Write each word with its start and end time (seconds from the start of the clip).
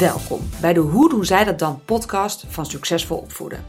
Welkom 0.00 0.40
bij 0.60 0.72
de 0.72 0.80
Hoe 0.80 1.08
doen 1.08 1.24
zij 1.24 1.44
dat 1.44 1.58
dan 1.58 1.80
podcast 1.84 2.44
van 2.48 2.66
Succesvol 2.66 3.16
Opvoeden. 3.16 3.64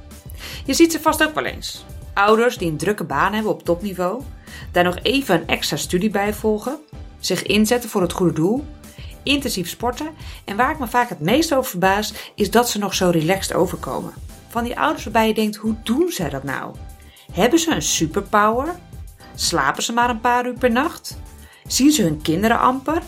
Je 0.66 0.74
ziet 0.74 0.92
ze 0.92 1.00
vast 1.00 1.24
ook 1.24 1.34
wel 1.34 1.46
eens. 1.46 1.86
Ouders 2.14 2.58
die 2.58 2.70
een 2.70 2.78
drukke 2.78 3.04
baan 3.04 3.34
hebben 3.34 3.52
op 3.52 3.64
topniveau, 3.64 4.22
daar 4.72 4.84
nog 4.84 4.98
even 5.02 5.36
een 5.36 5.48
extra 5.48 5.78
studie 5.78 6.10
bij 6.10 6.34
volgen, 6.34 6.80
zich 7.20 7.44
inzetten 7.44 7.90
voor 7.90 8.02
het 8.02 8.12
goede 8.12 8.34
doel, 8.34 8.66
intensief 9.24 9.70
sporten 9.70 10.10
en 10.46 10.56
waar 10.56 10.72
ik 10.72 10.80
me 10.80 10.88
vaak 10.88 11.10
het 11.10 11.20
meest 11.20 11.54
over 11.54 11.70
verbaas 11.70 12.14
is 12.36 12.52
dat 12.52 12.70
ze 12.70 12.80
nog 12.80 12.94
zo 12.94 13.10
relaxed 13.10 13.54
overkomen. 13.54 14.14
Van 14.50 14.64
die 14.64 14.80
ouders 14.80 15.04
waarbij 15.04 15.28
je 15.28 15.34
denkt, 15.34 15.56
hoe 15.56 15.76
doen 15.84 16.12
zij 16.12 16.30
dat 16.30 16.44
nou? 16.44 16.76
Hebben 17.32 17.60
ze 17.60 17.76
een 17.76 17.82
superpower? 17.82 18.76
Slapen 19.36 19.84
ze 19.84 19.94
maar 19.94 20.10
een 20.10 20.22
paar 20.22 20.46
uur 20.46 20.58
per 20.58 20.72
nacht? 20.72 21.18
Zien 21.68 21.92
ze 21.92 22.02
hun 22.02 22.22
kinderen 22.22 22.60
amper? 22.60 23.02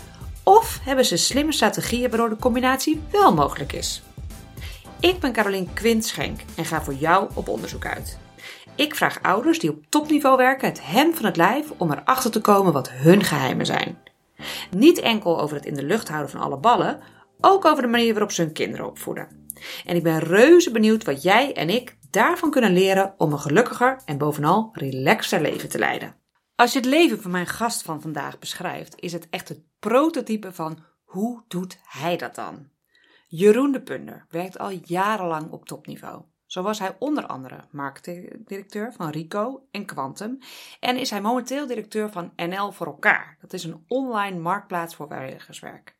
Of 0.44 0.80
hebben 0.84 1.06
ze 1.06 1.18
slimme 1.18 1.52
strategieën 1.52 2.10
waardoor 2.10 2.30
de 2.30 2.36
combinatie 2.36 3.02
wel 3.12 3.34
mogelijk 3.34 3.74
is? 3.74 4.04
Ik 5.00 5.20
ben 5.20 5.34
Carolien 5.34 5.74
Quintschenk 5.74 6.40
en 6.56 6.66
ga 6.66 6.84
voor 6.84 6.94
jou 6.94 7.30
op 7.34 7.48
onderzoek 7.48 7.86
uit. 7.86 8.18
Ik 8.76 8.96
vraag 8.96 9.22
ouders 9.22 9.60
die 9.60 9.70
op 9.70 9.86
topniveau 9.90 10.38
werken 10.38 10.68
het 10.68 10.86
hem 10.86 11.14
van 11.14 11.26
het 11.26 11.38
lijf 11.38 11.72
om 11.78 11.92
erachter 11.92 12.32
te 12.32 12.42
komen 12.42 12.74
wat 12.74 12.92
hun 12.92 13.24
geheimen 13.24 13.66
zijn. 13.66 13.98
Niet 14.72 15.00
enkel 15.00 15.42
over 15.42 15.56
het 15.56 15.66
in 15.66 15.74
de 15.74 15.84
lucht 15.84 16.08
houden 16.08 16.32
van 16.32 16.42
alle 16.42 16.58
ballen, 16.58 17.00
ook 17.40 17.66
over 17.66 17.84
de 17.84 17.90
manier 17.90 18.14
waarop 18.14 18.32
ze 18.32 18.42
hun 18.42 18.54
kinderen 18.54 18.86
opvoeden. 18.86 19.28
En 19.86 19.96
ik 19.96 20.04
ben 20.04 20.20
reuze 20.20 20.72
benieuwd 20.72 21.04
wat 21.04 21.24
jij 21.24 21.54
en 21.54 21.70
ik 21.70 21.98
daarvan 22.10 22.52
kunnen 22.52 22.74
leren 22.74 23.14
om 23.18 23.32
een 23.32 23.40
gelukkiger 23.40 24.00
en 24.06 24.18
bovenal 24.18 24.70
relaxter 24.74 25.42
leven 25.42 25.70
te 25.70 25.80
leiden. 25.80 26.16
Als 26.56 26.74
je 26.74 26.80
het 26.80 26.88
leven 26.88 27.22
van 27.22 27.32
mijn 27.32 27.48
gast 27.48 27.82
van 27.82 28.02
vandaag 28.02 28.40
beschrijft, 28.40 28.96
is 29.00 29.14
het 29.14 29.28
echt 29.30 29.50
het 29.50 29.60
prototype 29.90 30.52
van 30.52 30.84
hoe 31.04 31.44
doet 31.48 31.78
hij 31.84 32.18
dat 32.18 32.36
dan? 32.36 32.70
Jeroen 33.28 33.72
de 33.72 33.82
Punder 33.82 34.26
werkt 34.30 34.60
al 34.60 34.70
jarenlang 34.70 35.52
op 35.52 35.66
topniveau. 35.66 36.24
Zo 36.46 36.62
was 36.62 36.80
hij 36.80 36.96
onder 37.00 37.26
andere 37.26 37.60
marketingdirecteur 37.72 38.94
van 38.94 39.10
Rico 39.10 39.68
en 39.72 39.86
Quantum 39.86 40.38
en 40.80 40.98
is 40.98 41.10
hij 41.10 41.22
momenteel 41.22 41.68
directeur 41.68 42.12
van 42.12 42.34
NL 42.36 42.72
voor 42.72 42.88
elkaar. 42.88 43.38
Dat 43.42 43.54
is 43.54 43.64
een 43.64 43.84
online 43.88 44.40
marktplaats 44.40 44.96
voor 44.96 45.08
vrijwilligerswerk. 45.08 45.98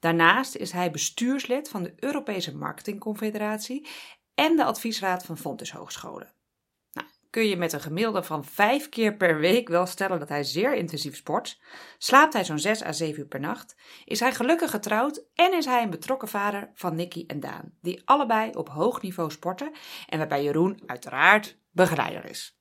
Daarnaast 0.00 0.54
is 0.54 0.72
hij 0.72 0.90
bestuurslid 0.90 1.68
van 1.68 1.82
de 1.82 1.94
Europese 1.96 2.56
Marketingconfederatie 2.56 3.88
en 4.34 4.56
de 4.56 4.64
adviesraad 4.64 5.24
van 5.24 5.38
Fontes 5.38 5.72
Hogescholen 5.72 6.32
kun 7.34 7.48
je 7.48 7.56
met 7.56 7.72
een 7.72 7.80
gemiddelde 7.80 8.22
van 8.22 8.44
vijf 8.44 8.88
keer 8.88 9.16
per 9.16 9.38
week 9.38 9.68
wel 9.68 9.86
stellen 9.86 10.18
dat 10.18 10.28
hij 10.28 10.44
zeer 10.44 10.74
intensief 10.74 11.16
sport. 11.16 11.60
Slaapt 11.98 12.32
hij 12.32 12.44
zo'n 12.44 12.58
6 12.58 12.84
à 12.84 12.92
7 12.92 13.20
uur 13.20 13.26
per 13.26 13.40
nacht. 13.40 13.76
Is 14.04 14.20
hij 14.20 14.34
gelukkig 14.34 14.70
getrouwd 14.70 15.24
en 15.34 15.52
is 15.54 15.64
hij 15.64 15.82
een 15.82 15.90
betrokken 15.90 16.28
vader 16.28 16.70
van 16.74 16.94
Nicky 16.94 17.24
en 17.26 17.40
Daan, 17.40 17.72
die 17.80 18.02
allebei 18.04 18.50
op 18.50 18.68
hoog 18.68 19.02
niveau 19.02 19.30
sporten 19.30 19.72
en 20.06 20.18
waarbij 20.18 20.42
Jeroen 20.42 20.82
uiteraard 20.86 21.58
begeleider 21.70 22.24
is. 22.24 22.58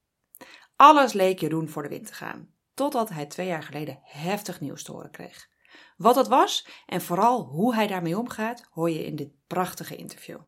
Alles 0.76 1.14
leek 1.14 1.40
Jeroen 1.40 1.70
voor 1.70 1.84
de 1.84 1.90
wind 1.90 2.08
te 2.08 2.14
gaan, 2.14 2.50
totdat 2.74 3.10
hij 3.10 3.26
twee 3.26 3.48
jaar 3.48 3.64
geleden 3.64 4.00
heftig 4.04 4.60
nieuws 4.60 4.84
te 4.84 4.92
horen 4.92 5.12
kreeg. 5.12 5.50
Wat 5.98 6.16
dat 6.16 6.28
was 6.28 6.68
en 6.86 7.02
vooral 7.02 7.44
hoe 7.44 7.76
hij 7.76 7.88
daarmee 7.88 8.18
omgaat, 8.18 8.68
hoor 8.72 8.90
je 8.90 9.06
in 9.06 9.16
dit 9.16 9.30
prachtige 9.48 9.96
interview. 9.96 10.40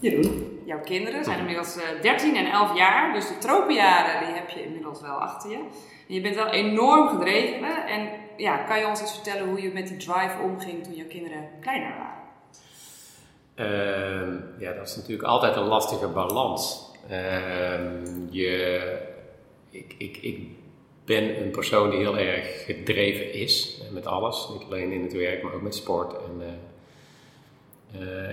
Jeroen, 0.00 0.60
jouw 0.64 0.80
kinderen 0.80 1.24
zijn 1.24 1.38
inmiddels 1.38 1.78
13 2.02 2.34
eh, 2.34 2.40
en 2.40 2.52
11 2.52 2.76
jaar, 2.76 3.14
dus 3.14 3.28
de 3.28 3.38
tropenjaren 3.38 4.26
die 4.26 4.34
heb 4.34 4.50
je 4.50 4.64
inmiddels 4.64 5.00
wel 5.00 5.14
achter 5.14 5.50
je. 5.50 5.56
En 6.08 6.14
je 6.14 6.20
bent 6.20 6.34
wel 6.34 6.48
enorm 6.48 7.08
gedreven. 7.08 7.86
En 7.86 8.08
ja, 8.36 8.56
kan 8.56 8.78
je 8.78 8.86
ons 8.86 9.00
eens 9.00 9.14
vertellen 9.14 9.48
hoe 9.48 9.62
je 9.62 9.72
met 9.72 9.88
die 9.88 9.96
drive 9.96 10.38
omging 10.42 10.84
toen 10.84 10.94
jouw 10.94 11.06
kinderen 11.06 11.48
kleiner 11.60 11.94
waren? 11.96 12.14
Uh, 13.58 14.40
ja, 14.58 14.72
dat 14.72 14.88
is 14.88 14.96
natuurlijk 14.96 15.28
altijd 15.28 15.56
een 15.56 15.66
lastige 15.66 16.08
balans. 16.08 16.90
Uh, 17.10 17.78
je, 18.30 18.98
ik, 19.70 19.94
ik, 19.98 20.16
ik 20.16 20.48
ben 21.04 21.42
een 21.42 21.50
persoon 21.50 21.90
die 21.90 21.98
heel 21.98 22.18
erg 22.18 22.64
gedreven 22.64 23.32
is 23.32 23.82
met 23.92 24.06
alles. 24.06 24.48
Niet 24.52 24.62
alleen 24.62 24.92
in 24.92 25.02
het 25.02 25.12
werk, 25.12 25.42
maar 25.42 25.52
ook 25.52 25.62
met 25.62 25.74
sport 25.74 26.12
en 26.12 26.40
uh, 26.40 26.46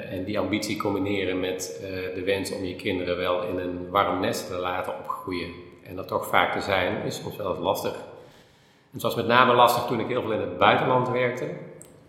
en 0.09 0.23
die 0.23 0.39
ambitie 0.39 0.77
combineren 0.77 1.39
met 1.39 1.79
uh, 1.81 2.15
de 2.15 2.23
wens 2.25 2.51
om 2.51 2.63
je 2.63 2.75
kinderen 2.75 3.17
wel 3.17 3.43
in 3.43 3.57
een 3.57 3.89
warm 3.89 4.19
nest 4.19 4.47
te 4.47 4.55
laten 4.55 4.93
opgroeien. 4.99 5.49
En 5.83 5.95
dat 5.95 6.07
toch 6.07 6.27
vaak 6.27 6.53
te 6.53 6.61
zijn, 6.61 7.03
is 7.05 7.21
soms 7.21 7.35
wel 7.35 7.57
lastig. 7.57 7.95
Het 8.91 9.01
was 9.01 9.15
met 9.15 9.27
name 9.27 9.53
lastig 9.53 9.83
toen 9.83 9.99
ik 9.99 10.07
heel 10.07 10.21
veel 10.21 10.31
in 10.31 10.39
het 10.39 10.57
buitenland 10.57 11.09
werkte. 11.09 11.49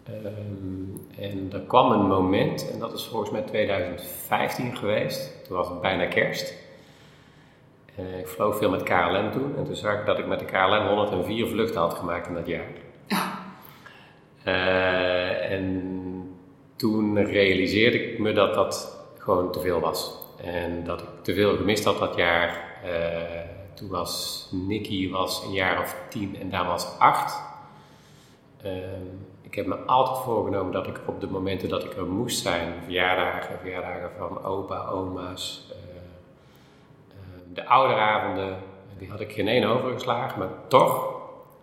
Um, 0.09 1.07
en 1.19 1.49
er 1.53 1.61
kwam 1.61 1.93
een 1.93 2.07
moment, 2.07 2.71
en 2.73 2.79
dat 2.79 2.93
is 2.93 3.05
volgens 3.05 3.31
mij 3.31 3.43
2015 3.43 4.77
geweest. 4.77 5.45
Toen 5.47 5.57
was 5.57 5.69
het 5.69 5.81
bijna 5.81 6.07
kerst. 6.07 6.55
Uh, 7.99 8.19
ik 8.19 8.29
vloog 8.29 8.57
veel 8.57 8.71
met 8.71 8.83
KLM 8.83 9.33
toen. 9.33 9.57
En 9.57 9.65
toen 9.65 9.75
zag 9.75 9.99
ik 9.99 10.07
dat 10.07 10.19
ik 10.19 10.27
met 10.27 10.39
de 10.39 10.45
KLM 10.45 10.87
104 10.87 11.47
vluchten 11.47 11.81
had 11.81 11.95
gemaakt 11.95 12.27
in 12.27 12.35
dat 12.35 12.47
jaar. 12.47 12.67
en 15.51 16.04
toen 16.77 17.25
realiseerde 17.25 18.13
ik 18.13 18.19
me 18.19 18.33
dat 18.33 18.55
dat 18.55 19.05
gewoon 19.19 19.53
te 19.53 19.61
veel 19.61 19.81
was. 19.81 20.23
En 20.37 20.85
dat 20.85 21.01
ik 21.01 21.09
te 21.23 21.35
veel 21.35 21.57
gemist 21.57 21.85
had 21.85 21.99
dat 21.99 22.17
jaar. 22.17 22.73
Uh, 22.85 22.91
toen 23.75 23.89
was 23.89 24.49
Nicky 24.53 25.11
was 25.11 25.45
een 25.45 25.53
jaar 25.53 25.81
of 25.81 25.97
tien 26.09 26.37
en 26.41 26.51
Daan 26.51 26.67
was 26.67 26.99
acht. 26.99 27.43
Uh, 28.65 28.73
ik 29.43 29.55
heb 29.55 29.67
me 29.67 29.77
altijd 29.77 30.19
voorgenomen 30.19 30.73
dat 30.73 30.87
ik 30.87 31.01
op 31.07 31.21
de 31.21 31.27
momenten 31.27 31.69
dat 31.69 31.85
ik 31.85 31.97
er 31.97 32.07
moest 32.07 32.43
zijn, 32.43 32.73
verjaardagen, 32.83 33.59
verjaardagen 33.59 34.11
van 34.19 34.45
opa, 34.45 34.87
oma's, 34.87 35.69
uh, 35.71 35.77
de 37.55 37.67
ouderavonden, 37.67 38.57
die 38.99 39.11
had 39.11 39.21
ik 39.21 39.33
geen 39.33 39.49
één 39.49 39.65
overgeslagen, 39.65 40.39
maar 40.39 40.49
toch 40.69 41.15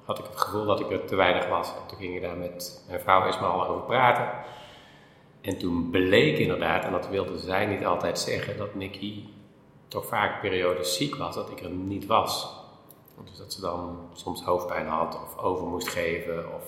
had 0.06 0.20
ik 0.20 0.26
het 0.26 0.40
gevoel 0.40 0.66
dat 0.66 0.80
ik 0.80 0.92
er 0.92 1.06
te 1.06 1.16
weinig 1.16 1.48
was. 1.48 1.68
En 1.68 1.88
toen 1.88 1.98
ging 1.98 2.16
ik 2.16 2.22
daar 2.22 2.38
met 2.38 2.84
mijn 2.88 3.00
vrouw 3.00 3.28
Ismael 3.28 3.68
over 3.68 3.82
praten. 3.82 4.30
En 5.42 5.58
toen 5.58 5.90
bleek 5.90 6.38
inderdaad, 6.38 6.84
en 6.86 6.92
dat 6.92 7.10
wilde 7.10 7.38
zij 7.38 7.66
niet 7.66 7.86
altijd 7.86 8.20
zeggen, 8.20 8.58
dat 8.58 8.76
Nicky 8.76 9.24
toch 9.88 10.06
vaak 10.06 10.42
periodes 10.42 10.96
ziek 10.96 11.16
was, 11.16 11.36
dat 11.36 11.50
ik 11.50 11.60
er 11.60 11.70
niet 11.70 12.06
was. 12.06 12.60
Dus 13.24 13.38
dat 13.38 13.54
ze 13.54 13.62
dan 13.62 14.00
soms 14.14 14.44
hoofdpijn 14.44 14.88
had 14.88 15.16
of 15.16 15.38
over 15.38 15.68
moest 15.68 15.88
geven. 15.88 16.54
Of 16.54 16.64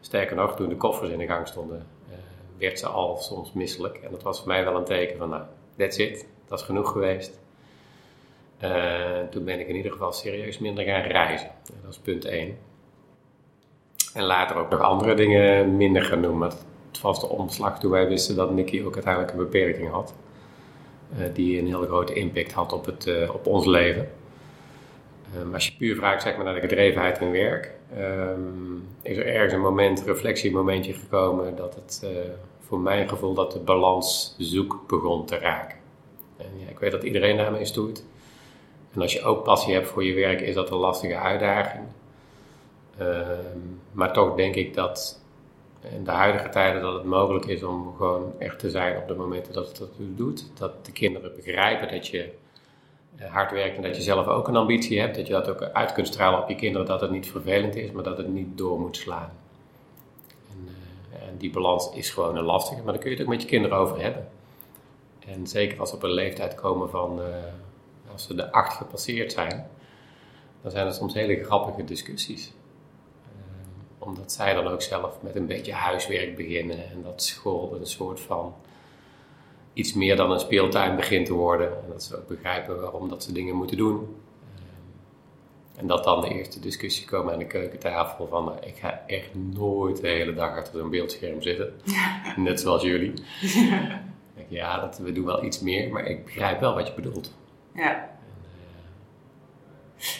sterker 0.00 0.36
nog, 0.36 0.56
toen 0.56 0.68
de 0.68 0.76
koffers 0.76 1.10
in 1.10 1.18
de 1.18 1.26
gang 1.26 1.48
stonden, 1.48 1.86
uh, 2.08 2.14
werd 2.58 2.78
ze 2.78 2.86
al 2.86 3.16
soms 3.16 3.52
misselijk. 3.52 3.96
En 3.96 4.10
dat 4.10 4.22
was 4.22 4.38
voor 4.38 4.48
mij 4.48 4.64
wel 4.64 4.76
een 4.76 4.84
teken 4.84 5.18
van, 5.18 5.28
nou, 5.28 5.42
that's 5.76 5.96
it, 5.96 6.26
dat 6.48 6.58
is 6.58 6.64
genoeg 6.64 6.92
geweest. 6.92 7.38
Uh, 8.64 9.20
toen 9.30 9.44
ben 9.44 9.60
ik 9.60 9.68
in 9.68 9.76
ieder 9.76 9.92
geval 9.92 10.12
serieus 10.12 10.58
minder 10.58 10.84
gaan 10.84 11.02
reizen. 11.02 11.50
Dat 11.82 11.92
is 11.92 11.98
punt 11.98 12.24
1. 12.24 12.58
En 14.14 14.24
later 14.24 14.56
ook 14.56 14.70
nog 14.70 14.80
andere 14.80 15.14
dingen 15.14 15.76
minder 15.76 16.04
gaan 16.04 16.22
doen. 16.22 16.50
Was 16.98 17.20
de 17.20 17.28
omslag 17.28 17.80
toen 17.80 17.90
wij 17.90 18.08
wisten 18.08 18.36
dat 18.36 18.50
Nicky 18.50 18.82
ook 18.82 18.94
uiteindelijk 18.94 19.32
een 19.32 19.38
beperking 19.38 19.90
had. 19.90 20.14
Uh, 21.18 21.24
die 21.34 21.58
een 21.58 21.66
heel 21.66 21.82
grote 21.82 22.12
impact 22.12 22.52
had 22.52 22.72
op, 22.72 22.86
het, 22.86 23.06
uh, 23.06 23.34
op 23.34 23.46
ons 23.46 23.66
leven. 23.66 24.08
Um, 25.36 25.54
als 25.54 25.66
je 25.66 25.72
puur 25.78 25.96
vraagt 25.96 26.22
zeg 26.22 26.36
maar, 26.36 26.44
naar 26.44 26.54
de 26.54 26.60
gedrevenheid 26.60 27.20
in 27.20 27.30
werk, 27.30 27.74
um, 27.98 28.88
is 29.02 29.16
er 29.16 29.26
ergens 29.26 29.52
een 29.52 29.60
moment, 29.60 30.02
reflectiemomentje 30.02 30.92
gekomen 30.92 31.56
dat 31.56 31.74
het 31.74 32.00
uh, 32.04 32.10
voor 32.60 32.80
mijn 32.80 33.08
gevoel 33.08 33.34
dat 33.34 33.52
de 33.52 33.58
balans 33.58 34.34
zoek 34.38 34.84
begon 34.86 35.26
te 35.26 35.38
raken. 35.38 35.76
En 36.36 36.46
ja, 36.56 36.68
ik 36.68 36.78
weet 36.78 36.90
dat 36.90 37.02
iedereen 37.02 37.36
daarmee 37.36 37.64
stoeit. 37.64 38.04
En 38.94 39.00
als 39.00 39.12
je 39.12 39.22
ook 39.22 39.44
passie 39.44 39.74
hebt 39.74 39.88
voor 39.88 40.04
je 40.04 40.14
werk, 40.14 40.40
is 40.40 40.54
dat 40.54 40.70
een 40.70 40.76
lastige 40.76 41.16
uitdaging. 41.16 41.84
Um, 43.00 43.80
maar 43.92 44.12
toch 44.12 44.34
denk 44.34 44.54
ik 44.54 44.74
dat 44.74 45.19
in 45.80 46.04
de 46.04 46.10
huidige 46.10 46.48
tijden 46.48 46.82
dat 46.82 46.94
het 46.94 47.04
mogelijk 47.04 47.46
is 47.46 47.62
om 47.62 47.94
gewoon 47.96 48.32
echt 48.38 48.58
te 48.58 48.70
zijn 48.70 48.96
op 48.96 49.08
de 49.08 49.14
momenten 49.14 49.52
dat 49.52 49.68
het 49.68 49.78
dat 49.78 49.90
doet. 49.98 50.50
Dat 50.58 50.86
de 50.86 50.92
kinderen 50.92 51.32
begrijpen 51.36 51.88
dat 51.88 52.06
je 52.06 52.32
eh, 53.16 53.32
hard 53.32 53.50
werkt 53.50 53.76
en 53.76 53.82
dat 53.82 53.96
je 53.96 54.02
zelf 54.02 54.26
ook 54.26 54.48
een 54.48 54.56
ambitie 54.56 55.00
hebt. 55.00 55.16
Dat 55.16 55.26
je 55.26 55.32
dat 55.32 55.48
ook 55.48 55.62
uit 55.62 55.92
kunt 55.92 56.06
stralen 56.06 56.42
op 56.42 56.48
je 56.48 56.54
kinderen, 56.54 56.86
dat 56.86 57.00
het 57.00 57.10
niet 57.10 57.30
vervelend 57.30 57.76
is, 57.76 57.90
maar 57.90 58.04
dat 58.04 58.16
het 58.16 58.28
niet 58.28 58.58
door 58.58 58.80
moet 58.80 58.96
slaan. 58.96 59.32
En, 60.50 60.68
uh, 61.12 61.28
en 61.28 61.36
die 61.36 61.50
balans 61.50 61.90
is 61.92 62.10
gewoon 62.10 62.36
een 62.36 62.44
lastige, 62.44 62.82
maar 62.82 62.92
daar 62.92 63.02
kun 63.02 63.10
je 63.10 63.16
het 63.16 63.24
ook 63.24 63.32
met 63.32 63.42
je 63.42 63.48
kinderen 63.48 63.78
over 63.78 64.00
hebben. 64.00 64.28
En 65.26 65.46
zeker 65.46 65.80
als 65.80 65.88
ze 65.88 65.94
op 65.94 66.02
een 66.02 66.12
leeftijd 66.12 66.54
komen 66.54 66.90
van, 66.90 67.18
uh, 67.18 67.26
als 68.12 68.26
ze 68.26 68.34
de 68.34 68.52
acht 68.52 68.76
gepasseerd 68.76 69.32
zijn, 69.32 69.66
dan 70.62 70.70
zijn 70.70 70.86
er 70.86 70.92
soms 70.92 71.14
hele 71.14 71.44
grappige 71.44 71.84
discussies 71.84 72.52
omdat 74.00 74.32
zij 74.32 74.54
dan 74.54 74.66
ook 74.66 74.82
zelf 74.82 75.22
met 75.22 75.36
een 75.36 75.46
beetje 75.46 75.72
huiswerk 75.72 76.36
beginnen 76.36 76.76
en 76.76 77.02
dat 77.02 77.22
school 77.22 77.76
een 77.80 77.86
soort 77.86 78.20
van 78.20 78.54
iets 79.72 79.94
meer 79.94 80.16
dan 80.16 80.30
een 80.30 80.40
speeltuin 80.40 80.96
begint 80.96 81.26
te 81.26 81.34
worden. 81.34 81.66
En 81.66 81.88
dat 81.88 82.02
ze 82.02 82.16
ook 82.16 82.28
begrijpen 82.28 82.80
waarom 82.80 83.08
dat 83.08 83.22
ze 83.24 83.32
dingen 83.32 83.54
moeten 83.54 83.76
doen. 83.76 84.16
En 85.76 85.86
dat 85.86 86.04
dan 86.04 86.20
de 86.20 86.28
eerste 86.28 86.60
discussie 86.60 87.06
komen 87.06 87.32
aan 87.32 87.38
de 87.38 87.46
keukentafel 87.46 88.26
van 88.26 88.52
ik 88.64 88.76
ga 88.76 89.02
echt 89.06 89.34
nooit 89.34 90.00
de 90.00 90.08
hele 90.08 90.34
dag 90.34 90.56
achter 90.56 90.78
zo'n 90.78 90.90
beeldscherm 90.90 91.42
zitten. 91.42 91.72
Net 92.36 92.60
zoals 92.60 92.82
jullie. 92.82 93.12
Ja, 94.34 94.46
ja 94.48 94.80
dat, 94.80 94.98
we 94.98 95.12
doen 95.12 95.24
wel 95.24 95.44
iets 95.44 95.60
meer, 95.60 95.92
maar 95.92 96.04
ik 96.04 96.24
begrijp 96.24 96.60
wel 96.60 96.74
wat 96.74 96.86
je 96.86 96.92
bedoelt. 96.94 97.34
Ja. 97.74 98.18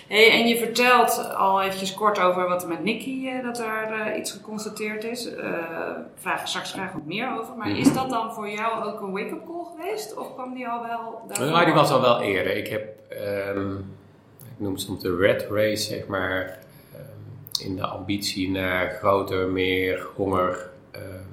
Hey, 0.08 0.30
en 0.30 0.46
je 0.46 0.56
vertelt 0.56 1.34
al 1.34 1.62
eventjes 1.62 1.94
kort 1.94 2.20
over 2.20 2.48
wat 2.48 2.62
er 2.62 2.68
met 2.68 2.84
Nicky, 2.84 3.24
uh, 3.24 3.42
dat 3.42 3.58
er 3.58 4.08
uh, 4.08 4.18
iets 4.18 4.32
geconstateerd 4.32 5.04
is. 5.04 5.32
Uh, 5.32 5.54
vraag 6.14 6.48
straks 6.48 6.72
graag 6.72 6.92
wat 6.92 7.04
meer 7.04 7.38
over. 7.38 7.56
Maar 7.56 7.70
is 7.70 7.92
dat 7.92 8.10
dan 8.10 8.34
voor 8.34 8.50
jou 8.50 8.84
ook 8.84 9.00
een 9.00 9.12
wake-up 9.12 9.46
call 9.46 9.64
geweest? 9.76 10.16
Of 10.16 10.34
kwam 10.34 10.54
die 10.54 10.68
al 10.68 10.82
wel 10.82 11.22
daarvoor? 11.26 11.46
Ja, 11.46 11.64
die 11.64 11.74
was 11.74 11.90
al 11.90 12.00
wel 12.00 12.20
eerder. 12.20 12.56
Ik 12.56 12.68
heb, 12.68 12.94
um, 13.56 13.94
ik 14.38 14.56
noem 14.56 14.72
het 14.72 14.80
soms 14.80 15.02
de 15.02 15.16
red 15.16 15.46
race, 15.50 15.82
zeg 15.82 16.06
maar. 16.06 16.58
Um, 16.94 17.66
in 17.66 17.76
de 17.76 17.86
ambitie 17.86 18.50
naar 18.50 18.90
groter, 18.90 19.48
meer 19.48 20.06
honger. 20.16 20.70
Um, 20.96 21.28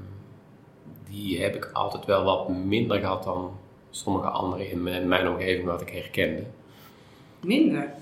die 1.09 1.41
heb 1.41 1.55
ik 1.55 1.69
altijd 1.73 2.05
wel 2.05 2.23
wat 2.23 2.49
minder 2.49 2.99
gehad 2.99 3.23
dan 3.23 3.57
sommige 3.89 4.27
anderen 4.27 4.69
in 4.69 4.83
mijn, 4.83 5.07
mijn 5.07 5.27
omgeving 5.27 5.65
wat 5.65 5.81
ik 5.81 5.89
herkende. 5.89 6.43
Minder? 7.41 7.93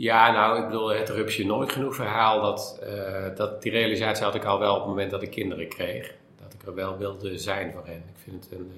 Ja, 0.00 0.32
nou, 0.32 0.60
ik 0.60 0.66
bedoel, 0.66 0.88
het 0.88 1.08
rupsje 1.08 1.46
nooit 1.46 1.72
genoeg 1.72 1.94
verhaal. 1.94 2.40
Dat, 2.40 2.80
uh, 2.82 3.36
dat, 3.36 3.62
die 3.62 3.72
realisatie 3.72 4.24
had 4.24 4.34
ik 4.34 4.44
al 4.44 4.58
wel 4.58 4.72
op 4.72 4.78
het 4.78 4.88
moment 4.88 5.10
dat 5.10 5.22
ik 5.22 5.30
kinderen 5.30 5.68
kreeg. 5.68 6.14
Dat 6.42 6.54
ik 6.54 6.66
er 6.66 6.74
wel 6.74 6.98
wilde 6.98 7.38
zijn 7.38 7.72
voor 7.72 7.86
hen. 7.86 7.96
Ik 8.08 8.18
vind 8.22 8.44
het 8.44 8.52
een... 8.52 8.70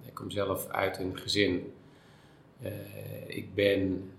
Uh, 0.00 0.06
ik 0.06 0.14
kom 0.14 0.30
zelf 0.30 0.68
uit 0.68 0.98
een 0.98 1.18
gezin. 1.18 1.72
Uh, 2.62 2.70
ik 3.26 3.54
ben 3.54 4.10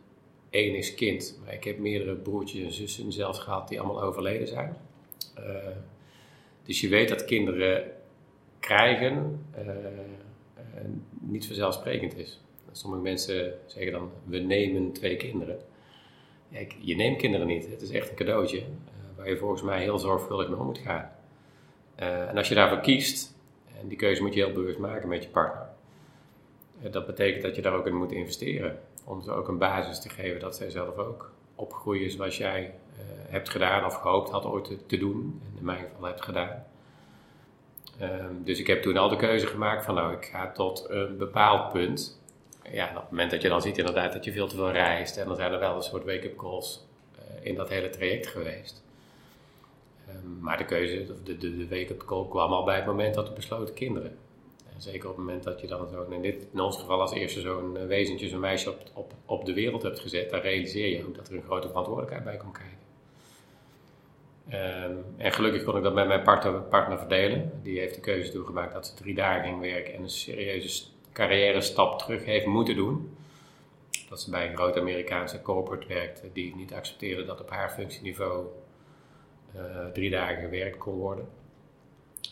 enig 0.50 0.94
kind, 0.94 1.40
maar 1.44 1.54
ik 1.54 1.64
heb 1.64 1.78
meerdere 1.78 2.16
broertjes 2.16 2.64
en 2.64 2.74
zussen 2.74 3.12
zelfs 3.12 3.40
gehad 3.40 3.68
die 3.68 3.80
allemaal 3.80 4.04
overleden 4.04 4.48
zijn. 4.48 4.78
dus 6.64 6.82
je 6.82 6.88
weet 6.90 7.10
dat 7.10 7.26
kinderen 7.26 7.92
krijgen 8.60 9.46
niet 11.20 11.46
vanzelfsprekend 11.46 12.18
is. 12.18 12.42
Sommige 12.72 13.02
mensen 13.02 13.54
zeggen 13.66 13.92
dan, 13.92 14.12
we 14.26 14.38
nemen 14.38 14.92
twee 14.92 15.16
kinderen 15.16 15.60
je 16.80 16.96
neemt 16.96 17.18
kinderen 17.18 17.48
niet. 17.48 17.70
Het 17.70 17.82
is 17.82 17.90
echt 17.90 18.10
een 18.10 18.16
cadeautje 18.16 18.58
uh, 18.58 18.66
waar 19.18 19.30
je 19.30 19.38
volgens 19.38 19.62
mij 19.62 19.82
heel 19.82 20.00
zorgvuldig 20.00 20.48
mee 20.48 20.60
om 20.60 20.66
moet 20.66 20.78
gaan. 20.78 21.12
Uh, 22.00 22.30
en 22.30 22.38
als 22.38 22.48
je 22.48 22.56
daarvoor 22.56 22.80
kiest, 22.80 23.36
en 23.80 23.88
die 23.88 23.98
keuze 23.98 24.22
moet 24.22 24.34
je 24.34 24.44
heel 24.44 24.54
bewust 24.54 24.80
maken 24.80 25.10
met 25.10 25.24
je 25.24 25.30
partner, 25.30 25.68
uh, 26.84 26.92
dat 26.92 27.06
betekent 27.06 27.44
dat 27.44 27.56
je 27.56 27.62
daar 27.62 27.74
ook 27.74 27.88
in 27.88 27.96
moet 27.96 28.12
investeren. 28.12 28.80
Om 29.04 29.22
ze 29.22 29.32
ook 29.32 29.48
een 29.48 29.58
basis 29.58 30.02
te 30.02 30.10
geven 30.10 30.40
dat 30.40 30.56
zij 30.56 30.70
zelf 30.70 30.98
ook 30.98 31.32
opgroeien 31.56 32.12
zoals 32.12 32.38
jij 32.38 32.74
hebt 33.28 33.50
gedaan 33.50 33.86
of 33.86 33.94
gehoopt 33.94 34.30
had 34.30 34.46
ooit 34.46 34.66
te, 34.66 34.86
te, 34.86 34.98
doen. 34.98 35.42
En 35.44 35.58
in 35.58 35.66
mijn 35.66 35.78
geval 35.78 36.08
hebt 36.08 36.24
gedaan. 36.24 36.66
Ehm, 38.00 38.34
dus 38.44 38.60
ik 38.60 38.68
heb 38.68 38.82
toen 38.82 38.98
al 38.98 39.10
de 39.10 39.16
keuze 39.16 39.48
gemaakt 39.48 39.86
van 39.86 39.96
nou, 39.96 40.14
ik 40.14 40.26
ga 40.26 40.52
tot 40.52 40.86
een 40.90 41.18
bepaald 41.18 41.72
punt 41.72 42.23
ja, 42.74 42.90
op 42.90 43.02
het 43.02 43.10
moment 43.10 43.32
dat 43.32 43.42
je 43.42 43.50
dan 43.50 43.62
ziet 43.62 43.78
inderdaad 43.78 44.14
dat 44.14 44.26
je 44.26 44.32
veel 44.32 44.48
te 44.48 44.56
veel 44.56 44.72
reist, 44.72 45.18
en 45.18 45.28
dan 45.28 45.36
zijn 45.36 45.52
er 45.52 45.60
wel 45.60 45.76
een 45.76 45.82
soort 45.82 46.06
wake-up 46.06 46.38
calls 46.38 46.86
uh, 47.16 47.46
in 47.46 47.56
dat 47.56 47.70
hele 47.70 47.90
traject 47.90 48.28
geweest. 48.28 48.84
Um, 50.10 50.40
maar 50.40 50.58
de 50.58 50.66
keuze, 50.66 51.06
de, 51.24 51.38
de, 51.38 51.58
de 51.58 51.68
wake-up 51.68 52.04
call 52.06 52.28
kwam 52.30 52.54
al 52.54 52.64
bij 52.64 52.76
het 52.76 52.86
moment 52.86 53.14
dat 53.14 53.28
we 53.28 53.34
besloten 53.34 53.74
kinderen. 53.74 54.18
En 54.74 54.82
zeker 54.82 55.10
op 55.10 55.16
het 55.16 55.26
moment 55.26 55.44
dat 55.44 55.62
je 55.62 55.68
dan 55.68 55.88
zo, 55.90 56.06
in, 56.10 56.22
dit, 56.22 56.48
in 56.54 56.60
ons 56.60 56.78
geval 56.78 57.02
als 57.02 57.14
eerste 57.14 57.42
zo'n 57.42 57.88
wezentje, 57.88 58.28
zo'n 58.28 58.40
meisje 58.40 58.70
op, 58.70 58.80
op, 58.94 59.14
op 59.26 59.46
de 59.46 59.54
wereld 59.54 59.82
hebt 59.82 60.00
gezet, 60.00 60.30
dan 60.30 60.40
realiseer 60.40 60.88
je 60.88 61.06
ook 61.06 61.16
dat 61.16 61.28
er 61.28 61.36
een 61.36 61.44
grote 61.44 61.68
verantwoordelijkheid 61.68 62.24
bij 62.24 62.38
komt 62.38 62.58
kijken. 62.58 62.72
Um, 64.52 65.06
en 65.18 65.32
gelukkig 65.32 65.64
kon 65.64 65.78
ik 65.78 65.84
dat 65.84 65.94
met 65.94 66.08
mijn 66.08 66.24
partner, 66.24 66.62
partner 66.62 66.98
verdelen. 66.98 67.52
Die 67.64 67.80
heeft 67.80 67.96
de 67.96 68.02
keuze 68.02 68.32
toegemaakt 68.32 68.74
dat 68.74 68.88
ze 68.88 68.94
drie 68.94 69.16
dagen 69.16 69.44
ging 69.44 69.60
werken 69.60 69.94
en 69.94 70.02
een 70.02 70.10
serieuze 70.10 70.70
carrière 71.14 71.62
stap 71.62 72.00
terug 72.00 72.26
heeft 72.26 72.46
moeten 72.46 72.76
doen. 72.76 73.18
Dat 74.10 74.22
ze 74.22 74.30
bij 74.30 74.50
een 74.50 74.56
groot 74.56 74.78
Amerikaanse 74.78 75.42
corporate 75.42 75.88
werkte 75.88 76.30
die 76.34 76.56
niet 76.56 76.74
accepteerde 76.74 77.26
dat 77.26 77.42
op 77.42 77.50
haar 77.50 77.70
functieniveau 77.70 78.46
uh, 79.56 79.62
drie 79.94 80.10
dagen 80.10 80.38
gewerkt 80.38 80.78
kon 80.78 80.94
worden. 80.94 81.28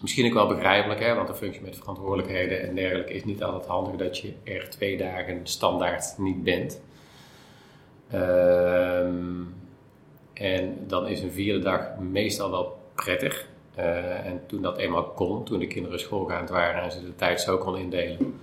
Misschien 0.02 0.26
ook 0.26 0.34
wel 0.34 0.48
begrijpelijk, 0.48 1.00
hè, 1.00 1.16
want 1.16 1.30
een 1.30 1.36
functie 1.36 1.62
met 1.62 1.78
verantwoordelijkheden 1.78 2.62
en 2.62 2.76
dergelijke 2.76 3.14
is 3.14 3.24
niet 3.24 3.44
altijd 3.44 3.66
handig 3.66 3.96
dat 3.96 4.18
je 4.18 4.34
er 4.44 4.70
twee 4.70 4.98
dagen 4.98 5.40
standaard 5.44 6.18
niet 6.18 6.44
bent. 6.44 6.82
Um, 8.14 9.56
en 10.34 10.88
dan 10.88 11.08
is 11.08 11.22
een 11.22 11.32
vierde 11.32 11.60
dag 11.60 11.98
meestal 11.98 12.52
wel 12.52 12.78
prettig. 12.96 13.50
Uh, 13.78 14.26
en 14.26 14.42
toen 14.48 14.62
dat 14.62 14.78
eenmaal 14.78 15.04
kon, 15.04 15.44
toen 15.44 15.60
de 15.60 15.68
kinderen 15.68 16.00
schoolgaand 16.00 16.50
waren 16.50 16.84
en 16.84 16.92
ze 16.92 17.02
de 17.02 17.16
tijd 17.16 17.42
zo 17.42 17.58
kon 17.58 17.78
indelen, 17.78 18.40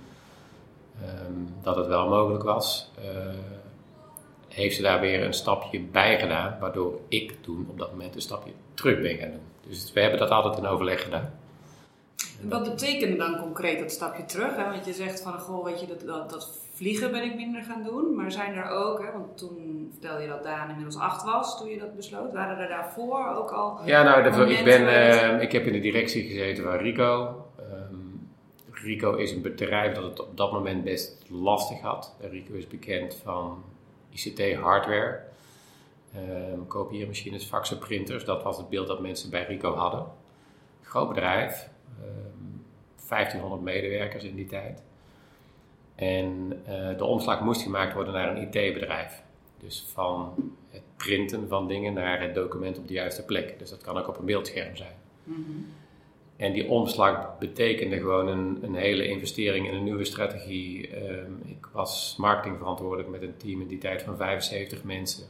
Ehm, 1.01 1.63
dat 1.63 1.75
het 1.75 1.87
wel 1.87 2.09
mogelijk 2.09 2.43
was, 2.43 2.91
uh, 2.99 3.05
heeft 4.47 4.75
ze 4.75 4.81
daar 4.81 4.99
weer 4.99 5.23
een 5.23 5.33
stapje 5.33 5.81
bij 5.81 6.19
gedaan, 6.19 6.57
waardoor 6.59 6.99
ik 7.07 7.35
toen 7.41 7.67
op 7.69 7.79
dat 7.79 7.91
moment 7.91 8.15
een 8.15 8.21
stapje 8.21 8.51
terug 8.73 9.01
ben 9.01 9.17
gaan 9.17 9.31
doen. 9.31 9.47
Dus 9.67 9.93
we 9.93 10.01
hebben 10.01 10.19
dat 10.19 10.29
altijd 10.29 10.57
in 10.57 10.65
overleg 10.65 11.03
gedaan. 11.03 11.33
Wat 12.41 12.63
betekende 12.63 13.17
dan 13.17 13.39
concreet 13.39 13.79
dat 13.79 13.91
stapje 13.91 14.25
terug? 14.25 14.55
Hè? 14.55 14.63
Want 14.63 14.85
je 14.85 14.93
zegt 14.93 15.21
van, 15.21 15.39
goh, 15.39 15.65
weet 15.65 15.79
je, 15.79 15.87
dat, 15.87 15.99
dat, 16.05 16.29
dat, 16.29 16.67
vliegen 16.73 17.11
ben 17.11 17.23
ik 17.23 17.35
minder 17.35 17.63
gaan 17.63 17.83
doen. 17.83 18.15
Maar 18.15 18.31
zijn 18.31 18.55
er 18.55 18.69
ook, 18.69 18.99
hè, 19.03 19.11
want 19.11 19.37
toen 19.37 19.89
vertelde 19.91 20.21
je 20.21 20.27
dat 20.27 20.43
Daan 20.43 20.69
inmiddels 20.69 20.97
acht 20.97 21.23
was 21.23 21.57
toen 21.57 21.69
je 21.69 21.77
dat 21.77 21.95
besloot. 21.95 22.33
Waren 22.33 22.57
er 22.57 22.67
daarvoor 22.67 23.35
ook 23.35 23.51
al 23.51 23.79
Ja, 23.85 24.03
nou, 24.03 24.49
ik, 24.51 24.63
ben, 24.63 24.81
uh, 24.81 25.41
ik 25.41 25.51
heb 25.51 25.65
in 25.65 25.73
de 25.73 25.79
directie 25.79 26.23
gezeten 26.23 26.63
van 26.63 26.75
Rico. 26.75 27.35
Rico 28.81 29.15
is 29.15 29.31
een 29.31 29.41
bedrijf 29.41 29.93
dat 29.93 30.03
het 30.03 30.19
op 30.19 30.37
dat 30.37 30.51
moment 30.51 30.83
best 30.83 31.25
lastig 31.29 31.79
had. 31.79 32.15
Rico 32.19 32.53
is 32.53 32.67
bekend 32.67 33.15
van 33.15 33.63
ICT-hardware, 34.09 35.19
um, 36.51 36.67
kopieermachines, 36.67 37.45
faxen, 37.45 37.77
printers. 37.79 38.25
Dat 38.25 38.43
was 38.43 38.57
het 38.57 38.69
beeld 38.69 38.87
dat 38.87 39.01
mensen 39.01 39.29
bij 39.29 39.43
Rico 39.43 39.75
hadden. 39.75 40.05
Groot 40.81 41.07
bedrijf, 41.07 41.69
um, 42.01 42.05
ehm, 42.05 43.07
1500 43.07 43.61
medewerkers 43.61 44.23
in 44.23 44.35
die 44.35 44.45
tijd. 44.45 44.83
En 45.95 46.61
uh, 46.67 46.97
de 46.97 47.05
omslag 47.05 47.41
moest 47.41 47.61
gemaakt 47.61 47.93
worden 47.93 48.13
naar 48.13 48.35
een 48.35 48.41
IT-bedrijf. 48.41 49.23
Dus 49.57 49.85
van 49.93 50.33
het 50.69 50.83
printen 50.97 51.47
van 51.47 51.67
dingen 51.67 51.93
naar 51.93 52.21
het 52.21 52.35
document 52.35 52.77
op 52.77 52.87
de 52.87 52.93
juiste 52.93 53.25
plek. 53.25 53.59
Dus 53.59 53.69
dat 53.69 53.81
kan 53.81 53.97
ook 53.97 54.07
op 54.07 54.17
een 54.17 54.25
beeldscherm 54.25 54.75
zijn. 54.75 54.95
Mm 55.23 55.65
en 56.39 56.53
die 56.53 56.67
omslag 56.67 57.37
betekende 57.37 57.97
gewoon 57.97 58.27
een, 58.27 58.59
een, 58.61 58.75
hele 58.75 59.07
investering 59.07 59.67
in 59.67 59.73
een 59.73 59.83
nieuwe 59.83 60.05
strategie. 60.05 60.95
Um, 61.11 61.41
ik 61.45 61.69
was 61.71 62.15
marketingverantwoordelijk 62.17 63.09
met 63.09 63.21
een 63.21 63.37
team 63.37 63.61
in 63.61 63.67
die 63.67 63.77
tijd 63.77 64.01
van 64.01 64.17
75 64.17 64.83
mensen. 64.83 65.23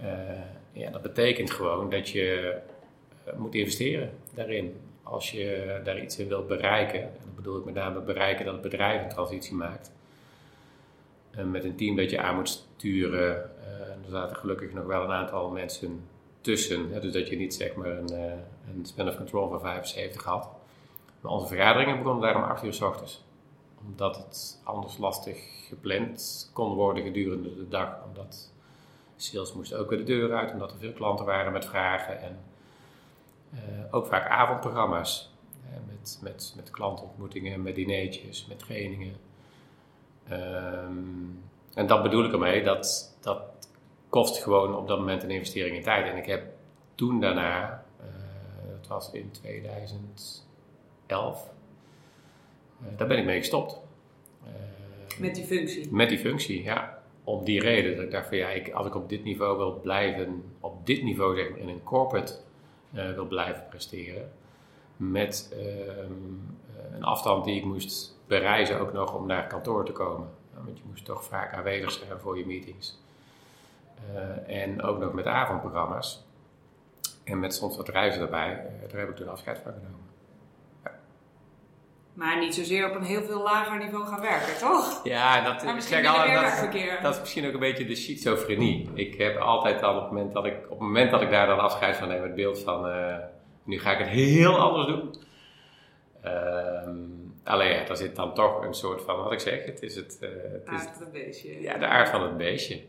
Uh, 0.00 0.06
ja, 0.72 0.90
dat 0.90 1.02
betekent 1.02 1.50
gewoon 1.50 1.90
dat 1.90 2.08
je 2.08 2.56
uh, 3.26 3.34
moet 3.38 3.54
investeren 3.54 4.10
daarin. 4.34 4.76
Als 5.02 5.30
je 5.30 5.80
daar 5.84 6.02
iets 6.02 6.18
in 6.18 6.28
wilt 6.28 6.46
bereiken, 6.46 7.02
en 7.02 7.18
dan 7.24 7.34
bedoel 7.34 7.58
ik 7.58 7.64
met 7.64 7.74
name 7.74 8.00
bereiken 8.00 8.44
dat 8.44 8.54
het 8.54 8.62
bedrijf 8.62 9.02
een 9.02 9.08
transitie 9.08 9.54
maakt. 9.54 9.92
Uh, 11.38 11.44
met 11.44 11.64
een 11.64 11.76
team 11.76 11.96
dat 11.96 12.10
je 12.10 12.20
aan 12.20 12.34
moet 12.34 12.48
sturen. 12.48 13.34
er 14.04 14.10
zaten 14.10 14.36
gelukkig 14.36 14.72
nog 14.72 14.84
wel 14.84 15.02
een 15.02 15.12
aantal 15.12 15.50
mensen 15.50 16.04
tussen. 16.42 17.00
Dus 17.00 17.12
dat 17.12 17.28
je 17.28 17.36
niet 17.36 17.54
zeg 17.54 17.74
maar 17.74 17.86
een, 17.86 18.12
uh, 18.12 18.32
een 18.74 18.86
span 18.86 19.08
of 19.08 19.16
control 19.16 19.48
van 19.48 19.60
75 19.60 20.24
had. 20.24 20.48
Maar 21.20 21.32
onze 21.32 21.46
vergaderingen 21.46 21.98
begonnen 21.98 22.22
daar 22.22 22.36
om 22.36 22.42
8 22.42 22.64
uur 22.64 22.74
s 22.74 22.80
ochtends. 22.80 23.24
Omdat 23.86 24.16
het 24.16 24.60
anders 24.64 24.98
lastig 24.98 25.38
gepland 25.68 26.50
kon 26.52 26.74
worden 26.74 27.02
gedurende 27.02 27.54
de 27.54 27.68
dag. 27.68 28.04
Omdat 28.06 28.52
sales 29.16 29.52
moesten 29.52 29.78
ook 29.78 29.88
weer 29.88 29.98
de 29.98 30.04
deur 30.04 30.34
uit, 30.34 30.52
omdat 30.52 30.72
er 30.72 30.78
veel 30.78 30.92
klanten 30.92 31.26
waren 31.26 31.52
met 31.52 31.64
vragen. 31.64 32.20
En 32.20 32.38
uh, 33.54 33.60
ook 33.90 34.06
vaak 34.06 34.28
avondprogramma's. 34.28 35.30
met, 35.86 36.18
met, 36.22 36.52
met 36.56 36.70
klantontmoetingen, 36.70 37.62
met 37.62 37.74
dineetjes, 37.74 38.46
met 38.46 38.58
trainingen. 38.58 39.16
Um, 40.30 41.42
en 41.74 41.86
dat 41.86 42.02
bedoel 42.02 42.24
ik 42.24 42.32
ermee, 42.32 42.62
dat, 42.62 43.16
dat 43.20 43.42
kost 44.12 44.42
gewoon 44.42 44.76
op 44.76 44.88
dat 44.88 44.98
moment 44.98 45.22
een 45.22 45.30
investering 45.30 45.76
in 45.76 45.82
tijd. 45.82 46.06
En 46.06 46.16
ik 46.16 46.26
heb 46.26 46.42
toen 46.94 47.20
daarna, 47.20 47.84
uh, 48.00 48.06
dat 48.80 48.86
was 48.86 49.12
in 49.12 49.30
2011, 49.30 50.44
uh, 51.06 52.88
eh, 52.88 52.98
daar 52.98 53.08
ben 53.08 53.18
ik 53.18 53.24
mee 53.24 53.38
gestopt. 53.38 53.80
Uh, 54.44 54.50
met 55.18 55.34
die 55.34 55.44
functie? 55.44 55.92
Met 55.92 56.08
die 56.08 56.18
functie, 56.18 56.62
ja. 56.62 57.02
Om 57.24 57.44
die 57.44 57.60
reden 57.60 57.96
dat 57.96 58.04
ik 58.04 58.10
dacht 58.10 58.28
van 58.28 58.36
ja, 58.36 58.48
ik, 58.48 58.72
als 58.72 58.86
ik 58.86 58.94
op 58.94 59.08
dit 59.08 59.24
niveau 59.24 59.56
wil 59.56 59.80
blijven, 59.80 60.44
op 60.60 60.86
dit 60.86 61.02
niveau 61.02 61.36
zeg 61.36 61.50
maar 61.50 61.58
in 61.58 61.68
een 61.68 61.82
corporate 61.82 62.34
wil 62.90 63.26
blijven 63.26 63.66
presteren, 63.68 64.32
met 64.96 65.56
ehm, 65.58 66.12
een 66.94 67.04
afstand 67.04 67.44
die 67.44 67.56
ik 67.56 67.64
moest 67.64 68.18
bereizen 68.26 68.80
ook 68.80 68.92
nog 68.92 69.14
om 69.14 69.26
naar 69.26 69.46
kantoor 69.46 69.84
te 69.84 69.92
komen. 69.92 70.28
Want 70.64 70.78
je 70.78 70.84
moest 70.88 71.04
toch 71.04 71.24
vaak 71.24 71.54
aanwezig 71.54 71.90
zijn 71.90 72.20
voor 72.20 72.38
je 72.38 72.46
meetings. 72.46 73.01
Eh, 74.14 74.62
en 74.62 74.82
ook 74.82 74.98
nog 74.98 75.12
met 75.12 75.26
avondprogramma's. 75.26 76.26
En 77.24 77.40
met 77.40 77.54
soms 77.54 77.76
wat 77.76 77.88
reizen 77.88 78.20
daarbij. 78.20 78.50
Eh, 78.52 78.90
daar 78.90 79.00
heb 79.00 79.08
ik 79.08 79.16
toen 79.16 79.28
afscheid 79.28 79.58
van 79.58 79.72
genomen. 79.72 80.00
Maar 82.14 82.38
niet 82.38 82.54
zozeer 82.54 82.88
op 82.88 82.94
een 82.94 83.02
heel 83.02 83.22
veel 83.22 83.42
lager 83.42 83.78
niveau 83.78 84.06
gaan 84.06 84.20
werken, 84.20 84.58
toch? 84.58 85.00
Ja, 85.04 85.44
dat, 85.44 85.64
Maar 85.64 85.74
misschien 85.74 86.02
werkverkeer. 86.02 86.92
dat, 86.92 87.02
dat 87.02 87.14
is 87.14 87.20
misschien 87.20 87.46
ook 87.46 87.52
een 87.52 87.60
beetje 87.60 87.84
de 87.84 87.94
schizofrenie. 87.94 88.90
Ik 88.94 89.14
heb 89.14 89.36
altijd 89.36 89.80
dan 89.80 89.96
op 89.96 90.02
het 90.02 90.12
moment 90.12 90.32
dat 90.32 90.44
ik, 90.44 90.54
op 90.64 90.70
het 90.70 90.78
moment 90.78 91.10
dat 91.10 91.22
ik 91.22 91.30
daar 91.30 91.46
dan 91.46 91.58
afscheid 91.60 91.96
van 91.96 92.08
neem, 92.08 92.22
het 92.22 92.34
beeld 92.34 92.58
van 92.58 92.88
eh, 92.88 93.16
nu 93.64 93.78
ga 93.78 93.92
ik 93.92 93.98
het 93.98 94.08
heel 94.08 94.58
anders 94.58 94.86
doen. 94.86 95.14
Ehm, 96.22 96.96
alleen 97.44 97.70
ja, 97.70 97.84
daar 97.84 97.96
zit 97.96 98.16
dan 98.16 98.34
toch 98.34 98.64
een 98.64 98.74
soort 98.74 99.02
van, 99.02 99.22
wat 99.22 99.32
ik 99.32 99.40
zeg, 99.40 99.64
het 99.64 99.82
is 99.82 99.96
het, 99.96 100.18
het 100.20 100.68
is 100.72 100.80
Aard 100.80 100.90
van 100.96 101.02
het 101.02 101.12
beestje. 101.12 101.60
ja, 101.60 101.78
de 101.78 101.86
aard 101.86 102.08
van 102.08 102.22
het 102.22 102.36
beestje. 102.36 102.80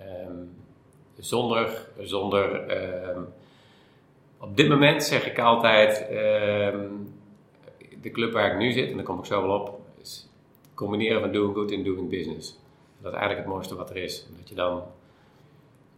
Ehm, 0.00 0.44
zonder, 1.18 1.88
zonder 1.98 2.68
ehm, 2.68 3.22
op 4.38 4.56
dit 4.56 4.68
moment 4.68 5.04
zeg 5.04 5.26
ik 5.26 5.38
altijd, 5.38 6.08
ehm, 6.08 6.88
de 8.02 8.10
club 8.10 8.32
waar 8.32 8.52
ik 8.52 8.58
nu 8.58 8.72
zit, 8.72 8.90
en 8.90 8.96
daar 8.96 9.04
kom 9.04 9.18
ik 9.18 9.24
zo 9.24 9.42
wel 9.42 9.60
op, 9.60 9.80
is 10.00 10.28
combineren 10.74 11.20
van 11.20 11.32
doing 11.32 11.54
good 11.54 11.72
en 11.72 11.84
doing 11.84 12.08
business. 12.08 12.58
Dat 13.00 13.12
is 13.12 13.18
eigenlijk 13.18 13.46
het 13.46 13.54
mooiste 13.54 13.76
wat 13.76 13.90
er 13.90 13.96
is. 13.96 14.26
Dat 14.38 14.48
je 14.48 14.54
dan 14.54 14.82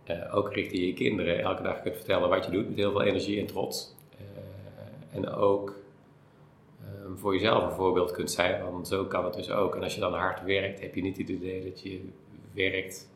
eh, 0.04 0.36
ook 0.36 0.52
richting 0.52 0.84
je 0.84 0.92
kinderen 0.92 1.40
elke 1.40 1.62
dag 1.62 1.82
kunt 1.82 1.96
vertellen 1.96 2.28
wat 2.28 2.44
je 2.44 2.50
doet 2.50 2.68
met 2.68 2.76
heel 2.76 2.90
veel 2.90 3.02
energie 3.02 3.40
en 3.40 3.46
trots. 3.46 3.94
Eh, 4.18 5.16
en 5.16 5.28
ook 5.28 5.80
voor 7.16 7.32
jezelf 7.32 7.64
een 7.64 7.76
voorbeeld 7.76 8.10
kunt 8.10 8.30
zijn, 8.30 8.62
want 8.62 8.88
zo 8.88 9.04
kan 9.04 9.24
het 9.24 9.34
dus 9.34 9.50
ook. 9.50 9.74
En 9.74 9.82
als 9.82 9.94
je 9.94 10.00
dan 10.00 10.14
hard 10.14 10.42
werkt, 10.42 10.80
heb 10.80 10.94
je 10.94 11.02
niet 11.02 11.16
het 11.16 11.28
idee 11.28 11.64
dat 11.64 11.82
je 11.82 12.08
werkt 12.54 13.08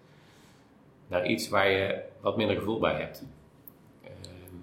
naar 1.07 1.27
iets 1.27 1.49
waar 1.49 1.71
je 1.71 2.03
wat 2.21 2.37
minder 2.37 2.57
gevoel 2.57 2.79
bij 2.79 2.95
hebt. 2.95 3.25
Ehm, 4.03 4.55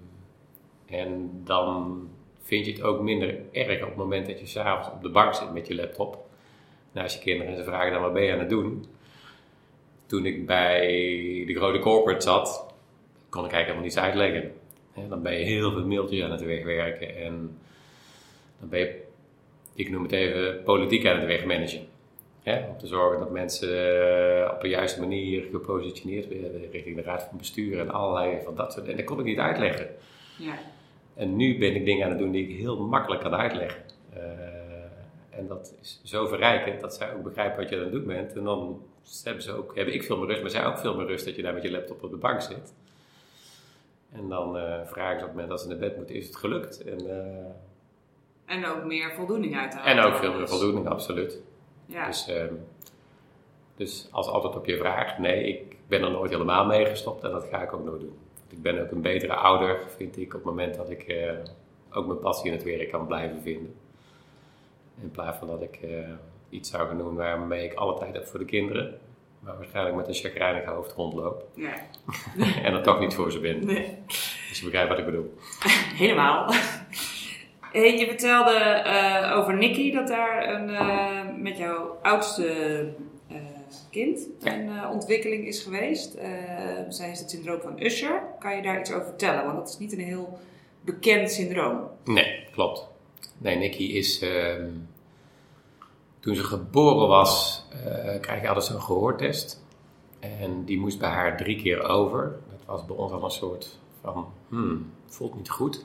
en 0.86 1.30
dan 1.44 2.08
vind 2.38 2.66
je 2.66 2.72
het 2.72 2.82
ook 2.82 3.00
minder 3.00 3.38
erg 3.52 3.82
op 3.82 3.88
het 3.88 3.96
moment 3.96 4.26
dat 4.26 4.40
je 4.40 4.46
s'avonds 4.46 4.90
op 4.90 5.02
de 5.02 5.08
bank 5.08 5.34
zit 5.34 5.52
met 5.52 5.66
je 5.66 5.74
laptop 5.74 6.26
naast 6.92 7.16
je 7.16 7.22
kinderen 7.22 7.52
en 7.52 7.58
ze 7.58 7.64
vragen 7.64 7.92
dan 7.92 8.02
wat 8.02 8.12
ben 8.12 8.22
je 8.22 8.32
aan 8.32 8.38
het 8.38 8.48
doen. 8.48 8.84
Toen 10.06 10.26
ik 10.26 10.46
bij 10.46 10.80
de 11.46 11.54
grote 11.54 11.78
corporate 11.78 12.24
zat, 12.24 12.74
kon 13.28 13.44
ik 13.44 13.52
eigenlijk 13.52 13.66
helemaal 13.66 13.82
niets 13.82 13.98
uitleggen. 13.98 14.52
Dan 15.08 15.22
ben 15.22 15.38
je 15.38 15.44
heel 15.44 15.72
veel 15.72 15.86
mailtjes 15.86 16.22
aan 16.22 16.30
het 16.30 16.44
wegwerken 16.44 17.16
en 17.16 17.58
dan 18.60 18.68
ben 18.68 18.80
je, 18.80 19.02
ik 19.74 19.90
noem 19.90 20.02
het 20.02 20.12
even, 20.12 20.62
politiek 20.62 21.06
aan 21.06 21.16
het 21.16 21.26
wegmanagen. 21.26 21.86
Hè, 22.44 22.68
om 22.68 22.78
te 22.78 22.86
zorgen 22.86 23.18
dat 23.18 23.30
mensen 23.30 23.68
eh, 23.68 24.52
op 24.52 24.60
de 24.60 24.68
juiste 24.68 25.00
manier 25.00 25.48
gepositioneerd 25.50 26.28
werden 26.28 26.70
richting 26.70 26.96
de 26.96 27.02
raad 27.02 27.22
van 27.22 27.38
bestuur 27.38 27.80
en 27.80 27.90
allerlei 27.90 28.42
van 28.44 28.54
dat 28.54 28.72
soort 28.72 28.88
En 28.88 28.96
dat 28.96 29.04
kon 29.04 29.18
ik 29.18 29.24
niet 29.24 29.38
uitleggen. 29.38 29.88
Ja. 30.38 30.54
En 31.14 31.36
nu 31.36 31.58
ben 31.58 31.74
ik 31.74 31.84
dingen 31.84 32.04
aan 32.04 32.10
het 32.10 32.18
doen 32.18 32.30
die 32.30 32.48
ik 32.48 32.56
heel 32.56 32.80
makkelijk 32.80 33.22
kan 33.22 33.34
uitleggen. 33.34 33.82
Eh, 34.12 35.38
en 35.38 35.46
dat 35.46 35.74
is 35.80 36.00
zo 36.04 36.26
verrijkend 36.26 36.80
dat 36.80 36.94
zij 36.94 37.14
ook 37.14 37.22
begrijpen 37.22 37.60
wat 37.60 37.68
je 37.68 37.76
aan 37.76 37.82
het 37.82 37.92
doen 37.92 38.06
bent. 38.06 38.32
En 38.32 38.44
dan 38.44 38.82
hebben 39.24 39.42
ze 39.42 39.52
ook, 39.52 39.76
heb 39.76 39.86
ik 39.86 40.02
veel 40.02 40.16
meer 40.16 40.28
rust, 40.28 40.42
maar 40.42 40.50
zij 40.50 40.66
ook 40.66 40.78
veel 40.78 40.96
meer 40.96 41.06
rust 41.06 41.24
dat 41.24 41.36
je 41.36 41.42
daar 41.42 41.54
met 41.54 41.62
je 41.62 41.70
laptop 41.70 42.02
op 42.02 42.10
de 42.10 42.16
bank 42.16 42.40
zit. 42.40 42.74
En 44.12 44.28
dan 44.28 44.56
eh, 44.56 44.80
vragen 44.86 45.18
ze 45.18 45.24
op 45.24 45.30
het 45.30 45.30
moment 45.30 45.48
dat 45.48 45.60
ze 45.60 45.68
naar 45.68 45.78
bed 45.78 45.96
moeten, 45.96 46.14
is 46.14 46.26
het 46.26 46.36
gelukt? 46.36 46.84
En, 46.84 46.98
En 48.46 48.66
ook 48.66 48.84
meer 48.84 49.12
voldoening 49.14 49.56
uithalen. 49.56 49.86
en 49.86 49.98
ook 49.98 50.14
veel 50.14 50.34
meer 50.34 50.48
voldoening, 50.48 50.88
absoluut. 50.88 51.42
Ja. 51.86 52.06
Dus, 52.06 52.28
ehm, 52.28 52.54
dus 53.76 54.08
als 54.10 54.28
antwoord 54.28 54.56
op 54.56 54.66
je 54.66 54.76
vraag, 54.76 55.18
nee, 55.18 55.44
ik 55.44 55.76
ben 55.86 56.02
er 56.02 56.10
nooit 56.10 56.30
helemaal 56.30 56.66
mee 56.66 56.86
gestopt 56.86 57.24
en 57.24 57.30
dat 57.30 57.46
ga 57.50 57.62
ik 57.62 57.72
ook 57.72 57.84
nooit 57.84 58.00
doen. 58.00 58.18
Ik 58.48 58.62
ben 58.62 58.82
ook 58.82 58.90
een 58.90 59.02
betere 59.02 59.34
ouder, 59.34 59.80
vind 59.96 60.18
ik, 60.18 60.26
op 60.26 60.32
het 60.32 60.44
moment 60.44 60.74
dat 60.74 60.90
ik 60.90 61.02
eh, 61.02 61.32
ook 61.92 62.06
mijn 62.06 62.18
passie 62.18 62.46
in 62.46 62.56
het 62.56 62.64
werk 62.64 62.90
kan 62.90 63.06
blijven 63.06 63.42
vinden. 63.42 63.74
In 65.02 65.10
plaats 65.10 65.38
van 65.38 65.48
dat 65.48 65.62
ik 65.62 65.78
eh, 65.82 66.08
iets 66.48 66.70
zou 66.70 66.88
gaan 66.88 66.98
doen 66.98 67.14
waarmee 67.14 67.64
ik 67.64 67.74
alle 67.74 67.98
tijd 67.98 68.14
heb 68.14 68.26
voor 68.26 68.38
de 68.38 68.44
kinderen, 68.44 68.98
maar 69.40 69.56
waarschijnlijk 69.56 69.96
met 69.96 70.08
een 70.08 70.14
chagrijnig 70.14 70.64
hoofd 70.64 70.92
rondloop 70.92 71.48
ja. 71.54 71.74
en 72.64 72.74
er 72.74 72.82
toch 72.82 73.00
niet 73.00 73.14
voor 73.14 73.32
ze 73.32 73.40
ben. 73.40 73.66
Nee. 73.66 73.98
Dus 74.48 74.58
je 74.58 74.64
begrijpt 74.64 74.88
wat 74.88 74.98
ik 74.98 75.04
bedoel. 75.04 75.34
Helemaal. 76.02 76.52
Hey, 77.74 77.98
je 77.98 78.06
vertelde 78.06 78.54
eh, 78.54 79.36
over 79.36 79.56
Nicky 79.56 79.92
dat 79.92 80.08
daar 80.08 80.48
een, 80.48 80.70
eh, 80.70 81.36
met 81.36 81.56
jouw 81.56 81.98
oudste 82.02 82.46
eh, 83.28 83.36
kind 83.90 84.28
een 84.42 84.88
ontwikkeling 84.88 85.46
is 85.46 85.62
geweest. 85.62 86.12
Zij 86.88 87.06
heeft 87.06 87.20
het 87.20 87.30
syndroom 87.30 87.60
van 87.60 87.82
Usher. 87.82 88.22
Kan 88.38 88.56
je 88.56 88.62
daar 88.62 88.80
iets 88.80 88.92
over 88.92 89.06
vertellen? 89.06 89.44
Want 89.44 89.56
dat 89.56 89.68
is 89.68 89.78
niet 89.78 89.92
een 89.92 90.04
heel 90.04 90.38
bekend 90.80 91.30
syndroom. 91.30 91.80
Nee, 92.04 92.46
klopt. 92.52 92.88
Nee, 93.38 93.56
Nicky 93.56 93.84
is. 93.84 94.20
ehm, 94.20 94.70
toen 96.20 96.34
ze 96.34 96.42
geboren 96.44 97.08
was, 97.08 97.64
krijg 98.20 98.40
je 98.40 98.48
altijd 98.48 98.66
zo'n 98.66 98.80
gehoortest. 98.82 99.64
En 100.20 100.64
die 100.64 100.78
moest 100.78 100.98
bij 100.98 101.10
haar 101.10 101.36
drie 101.36 101.62
keer 101.62 101.82
over. 101.82 102.38
Dat 102.50 102.66
was 102.66 102.86
bij 102.86 102.96
ons 102.96 103.12
al 103.12 103.24
een 103.24 103.30
soort 103.30 103.78
van. 104.00 104.26
Hmm, 104.48 104.92
voelt 105.06 105.36
niet 105.36 105.50
goed. 105.50 105.84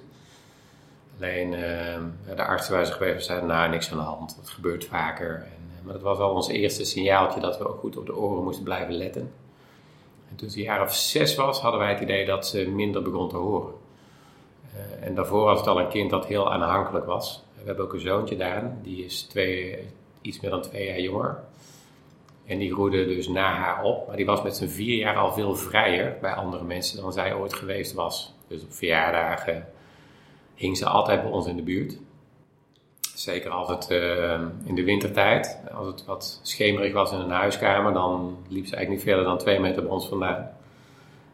Alleen 1.19 1.53
ehm, 1.53 2.03
de 2.35 2.45
artsen 2.45 2.73
waar 2.73 2.85
ze 2.85 2.91
geweest 2.91 3.25
zijn, 3.25 3.45
nou, 3.45 3.69
niks 3.69 3.91
aan 3.91 3.97
de 3.97 4.03
hand. 4.03 4.35
Dat 4.35 4.49
gebeurt 4.49 4.85
vaker. 4.85 5.35
En, 5.35 5.71
eh, 5.77 5.83
maar 5.83 5.93
dat 5.93 6.01
was 6.01 6.17
al 6.17 6.33
ons 6.33 6.47
eerste 6.47 6.85
signaaltje 6.85 7.39
dat 7.39 7.57
we 7.57 7.67
ook 7.67 7.79
goed 7.79 7.97
op 7.97 8.05
de 8.05 8.15
oren 8.15 8.43
moesten 8.43 8.63
blijven 8.63 8.93
letten. 8.93 9.31
En 10.29 10.35
toen 10.35 10.49
ze 10.49 10.57
een 10.57 10.63
jaar 10.63 10.81
of 10.81 10.95
zes 10.95 11.35
was, 11.35 11.61
hadden 11.61 11.79
wij 11.79 11.89
het 11.89 12.01
idee 12.01 12.25
dat 12.25 12.47
ze 12.47 12.69
minder 12.69 13.01
begon 13.01 13.29
te 13.29 13.35
horen. 13.35 13.73
Eh, 14.73 15.07
en 15.07 15.15
daarvoor 15.15 15.43
was 15.43 15.59
het 15.59 15.67
al 15.67 15.79
een 15.79 15.89
kind 15.89 16.09
dat 16.09 16.25
heel 16.25 16.51
aanhankelijk 16.53 17.05
was. 17.05 17.43
We 17.59 17.65
hebben 17.65 17.85
ook 17.85 17.93
een 17.93 17.99
zoontje 17.99 18.37
Daan, 18.37 18.79
die 18.83 19.05
is 19.05 19.21
twee, 19.21 19.87
iets 20.21 20.39
meer 20.39 20.51
dan 20.51 20.61
twee 20.61 20.85
jaar 20.85 20.99
jonger. 20.99 21.39
En 22.45 22.57
die 22.57 22.73
groeide 22.73 23.05
dus 23.05 23.27
na 23.27 23.53
haar 23.53 23.83
op, 23.83 24.07
maar 24.07 24.15
die 24.15 24.25
was 24.25 24.41
met 24.41 24.55
zijn 24.55 24.69
vier 24.69 24.97
jaar 24.97 25.15
al 25.15 25.33
veel 25.33 25.55
vrijer 25.55 26.17
bij 26.21 26.33
andere 26.33 26.63
mensen 26.63 27.01
dan 27.01 27.13
zij 27.13 27.33
ooit 27.33 27.53
geweest 27.53 27.93
was. 27.93 28.33
Dus 28.47 28.63
op 28.63 28.73
verjaardagen 28.73 29.67
hing 30.59 30.77
ze 30.77 30.85
altijd 30.85 31.21
bij 31.21 31.31
ons 31.31 31.47
in 31.47 31.55
de 31.55 31.61
buurt. 31.61 31.97
Zeker 33.15 33.51
als 33.51 33.69
het 33.69 33.89
eh, 33.89 34.41
in 34.63 34.75
de 34.75 34.83
wintertijd, 34.83 35.59
als 35.73 35.87
het 35.87 36.05
wat 36.05 36.39
schemerig 36.43 36.93
was 36.93 37.11
in 37.11 37.19
een 37.19 37.29
huiskamer, 37.29 37.93
dan 37.93 38.37
liep 38.47 38.65
ze 38.65 38.75
eigenlijk 38.75 38.89
niet 38.89 39.13
verder 39.13 39.23
dan 39.23 39.37
twee 39.37 39.59
meter 39.59 39.81
bij 39.81 39.91
ons 39.91 40.07
vandaan. 40.07 40.49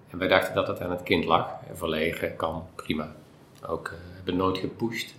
En 0.09 0.17
wij 0.17 0.27
dachten 0.27 0.55
dat 0.55 0.67
het 0.67 0.81
aan 0.81 0.91
het 0.91 1.03
kind 1.03 1.25
lag. 1.25 1.49
En 1.69 1.77
verlegen 1.77 2.35
kan, 2.35 2.63
prima. 2.75 3.15
Ook 3.67 3.87
eh, 3.87 3.93
hebben 4.15 4.35
nooit 4.35 4.57
gepusht. 4.57 5.15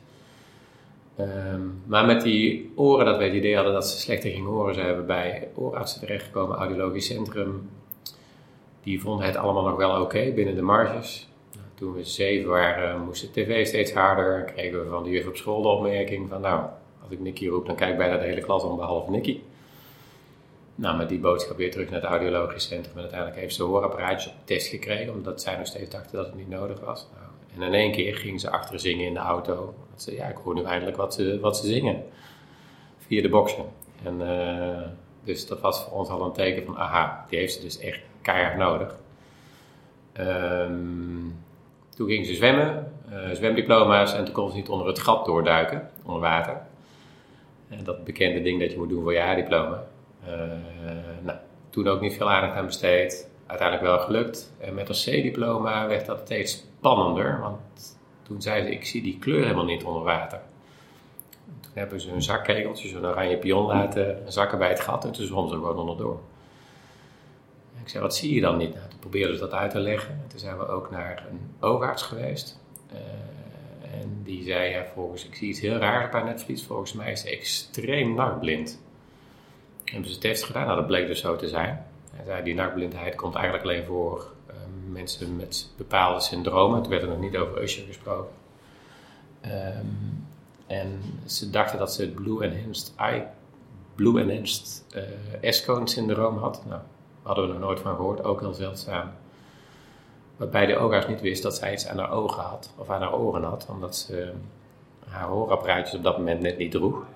Ehm, 1.17 1.61
maar 1.87 2.07
met 2.07 2.23
die 2.23 2.73
oren, 2.75 3.05
dat 3.05 3.19
we 3.19 3.25
het 3.25 3.35
idee 3.35 3.55
hadden 3.55 3.73
dat 3.73 3.89
ze 3.89 4.01
slechter 4.01 4.31
ging 4.31 4.47
horen, 4.47 4.75
zijn 4.75 4.97
we 4.97 5.03
bij 5.03 5.49
oorartsen 5.55 6.01
terechtgekomen, 6.01 6.57
audiologisch 6.57 7.07
centrum. 7.07 7.71
Die 8.83 9.01
vonden 9.01 9.27
het 9.27 9.37
allemaal 9.37 9.65
nog 9.65 9.77
wel 9.77 10.01
oké 10.01 10.33
binnen 10.35 10.55
de 10.55 10.63
marges. 10.63 11.29
Toen 11.76 11.95
we 11.95 12.04
zeven 12.04 12.49
waren, 12.49 13.04
moest 13.04 13.21
de 13.21 13.30
tv 13.30 13.66
steeds 13.66 13.92
harder. 13.92 14.45
Kregen 14.45 14.85
we 14.85 14.90
van 14.90 15.02
de 15.02 15.11
juf 15.11 15.26
op 15.26 15.37
school 15.37 15.62
de 15.62 15.68
opmerking 15.68 16.28
van, 16.28 16.40
nou, 16.40 16.66
als 17.02 17.11
ik 17.11 17.21
Nicky 17.21 17.49
roep, 17.49 17.66
dan 17.66 17.76
kijkt 17.76 17.99
bijna 17.99 18.16
de 18.16 18.25
hele 18.25 18.40
klas 18.40 18.62
om, 18.62 18.76
behalve 18.76 19.11
Nicky. 19.11 19.40
Nou, 20.75 20.97
met 20.97 21.09
die 21.09 21.18
boodschap 21.18 21.56
weer 21.56 21.71
terug 21.71 21.90
naar 21.90 22.00
het 22.00 22.11
audiologisch 22.11 22.66
centrum. 22.66 22.95
En 22.95 23.00
uiteindelijk 23.00 23.40
heeft 23.40 23.54
ze 23.54 23.62
hoorapparaatjes 23.62 24.33
op 24.33 24.38
test 24.45 24.68
gekregen, 24.68 25.12
omdat 25.12 25.40
zij 25.40 25.56
nog 25.56 25.66
steeds 25.66 25.90
dachten 25.90 26.16
dat 26.16 26.26
het 26.26 26.35
niet 26.35 26.49
nodig 26.49 26.80
was. 26.80 27.06
Nou, 27.14 27.26
en 27.54 27.73
in 27.73 27.80
één 27.80 27.92
keer 27.92 28.16
ging 28.16 28.40
ze 28.40 28.50
achter 28.50 28.80
zingen 28.80 29.06
in 29.06 29.14
de 29.14 29.21
auto. 29.21 29.75
Dat 29.90 30.02
ze, 30.02 30.14
ja, 30.14 30.26
ik 30.26 30.37
hoor 30.37 30.54
nu 30.54 30.62
eindelijk 30.62 30.97
wat 30.97 31.14
ze, 31.14 31.40
wat 31.40 31.56
ze 31.56 31.66
zingen. 31.66 32.04
Via 32.99 33.23
de 33.23 33.28
boxen. 33.28 33.64
En 34.02 34.28
eh, 34.28 34.88
dus 35.25 35.47
dat 35.47 35.61
was 35.61 35.85
voor 35.85 35.92
ons 35.92 36.09
al 36.09 36.25
een 36.25 36.33
teken 36.33 36.64
van, 36.64 36.78
aha, 36.78 37.26
die 37.28 37.38
heeft 37.38 37.54
ze 37.54 37.61
dus 37.61 37.78
echt 37.78 38.00
keihard 38.23 38.56
nodig. 38.56 38.99
Ehm, 40.12 41.28
toen 41.97 42.09
ging 42.09 42.26
ze 42.26 42.35
zwemmen, 42.35 42.93
eh, 43.11 43.31
zwemdiploma's, 43.33 44.15
en 44.15 44.25
toen 44.25 44.35
kon 44.35 44.50
ze 44.50 44.57
niet 44.57 44.69
onder 44.69 44.87
het 44.87 44.99
gat 44.99 45.25
doorduiken, 45.25 45.91
onder 46.05 46.21
water. 46.21 46.61
En 47.69 47.85
dat 47.85 48.05
bekende 48.05 48.43
ding 48.43 48.61
dat 48.61 48.73
je 48.73 48.79
moet 48.79 48.88
doen 48.88 49.03
voor 49.03 49.12
je 49.12 49.21
haar-diploma. 49.21 49.85
Eh, 50.25 50.33
nou, 51.23 51.38
toen 51.71 51.88
ook 51.88 52.00
niet 52.00 52.17
veel 52.17 52.31
aandacht 52.31 52.57
aan 52.57 52.67
besteed. 52.67 53.29
Uiteindelijk 53.47 53.88
wel 53.88 53.99
gelukt. 53.99 54.53
En 54.59 54.75
met 54.75 54.88
een 54.88 54.95
C-diploma 54.95 55.87
werd 55.87 56.07
dat 56.07 56.21
steeds 56.25 56.53
spannender. 56.53 57.41
Want 57.41 57.61
toen 58.23 58.43
zei 58.43 58.62
ze, 58.62 58.71
ik 58.71 58.87
zie 58.87 59.03
die 59.03 59.19
kleur 59.19 59.43
helemaal 59.43 59.65
niet 59.65 59.85
onder 59.85 60.03
water. 60.03 60.41
Toen 61.61 61.73
hebben 61.75 62.00
ze 62.00 62.12
een 62.12 62.23
zakkegeltje, 62.23 62.88
zo'n 62.88 63.07
oranje 63.07 63.37
pion 63.37 63.67
laten 63.67 64.23
zakken 64.26 64.59
bij 64.59 64.69
het 64.69 64.81
gat. 64.81 65.05
En 65.05 65.12
toen 65.12 65.26
zwom 65.26 65.49
ze 65.49 65.55
gewoon 65.55 65.79
onderdoor. 65.79 66.21
En 67.76 67.83
ik 67.83 67.88
zei, 67.88 68.02
wat 68.02 68.16
zie 68.16 68.35
je 68.35 68.40
dan 68.40 68.56
niet? 68.56 68.75
Nou, 68.75 68.88
toen 68.88 68.99
probeerden 68.99 69.35
ze 69.35 69.40
dat 69.40 69.52
uit 69.52 69.71
te 69.71 69.78
leggen. 69.78 70.11
En 70.11 70.28
toen 70.28 70.38
zijn 70.38 70.59
we 70.59 70.66
ook 70.66 70.90
naar 70.90 71.26
een 71.30 71.40
oogarts 71.61 72.02
geweest. 72.02 72.59
Eh, 72.92 72.99
en 74.00 74.21
die 74.25 74.42
zei, 74.42 74.71
ja, 74.71 74.85
volgens, 74.95 75.26
ik 75.26 75.35
zie 75.35 75.49
iets 75.49 75.61
heel 75.61 75.76
raars 75.76 76.11
bij 76.11 76.23
Netflix. 76.23 76.62
Volgens 76.62 76.92
mij 76.92 77.12
is 77.12 77.21
ze 77.21 77.30
extreem 77.30 78.14
nachtblind. 78.14 78.80
Hebben 79.85 80.11
ze 80.11 80.18
test 80.18 80.45
gedaan? 80.45 80.64
Nou, 80.64 80.76
dat 80.76 80.87
bleek 80.87 81.06
dus 81.06 81.21
zo 81.21 81.37
te 81.37 81.49
zijn. 81.49 81.87
Hij 82.11 82.25
zei, 82.25 82.42
die 82.42 82.54
nachtblindheid 82.54 83.14
komt 83.14 83.35
eigenlijk 83.35 83.64
alleen 83.64 83.85
voor 83.85 84.33
ehm, 84.47 84.92
mensen 84.92 85.37
met 85.37 85.68
bepaalde 85.76 86.21
syndromen. 86.21 86.83
Toen 86.83 86.90
werd 86.90 87.02
er 87.02 87.09
nog 87.09 87.21
niet 87.21 87.37
over 87.37 87.62
Usher 87.62 87.85
gesproken. 87.87 88.33
Ehm, 89.40 89.87
en 90.66 91.00
ze 91.26 91.50
dachten 91.50 91.78
dat 91.78 91.92
ze 91.92 92.02
het 92.02 92.14
Blue 92.14 92.45
Enhanced 92.45 92.92
Eye, 92.97 93.26
Blue 93.95 94.21
Enhanced 94.21 94.85
uh, 94.95 95.50
S-cone 95.52 95.88
syndroom 95.88 96.38
had. 96.38 96.62
Nou, 96.66 96.80
hadden 97.26 97.47
we 97.47 97.52
nog 97.52 97.61
nooit 97.61 97.80
van 97.80 97.97
gehoord, 97.97 98.25
ook 98.25 98.40
heel 98.40 98.54
zeldzaam. 98.54 99.11
Waarbij 100.37 100.66
de 100.66 100.76
oogarts 100.76 101.06
niet 101.06 101.21
wist 101.21 101.42
dat 101.42 101.56
zij 101.56 101.73
iets 101.73 101.88
aan 101.88 101.99
haar 101.99 102.11
ogen 102.11 102.42
had, 102.42 102.75
of 102.76 102.90
aan 102.90 103.02
haar 103.02 103.14
oren 103.14 103.42
had, 103.42 103.66
omdat 103.71 103.97
ze 103.97 104.33
haar 105.09 105.26
hoorapparaatjes 105.28 105.95
op 105.95 106.02
dat 106.02 106.18
moment 106.18 106.40
net 106.40 106.59
niet 106.59 106.71
droeg. 106.71 107.06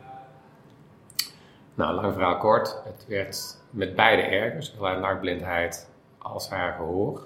Nou, 1.75 1.95
lang 1.95 2.12
verhaal 2.12 2.37
kort. 2.37 2.81
Het 2.85 3.07
werd 3.09 3.59
met 3.71 3.95
beide 3.95 4.23
erger, 4.23 4.62
zowel 4.62 4.90
haar 4.90 5.00
nachtblindheid 5.00 5.90
als 6.19 6.49
haar 6.49 6.73
gehoor. 6.73 7.23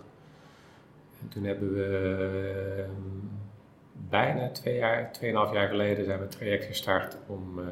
En 1.20 1.28
toen 1.28 1.44
hebben 1.44 1.74
we 1.74 2.84
ehm, 2.84 2.90
bijna 3.92 4.50
twee 4.50 4.76
jaar, 4.76 5.12
tweeënhalf 5.12 5.52
jaar 5.52 5.68
geleden 5.68 6.04
zijn 6.04 6.18
we 6.18 6.24
een 6.24 6.30
traject 6.30 6.64
gestart 6.64 7.16
om 7.26 7.58
uh, 7.58 7.64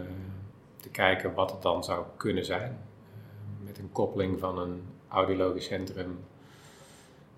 te 0.80 0.88
kijken 0.88 1.34
wat 1.34 1.50
het 1.50 1.62
dan 1.62 1.84
zou 1.84 2.04
kunnen 2.16 2.44
zijn. 2.44 2.70
Uh, 2.70 3.66
met 3.66 3.78
een 3.78 3.92
koppeling 3.92 4.38
van 4.40 4.58
een 4.58 4.82
audiologisch 5.12 5.64
centrum, 5.64 6.18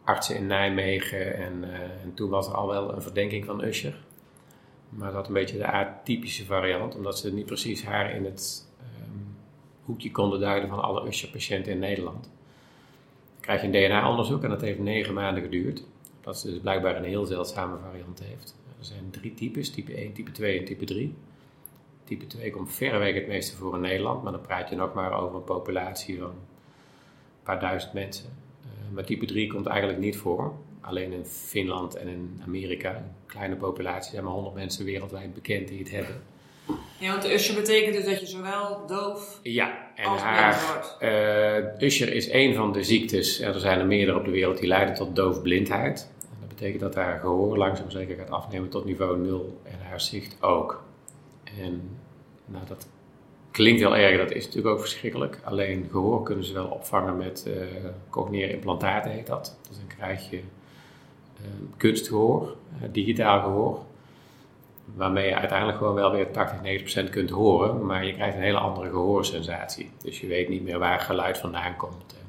artsen 0.04 0.36
in 0.36 0.46
Nijmegen 0.46 1.34
en, 1.34 1.64
uh, 1.64 2.02
en, 2.02 2.14
toen 2.14 2.30
was 2.30 2.46
er 2.46 2.54
al 2.54 2.68
wel 2.68 2.94
een 2.94 3.02
verdenking 3.02 3.44
van 3.44 3.64
Usher. 3.64 3.94
Maar 4.88 5.12
dat 5.12 5.26
een 5.26 5.32
beetje 5.32 5.58
de 5.58 5.66
atypische 5.66 6.44
variant, 6.44 6.96
omdat 6.96 7.18
ze 7.18 7.32
niet 7.32 7.46
precies 7.46 7.84
haar 7.84 8.14
in 8.14 8.24
het 8.24 8.68
um, 8.80 9.36
hoekje 9.84 10.10
konden 10.10 10.40
duiden 10.40 10.68
van 10.68 10.82
alle 10.82 11.06
Usher-patiënten 11.06 11.72
in 11.72 11.78
Nederland. 11.78 12.22
Dan 12.22 13.40
krijg 13.40 13.60
je 13.60 13.66
een 13.66 13.88
DNA-onderzoek 13.88 14.42
en 14.42 14.50
dat 14.50 14.60
heeft 14.60 14.78
negen 14.78 15.14
maanden 15.14 15.42
geduurd. 15.42 15.84
Dat 16.20 16.38
ze 16.38 16.50
dus 16.50 16.60
blijkbaar 16.60 16.96
een 16.96 17.04
heel 17.04 17.24
zeldzame 17.24 17.76
variant 17.78 18.22
heeft. 18.22 18.56
Er 18.78 18.84
zijn 18.84 19.10
drie 19.10 19.34
types, 19.34 19.70
type 19.70 19.94
1, 19.94 20.12
type 20.12 20.32
2 20.32 20.58
en 20.58 20.64
type 20.64 20.84
3. 20.84 21.14
Type 22.04 22.26
2 22.26 22.50
komt 22.50 22.72
verreweg 22.72 23.14
het 23.14 23.26
meeste 23.26 23.56
voor 23.56 23.74
in 23.74 23.80
Nederland, 23.80 24.22
maar 24.22 24.32
dan 24.32 24.40
praat 24.40 24.68
je 24.68 24.76
nog 24.76 24.94
maar 24.94 25.12
over 25.12 25.36
een 25.36 25.44
populatie 25.44 26.18
van 26.18 26.34
paar 27.44 27.60
duizend 27.60 27.92
mensen. 27.92 28.26
Uh, 28.60 28.94
maar 28.94 29.04
type 29.04 29.26
3 29.26 29.46
komt 29.52 29.66
eigenlijk 29.66 29.98
niet 29.98 30.16
voor. 30.16 30.52
Alleen 30.80 31.12
in 31.12 31.24
Finland 31.24 31.96
en 31.96 32.08
in 32.08 32.40
Amerika, 32.44 32.94
een 32.94 33.12
kleine 33.26 33.56
populatie, 33.56 34.10
zijn 34.10 34.24
maar 34.24 34.32
100 34.32 34.54
mensen 34.54 34.84
wereldwijd 34.84 35.34
bekend 35.34 35.68
die 35.68 35.78
het 35.78 35.90
hebben. 35.90 36.22
Ja, 36.98 37.10
want 37.10 37.24
Usher 37.24 37.54
betekent 37.54 37.94
dus 37.94 38.04
dat 38.04 38.20
je 38.20 38.26
zowel 38.26 38.86
doof 38.86 39.40
ja, 39.42 39.90
en 39.94 40.04
als 40.04 40.20
haar, 40.20 40.66
wordt. 40.66 40.96
Uh, 41.80 41.88
Usher 41.88 42.12
is 42.12 42.32
een 42.32 42.54
van 42.54 42.72
de 42.72 42.82
ziektes, 42.82 43.40
er 43.40 43.60
zijn 43.60 43.78
er 43.78 43.86
meerdere 43.86 44.18
op 44.18 44.24
de 44.24 44.30
wereld, 44.30 44.58
die 44.58 44.68
leiden 44.68 44.94
tot 44.94 45.16
doofblindheid. 45.16 46.10
Dat 46.40 46.48
betekent 46.48 46.80
dat 46.80 46.94
haar 46.94 47.20
gehoor 47.20 47.58
langzaam 47.58 47.90
zeker 47.90 48.16
gaat 48.16 48.30
afnemen 48.30 48.68
tot 48.68 48.84
niveau 48.84 49.18
0 49.18 49.60
en 49.62 49.78
haar 49.88 50.00
zicht 50.00 50.36
ook. 50.42 50.84
En 51.44 51.98
nou, 52.46 52.64
dat 52.66 52.86
klinkt 53.54 53.80
heel 53.80 53.96
erg, 53.96 54.18
dat 54.18 54.30
is 54.30 54.44
natuurlijk 54.44 54.74
ook 54.74 54.80
verschrikkelijk. 54.80 55.38
Alleen 55.44 55.88
gehoor 55.90 56.22
kunnen 56.22 56.44
ze 56.44 56.52
wel 56.52 56.66
opvangen 56.66 57.16
met 57.16 57.48
uh, 58.32 58.50
implantaten, 58.50 59.10
heet 59.10 59.26
dat. 59.26 59.58
Dus 59.68 59.76
dan 59.76 59.86
krijg 59.96 60.30
je 60.30 60.36
uh, 60.36 60.42
kunstgehoor, 61.76 62.56
uh, 62.82 62.88
digitaal 62.92 63.40
gehoor. 63.40 63.78
Waarmee 64.94 65.28
je 65.28 65.36
uiteindelijk 65.36 65.78
gewoon 65.78 65.94
wel 65.94 66.10
weer 66.10 66.30
80, 66.30 67.06
90% 67.06 67.10
kunt 67.10 67.30
horen, 67.30 67.86
maar 67.86 68.04
je 68.04 68.14
krijgt 68.14 68.36
een 68.36 68.42
hele 68.42 68.58
andere 68.58 68.90
gehoorsensatie. 68.90 69.90
Dus 70.02 70.20
je 70.20 70.26
weet 70.26 70.48
niet 70.48 70.62
meer 70.62 70.78
waar 70.78 71.00
geluid 71.00 71.38
vandaan 71.38 71.76
komt. 71.76 72.16
En, 72.18 72.26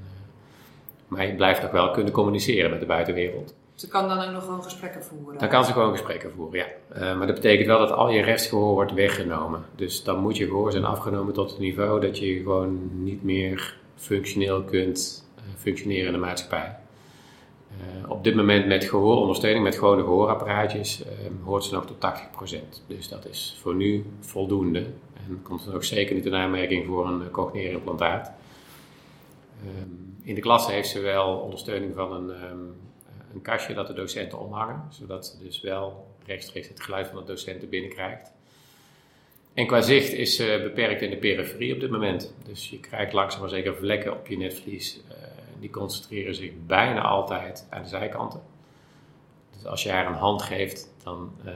maar 1.07 1.25
je 1.25 1.35
blijft 1.35 1.61
nog 1.61 1.71
wel 1.71 1.91
kunnen 1.91 2.13
communiceren 2.13 2.69
met 2.69 2.79
de 2.79 2.85
buitenwereld. 2.85 3.55
Ze 3.75 3.87
kan 3.87 4.07
dan 4.07 4.21
ook 4.21 4.31
nog 4.31 4.43
gewoon 4.43 4.63
gesprekken 4.63 5.03
voeren. 5.03 5.39
Dan 5.39 5.49
kan 5.49 5.65
ze 5.65 5.71
gewoon 5.71 5.91
gesprekken 5.91 6.31
voeren, 6.31 6.59
ja. 6.59 6.65
Uh, 6.93 7.17
maar 7.17 7.27
dat 7.27 7.35
betekent 7.35 7.67
wel 7.67 7.79
dat 7.79 7.91
al 7.91 8.09
je 8.09 8.21
restgehoor 8.21 8.73
wordt 8.73 8.93
weggenomen. 8.93 9.65
Dus 9.75 10.03
dan 10.03 10.19
moet 10.19 10.37
je 10.37 10.45
gehoor 10.45 10.71
zijn 10.71 10.85
afgenomen 10.85 11.33
tot 11.33 11.49
het 11.49 11.59
niveau 11.59 12.01
dat 12.01 12.17
je 12.17 12.37
gewoon 12.37 12.89
niet 13.03 13.23
meer 13.23 13.77
functioneel 13.95 14.63
kunt 14.63 15.27
uh, 15.37 15.43
functioneren 15.57 16.05
in 16.05 16.11
de 16.11 16.17
maatschappij. 16.17 16.77
Uh, 17.71 18.09
op 18.11 18.23
dit 18.23 18.35
moment 18.35 18.67
met 18.67 18.83
gehoorondersteuning, 18.83 19.63
met 19.63 19.75
gewone 19.75 20.01
gehoorapparaatjes, 20.01 21.03
hoort 21.43 21.63
ze 21.63 21.73
nog 21.73 21.85
tot 21.85 21.97
80%. 22.53 22.85
Dus 22.87 23.09
dat 23.09 23.25
is 23.25 23.57
voor 23.61 23.75
nu 23.75 24.05
voldoende. 24.19 24.85
En 25.27 25.39
komt 25.43 25.65
er 25.65 25.75
ook 25.75 25.83
zeker 25.83 26.15
niet 26.15 26.25
in 26.25 26.35
aanmerking 26.35 26.85
voor 26.85 27.07
een 27.07 27.31
cochleaire 27.31 27.73
implantaat. 27.73 28.31
Um, 29.81 30.17
in 30.21 30.35
de 30.35 30.41
klas 30.41 30.67
heeft 30.67 30.89
ze 30.89 30.99
wel 30.99 31.37
ondersteuning 31.37 31.95
van 31.95 32.13
een 32.13 32.29
um, 32.51 32.75
een 33.35 33.41
kastje 33.41 33.73
dat 33.73 33.87
de 33.87 33.93
docenten 33.93 34.39
omhangen, 34.39 34.83
zodat 34.89 35.27
ze 35.27 35.43
dus 35.43 35.61
wel 35.61 36.07
rechtstreeks 36.25 36.67
het 36.67 36.81
geluid 36.81 37.07
van 37.07 37.17
de 37.17 37.23
docenten 37.23 37.69
binnenkrijgt. 37.69 38.33
En 39.53 39.67
qua 39.67 39.81
zicht 39.81 40.13
is 40.13 40.35
ze 40.35 40.59
beperkt 40.63 41.01
in 41.01 41.09
de 41.09 41.17
periferie 41.17 41.73
op 41.73 41.79
dit 41.79 41.91
moment. 41.91 42.33
Dus 42.45 42.69
je 42.69 42.79
krijgt 42.79 43.13
langzaam 43.13 43.41
maar 43.41 43.49
zeker 43.49 43.75
vlekken 43.75 44.13
op 44.13 44.27
je 44.27 44.37
netvlies. 44.37 44.97
Uh, 44.97 45.13
die 45.59 45.69
concentreren 45.69 46.35
zich 46.35 46.51
bijna 46.65 47.01
altijd 47.01 47.67
aan 47.69 47.83
de 47.83 47.89
zijkanten. 47.89 48.41
Dus 49.53 49.65
als 49.65 49.83
je 49.83 49.91
haar 49.91 50.07
een 50.07 50.13
hand 50.13 50.41
geeft, 50.41 50.93
dan, 51.03 51.31
uh, 51.45 51.53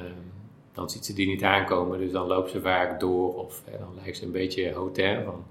dan 0.73 0.89
ziet 0.89 1.05
ze 1.05 1.13
die 1.13 1.27
niet 1.27 1.43
aankomen. 1.43 1.99
Dus 1.99 2.11
dan 2.11 2.27
loopt 2.27 2.49
ze 2.49 2.61
vaak 2.61 2.99
door 2.99 3.35
of 3.35 3.63
dan 3.79 3.95
lijkt 4.01 4.17
ze 4.17 4.25
een 4.25 4.31
beetje 4.31 4.73
hotel. 4.73 5.43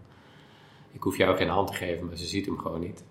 Ik 0.92 1.02
hoef 1.02 1.16
jou 1.16 1.36
geen 1.36 1.48
hand 1.48 1.68
te 1.68 1.74
geven, 1.74 2.06
maar 2.06 2.16
ze 2.16 2.26
ziet 2.26 2.46
hem 2.46 2.58
gewoon 2.58 2.80
niet. 2.80 3.04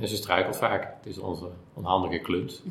En 0.00 0.08
ze 0.08 0.16
struikelt 0.16 0.56
vaak. 0.56 0.94
Het 0.96 1.06
is 1.06 1.18
onze 1.18 1.48
onhandige 1.74 2.18
klunt 2.18 2.62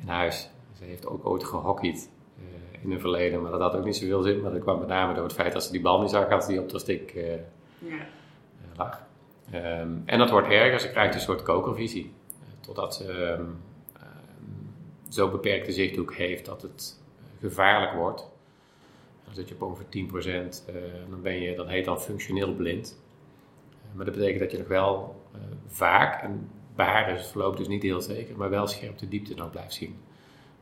in 0.00 0.08
huis. 0.08 0.50
Ze 0.78 0.84
heeft 0.84 1.06
ook 1.06 1.26
ooit 1.26 1.44
gehockeyd 1.44 2.10
uh, 2.38 2.82
in 2.82 2.90
het 2.90 3.00
verleden, 3.00 3.42
maar 3.42 3.50
dat 3.50 3.60
had 3.60 3.74
ook 3.74 3.84
niet 3.84 3.96
zoveel 3.96 4.22
zin. 4.22 4.40
Maar 4.40 4.52
dat 4.52 4.60
kwam 4.60 4.78
met 4.78 4.88
name 4.88 5.14
door 5.14 5.24
het 5.24 5.32
feit 5.32 5.52
dat 5.52 5.64
ze 5.64 5.72
die 5.72 5.80
bal 5.80 6.00
niet 6.00 6.10
zag 6.10 6.30
als 6.30 6.46
die 6.46 6.60
op 6.60 6.68
de 6.68 6.78
stick 6.78 7.14
uh, 7.14 7.30
ja. 7.32 7.38
uh, 7.88 8.76
lag. 8.76 9.06
Um, 9.54 10.02
en 10.04 10.18
dat 10.18 10.30
wordt 10.30 10.48
erger. 10.48 10.80
Ze 10.80 10.90
krijgt 10.90 11.14
een 11.14 11.20
soort 11.20 11.42
kokervisie. 11.42 12.12
totdat 12.60 12.94
ze 12.94 13.12
um, 13.12 13.60
zo 15.08 15.30
beperkte 15.30 15.72
zichthoek 15.72 16.14
heeft 16.14 16.44
dat 16.44 16.62
het 16.62 17.00
gevaarlijk 17.40 17.92
wordt. 17.92 18.30
Dan 19.24 19.34
zit 19.34 19.48
je 19.48 19.54
op 19.54 19.62
ongeveer 19.62 19.86
10%. 20.46 20.64
dan, 21.10 21.22
ben 21.22 21.40
je, 21.40 21.54
dat 21.54 21.68
heet 21.68 21.84
dan 21.84 22.00
functioneel 22.00 22.54
blind. 22.54 22.98
maar 23.92 24.04
dat 24.04 24.14
betekent 24.14 24.40
dat 24.40 24.50
je 24.50 24.58
nog 24.58 24.68
wel 24.68 25.14
uh, 25.16 25.21
vaak, 25.66 26.22
en 26.22 26.50
bij 26.74 26.86
haar 26.86 27.10
is 27.10 27.20
het 27.20 27.30
verloop 27.30 27.56
dus 27.56 27.68
niet 27.68 27.82
heel 27.82 28.00
zeker, 28.00 28.36
maar 28.36 28.50
wel 28.50 28.66
scherp 28.66 28.98
de 28.98 29.08
diepte 29.08 29.34
nog 29.34 29.50
blijft 29.50 29.74
zien. 29.74 30.00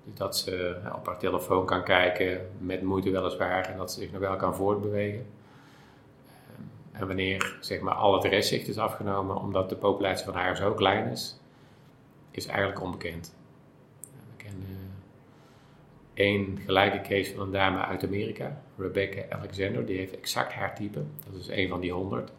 Dus 0.05 0.15
dat 0.15 0.39
ze 0.39 0.81
uh, 0.85 0.95
op 0.95 1.07
haar 1.07 1.19
telefoon 1.19 1.67
kan 1.67 1.85
kijken, 1.85 2.51
met 2.59 2.83
moeite 2.83 3.11
weliswaar, 3.11 3.65
en 3.65 3.77
dat 3.77 3.93
ze 3.93 4.01
zich 4.01 4.13
nog 4.13 4.21
wel 4.21 4.37
kan 4.37 4.55
voortbewegen. 4.55 5.27
Uh, 6.27 7.01
en 7.01 7.07
wanneer 7.07 7.57
zeg 7.61 7.81
maar, 7.81 7.95
al 7.95 8.15
het 8.15 8.25
restzicht 8.25 8.69
is 8.69 8.79
afgenomen, 8.79 9.37
omdat 9.37 9.69
de 9.69 9.77
populatie 9.77 10.25
van 10.25 10.35
haar 10.35 10.57
zo 10.57 10.75
klein 10.75 11.11
is, 11.11 11.41
is 12.31 12.47
eigenlijk 12.47 12.83
onbekend. 12.83 13.37
We 14.01 14.45
kennen 14.45 14.93
één 16.15 16.59
gelijke 16.65 17.01
case 17.01 17.35
van 17.35 17.43
een 17.43 17.53
dame 17.53 17.85
uit 17.85 18.05
Amerika, 18.05 18.63
Rebecca 18.77 19.37
Alexander, 19.37 19.87
die 19.87 19.97
heeft 19.97 20.17
exact 20.17 20.53
haar 20.53 20.75
type. 20.75 21.03
Dat 21.31 21.41
is 21.41 21.49
een 21.49 21.69
van 21.69 21.81
die 21.81 21.93
honderd. 21.93 22.33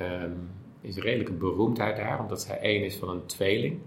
Um, 0.00 0.50
is 0.82 0.96
redelijk 0.96 1.28
een 1.28 1.38
beroemdheid 1.38 1.96
daar, 1.96 2.20
omdat 2.20 2.42
zij 2.42 2.58
één 2.58 2.84
is 2.84 2.96
van 2.96 3.08
een 3.08 3.26
tweeling. 3.26 3.78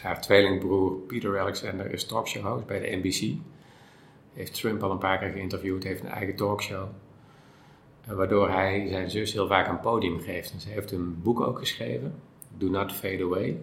Haar 0.00 0.20
tweelingbroer 0.20 0.92
Peter 0.92 1.40
Alexander 1.40 1.92
is 1.92 2.06
talkshow 2.06 2.44
host 2.44 2.66
bij 2.66 2.80
de 2.80 2.96
NBC. 2.96 3.36
Heeft 4.32 4.54
Trump 4.54 4.82
al 4.82 4.90
een 4.90 4.98
paar 4.98 5.18
keer 5.18 5.30
geïnterviewd, 5.30 5.84
heeft 5.84 6.02
een 6.02 6.08
eigen 6.08 6.36
talkshow. 6.36 6.88
Waardoor 8.06 8.50
hij 8.50 8.88
zijn 8.88 9.10
zus 9.10 9.32
heel 9.32 9.46
vaak 9.46 9.68
een 9.68 9.80
podium 9.80 10.20
geeft. 10.20 10.54
Ze 10.58 10.68
heeft 10.68 10.92
een 10.92 11.22
boek 11.22 11.40
ook 11.40 11.58
geschreven, 11.58 12.14
Do 12.56 12.68
Not 12.68 12.92
Fade 12.92 13.24
Away. 13.24 13.60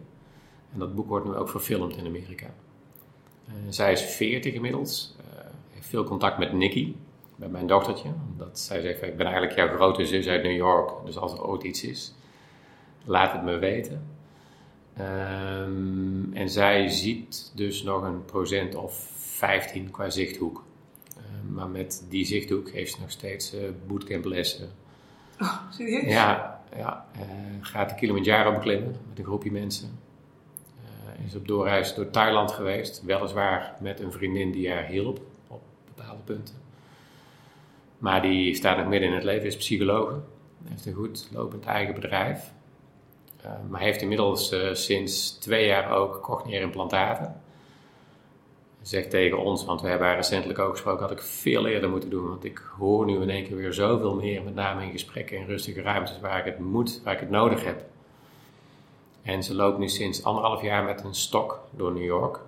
En 0.73 0.79
dat 0.79 0.95
boek 0.95 1.07
wordt 1.07 1.25
nu 1.25 1.35
ook 1.35 1.49
verfilmd 1.49 1.97
in 1.97 2.05
Amerika. 2.05 2.53
Uh, 3.47 3.53
zij 3.69 3.91
is 3.91 4.01
40 4.01 4.53
inmiddels, 4.53 5.15
uh, 5.19 5.39
heeft 5.69 5.87
veel 5.87 6.03
contact 6.03 6.37
met 6.37 6.53
Nicky, 6.53 6.95
met 7.35 7.51
mijn 7.51 7.67
dochtertje. 7.67 8.09
Omdat 8.31 8.59
zij 8.59 8.81
zegt, 8.81 9.01
ik 9.01 9.17
ben 9.17 9.25
eigenlijk 9.25 9.55
jouw 9.55 9.67
grote 9.67 10.05
zus 10.05 10.27
uit 10.27 10.43
New 10.43 10.55
York. 10.55 11.05
Dus 11.05 11.17
als 11.17 11.33
er 11.33 11.47
ooit 11.47 11.63
iets 11.63 11.83
is, 11.83 12.13
laat 13.03 13.31
het 13.31 13.43
me 13.43 13.57
weten. 13.57 14.07
Um, 14.99 16.33
en 16.33 16.49
zij 16.49 16.87
ziet 16.87 17.51
dus 17.55 17.83
nog 17.83 18.03
een 18.03 18.25
procent 18.25 18.75
of 18.75 19.09
15 19.15 19.91
qua 19.91 20.09
zichthoek. 20.09 20.63
Um, 21.17 21.53
maar 21.53 21.67
met 21.67 22.05
die 22.09 22.25
zichthoek 22.25 22.69
heeft 22.69 22.93
ze 22.93 23.01
nog 23.01 23.11
steeds 23.11 23.53
uh, 23.53 23.61
bootcamplessen. 23.87 24.69
Oh, 25.39 25.71
serieus? 25.71 26.13
Ja, 26.13 26.61
ja 26.75 27.05
uh, 27.15 27.21
gaat 27.61 27.89
de 27.89 27.95
Kilimanjaro 27.95 28.51
beklimmen 28.51 28.95
met 29.09 29.19
een 29.19 29.25
groepje 29.25 29.51
mensen. 29.51 29.99
Uh, 31.19 31.25
is 31.25 31.35
op 31.35 31.47
doorreis 31.47 31.93
door 31.93 32.09
Thailand 32.09 32.51
geweest. 32.51 33.03
Weliswaar 33.03 33.75
met 33.79 33.99
een 33.99 34.11
vriendin 34.11 34.51
die 34.51 34.71
haar 34.71 34.85
hielp 34.85 35.21
op 35.47 35.61
bepaalde 35.95 36.23
punten. 36.23 36.60
Maar 38.01 38.21
die 38.21 38.55
staat 38.55 38.77
nog 38.77 38.87
midden 38.87 39.09
in 39.09 39.15
het 39.15 39.23
leven, 39.23 39.45
is 39.47 39.57
psycholoog. 39.57 40.13
Heeft 40.63 40.85
een 40.85 40.93
goed 40.93 41.29
lopend 41.33 41.65
eigen 41.65 41.93
bedrijf. 41.93 42.53
Uh, 43.45 43.51
maar 43.69 43.81
heeft 43.81 44.01
inmiddels 44.01 44.55
sinds 44.71 45.31
twee 45.31 45.65
jaar 45.65 45.91
ook 45.91 46.21
cochleaire 46.21 46.65
implantaten. 46.65 47.41
Zegt 48.81 49.09
tegen 49.09 49.43
ons, 49.43 49.65
want 49.65 49.81
we 49.81 49.87
hebben 49.87 50.07
haar 50.07 50.15
recentelijk 50.15 50.59
ook 50.59 50.71
gesproken, 50.71 51.01
had 51.01 51.11
ik 51.11 51.21
veel 51.21 51.67
eerder 51.67 51.89
moeten 51.89 52.09
doen. 52.09 52.29
Want 52.29 52.43
ik 52.43 52.71
hoor 52.77 53.05
nu 53.05 53.21
in 53.21 53.29
één 53.29 53.43
keer 53.43 53.55
weer 53.55 53.73
zoveel 53.73 54.15
meer, 54.15 54.43
met 54.43 54.55
name 54.55 54.83
in 54.83 54.91
gesprekken 54.91 55.37
in 55.37 55.45
rustige 55.45 55.81
ruimtes 55.81 56.19
waar 56.19 56.39
ik 56.39 56.45
het 56.45 56.59
moet, 56.59 57.01
waar 57.03 57.13
ik 57.13 57.19
het 57.19 57.29
nodig 57.29 57.63
heb. 57.63 57.83
En 59.21 59.43
ze 59.43 59.55
loopt 59.55 59.77
nu 59.77 59.89
sinds 59.89 60.23
anderhalf 60.23 60.61
jaar 60.61 60.83
met 60.83 61.03
een 61.03 61.15
stok 61.15 61.59
door 61.71 61.91
New 61.91 62.03
York. 62.03 62.39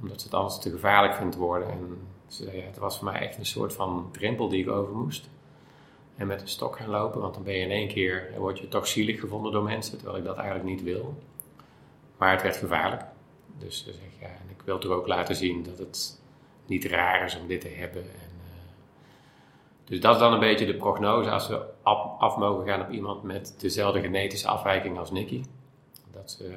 Omdat 0.00 0.20
ze 0.20 0.26
het 0.26 0.36
anders 0.36 0.58
te 0.58 0.70
gevaarlijk 0.70 1.14
vindt 1.14 1.36
worden. 1.36 1.70
En 1.70 1.98
zei, 2.32 2.56
ja, 2.56 2.64
het 2.64 2.78
was 2.78 2.96
voor 2.96 3.04
mij 3.04 3.20
echt 3.20 3.38
een 3.38 3.46
soort 3.46 3.72
van 3.72 4.08
drempel 4.12 4.48
die 4.48 4.62
ik 4.62 4.70
over 4.70 4.94
moest. 4.94 5.28
En 6.16 6.26
met 6.26 6.40
een 6.40 6.48
stok 6.48 6.76
gaan 6.76 6.88
lopen, 6.88 7.20
want 7.20 7.34
dan 7.34 7.42
ben 7.42 7.54
je 7.54 7.64
in 7.64 7.70
één 7.70 7.88
keer, 7.88 8.34
word 8.38 8.58
je 8.58 8.68
toch 8.68 8.86
zielig 8.86 9.20
gevonden 9.20 9.52
door 9.52 9.62
mensen, 9.62 9.96
terwijl 9.96 10.18
ik 10.18 10.24
dat 10.24 10.36
eigenlijk 10.36 10.68
niet 10.68 10.82
wil. 10.82 11.14
Maar 12.16 12.32
het 12.32 12.42
werd 12.42 12.56
gevaarlijk. 12.56 13.02
Dus 13.58 13.78
ze 13.78 13.92
zegt, 13.92 14.18
ja, 14.20 14.26
en 14.26 14.50
ik 14.50 14.62
wil 14.64 14.78
toch 14.78 14.92
ook 14.92 15.06
laten 15.06 15.36
zien 15.36 15.62
dat 15.62 15.78
het 15.78 16.20
niet 16.66 16.84
raar 16.84 17.24
is 17.24 17.38
om 17.40 17.46
dit 17.46 17.60
te 17.60 17.68
hebben. 17.68 18.02
En, 18.02 18.30
uh, 18.36 18.52
dus 19.84 20.00
dat 20.00 20.14
is 20.14 20.20
dan 20.20 20.32
een 20.32 20.40
beetje 20.40 20.66
de 20.66 20.76
prognose 20.76 21.30
als 21.30 21.48
we 21.48 21.64
af, 21.82 22.20
af 22.20 22.36
mogen 22.36 22.66
gaan 22.66 22.80
op 22.80 22.90
iemand 22.90 23.22
met 23.22 23.54
dezelfde 23.58 24.00
genetische 24.00 24.48
afwijking 24.48 24.98
als 24.98 25.10
Nicky 25.10 25.42
dat 26.12 26.30
ze 26.30 26.56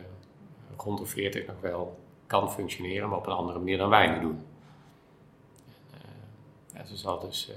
rond 0.77 0.99
de 0.99 1.05
40 1.05 1.47
nog 1.47 1.55
wel 1.61 1.99
kan 2.27 2.51
functioneren, 2.51 3.09
maar 3.09 3.17
op 3.17 3.25
een 3.25 3.33
andere 3.33 3.59
manier 3.59 3.77
dan 3.77 3.89
wij 3.89 4.07
nu 4.07 4.19
doen. 4.19 4.45
Ja, 6.75 6.83
ze 6.83 6.95
zal 6.95 7.19
dus 7.19 7.49
uh, 7.49 7.55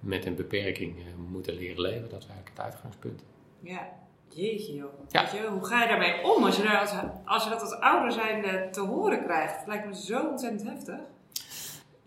met 0.00 0.26
een 0.26 0.34
beperking 0.34 0.98
uh, 0.98 1.04
moeten 1.30 1.54
leren 1.54 1.80
leven, 1.80 2.08
dat 2.08 2.22
is 2.22 2.26
eigenlijk 2.26 2.56
het 2.56 2.64
uitgangspunt. 2.64 3.24
Ja, 3.60 3.88
jeetje 4.28 4.74
joh. 4.74 4.92
Ja. 5.08 5.20
Je, 5.20 5.48
hoe 5.48 5.66
ga 5.66 5.82
je 5.82 5.88
daarmee 5.88 6.24
om 6.24 6.44
als 6.44 6.56
je, 6.56 6.62
daar 6.62 6.78
als, 6.78 6.92
als 7.24 7.44
je 7.44 7.50
dat 7.50 7.60
als 7.60 7.74
ouder 7.74 8.12
zijn 8.12 8.70
te 8.72 8.80
horen 8.80 9.22
krijgt? 9.22 9.56
Het 9.56 9.66
lijkt 9.66 9.86
me 9.86 9.94
zo 9.94 10.28
ontzettend 10.28 10.62
heftig. 10.62 10.98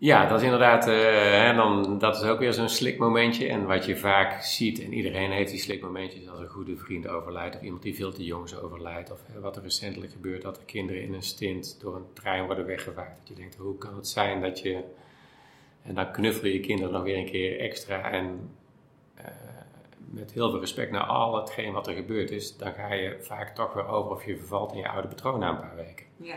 Ja, 0.02 0.26
dat 0.26 0.38
is 0.38 0.44
inderdaad, 0.44 0.88
uh, 0.88 1.56
dan, 1.56 1.98
dat 1.98 2.16
is 2.16 2.22
ook 2.22 2.38
weer 2.38 2.52
zo'n 2.52 2.68
slikmomentje. 2.68 3.48
En 3.48 3.66
wat 3.66 3.84
je 3.84 3.96
vaak 3.96 4.42
ziet, 4.42 4.80
en 4.80 4.92
iedereen 4.92 5.30
heeft 5.30 5.50
die 5.50 5.60
slikmomentjes 5.60 6.28
als 6.28 6.40
een 6.40 6.48
goede 6.48 6.76
vriend 6.76 7.08
overlijdt, 7.08 7.56
of 7.56 7.62
iemand 7.62 7.82
die 7.82 7.94
veel 7.94 8.12
te 8.12 8.24
jong 8.24 8.44
is 8.44 8.58
overlijdt, 8.58 9.12
of 9.12 9.20
wat 9.40 9.56
er 9.56 9.62
recentelijk 9.62 10.12
gebeurt, 10.12 10.42
dat 10.42 10.56
er 10.56 10.64
kinderen 10.64 11.02
in 11.02 11.14
een 11.14 11.22
stint 11.22 11.80
door 11.80 11.96
een 11.96 12.12
trein 12.12 12.46
worden 12.46 12.66
weggevaagd. 12.66 13.16
Dat 13.18 13.28
je 13.28 13.34
denkt, 13.34 13.56
hoe 13.56 13.78
kan 13.78 13.96
het 13.96 14.08
zijn 14.08 14.40
dat 14.40 14.60
je, 14.60 14.82
en 15.82 15.94
dan 15.94 16.12
knuffel 16.12 16.48
je 16.48 16.60
kinderen 16.60 16.92
nog 16.92 17.02
weer 17.02 17.16
een 17.16 17.30
keer 17.30 17.60
extra 17.60 18.10
en 18.10 18.50
uh, 19.18 19.24
met 19.96 20.32
heel 20.32 20.50
veel 20.50 20.60
respect 20.60 20.90
naar 20.90 21.04
al 21.04 21.36
hetgeen 21.36 21.72
wat 21.72 21.86
er 21.86 21.94
gebeurd 21.94 22.30
is, 22.30 22.56
dan 22.56 22.72
ga 22.72 22.92
je 22.92 23.16
vaak 23.20 23.54
toch 23.54 23.72
weer 23.72 23.86
over 23.86 24.10
of 24.10 24.24
je 24.24 24.36
vervalt 24.36 24.72
in 24.72 24.78
je 24.78 24.88
oude 24.88 25.08
patroon 25.08 25.38
na 25.38 25.48
een 25.48 25.58
paar 25.58 25.76
weken. 25.76 26.06
Ja. 26.16 26.36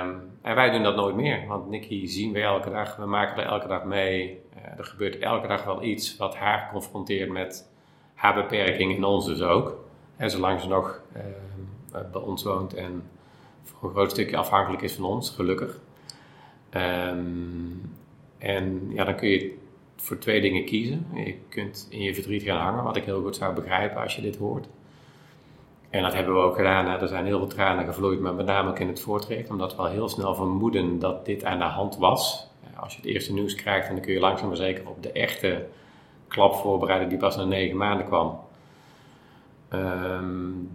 Um, 0.00 0.38
en 0.42 0.54
wij 0.54 0.70
doen 0.70 0.82
dat 0.82 0.96
nooit 0.96 1.16
meer, 1.16 1.46
want 1.46 1.68
Nicky 1.68 2.06
zien 2.06 2.32
we 2.32 2.40
elke 2.40 2.70
dag, 2.70 2.96
we 2.96 3.06
maken 3.06 3.42
er 3.42 3.48
elke 3.48 3.68
dag 3.68 3.84
mee. 3.84 4.40
Uh, 4.56 4.78
er 4.78 4.84
gebeurt 4.84 5.18
elke 5.18 5.46
dag 5.46 5.64
wel 5.64 5.82
iets 5.82 6.16
wat 6.16 6.36
haar 6.36 6.68
confronteert 6.72 7.30
met 7.30 7.70
haar 8.14 8.34
beperking 8.34 8.96
en 8.96 9.04
ons 9.04 9.26
dus 9.26 9.42
ook. 9.42 9.84
En 10.16 10.30
zolang 10.30 10.60
ze 10.60 10.68
nog 10.68 11.00
uh, 11.16 12.00
bij 12.12 12.20
ons 12.20 12.42
woont 12.42 12.74
en 12.74 13.02
voor 13.62 13.88
een 13.88 13.94
groot 13.94 14.10
stukje 14.10 14.36
afhankelijk 14.36 14.82
is 14.82 14.94
van 14.94 15.04
ons, 15.04 15.30
gelukkig. 15.30 15.78
Um, 16.74 17.94
en 18.38 18.90
ja, 18.92 19.04
dan 19.04 19.16
kun 19.16 19.28
je 19.28 19.58
voor 19.96 20.18
twee 20.18 20.40
dingen 20.40 20.64
kiezen. 20.64 21.06
Je 21.14 21.34
kunt 21.48 21.86
in 21.90 22.02
je 22.02 22.14
verdriet 22.14 22.42
gaan 22.42 22.60
hangen, 22.60 22.84
wat 22.84 22.96
ik 22.96 23.04
heel 23.04 23.22
goed 23.22 23.36
zou 23.36 23.54
begrijpen 23.54 24.02
als 24.02 24.16
je 24.16 24.22
dit 24.22 24.36
hoort. 24.36 24.66
En 25.90 26.02
dat 26.02 26.14
hebben 26.14 26.34
we 26.34 26.40
ook 26.40 26.56
gedaan. 26.56 27.00
Er 27.00 27.08
zijn 27.08 27.24
heel 27.24 27.38
veel 27.38 27.46
tranen 27.46 27.84
gevloeid, 27.84 28.20
maar 28.20 28.34
met 28.34 28.46
name 28.46 28.68
ook 28.68 28.78
in 28.78 28.88
het 28.88 29.00
voortraject, 29.00 29.50
omdat 29.50 29.76
we 29.76 29.82
al 29.82 29.88
heel 29.88 30.08
snel 30.08 30.34
vermoeden 30.34 30.98
dat 30.98 31.26
dit 31.26 31.44
aan 31.44 31.58
de 31.58 31.64
hand 31.64 31.96
was. 31.96 32.46
Als 32.76 32.92
je 32.92 33.00
het 33.00 33.10
eerste 33.10 33.32
nieuws 33.32 33.54
krijgt, 33.54 33.88
dan 33.88 34.00
kun 34.00 34.12
je 34.12 34.20
langzaam 34.20 34.48
maar 34.48 34.56
zeker 34.56 34.88
op 34.88 35.02
de 35.02 35.12
echte 35.12 35.66
klap 36.28 36.54
voorbereiden 36.54 37.08
die 37.08 37.18
pas 37.18 37.36
na 37.36 37.44
negen 37.44 37.76
maanden 37.76 38.06
kwam. 38.06 38.40
Um, 39.72 40.70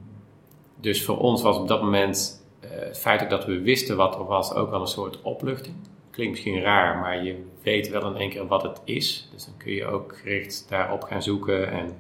dus 0.76 1.06
voor 1.06 1.18
ons 1.18 1.42
was 1.42 1.58
op 1.58 1.68
dat 1.68 1.82
moment 1.82 2.41
het 2.68 3.00
feit 3.00 3.30
dat 3.30 3.46
we 3.46 3.62
wisten 3.62 3.98
wat 3.98 4.16
er 4.16 4.26
was 4.26 4.54
ook 4.54 4.70
wel 4.70 4.82
een 4.82 4.88
soort 4.88 5.22
opluchting. 5.22 5.76
Klinkt 6.10 6.32
misschien 6.34 6.62
raar, 6.62 6.98
maar 6.98 7.24
je 7.24 7.46
weet 7.64 7.90
wel 7.90 8.08
in 8.08 8.18
één 8.18 8.30
keer 8.30 8.48
wat 8.48 8.64
het 8.64 8.82
is. 8.84 9.30
Dus 9.32 9.46
dan 9.46 9.58
kun 9.58 9.72
je 9.72 9.86
ook 9.86 10.18
gericht 10.18 10.66
daarop 10.70 11.04
gaan 11.04 11.24
zoeken 11.24 11.72
en 11.72 11.98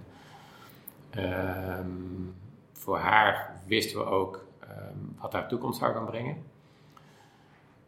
um, 1.18 2.36
voor 2.74 2.98
haar 2.98 3.62
wisten 3.66 3.98
we 3.98 4.06
ook 4.06 4.46
um, 4.64 5.16
wat 5.22 5.34
haar 5.34 5.48
toekomst 5.48 5.80
zou 5.80 5.94
gaan 5.94 6.06
brengen. 6.06 6.38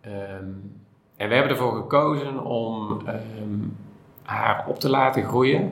Um, 0.06 0.82
en 1.16 1.30
we 1.30 1.34
hebben 1.34 1.52
ervoor 1.52 1.76
gekozen 1.76 2.44
om 2.44 3.02
haar 4.24 4.68
op 4.68 4.80
te 4.80 4.90
laten 4.90 5.24
groeien 5.24 5.62
uh, 5.62 5.72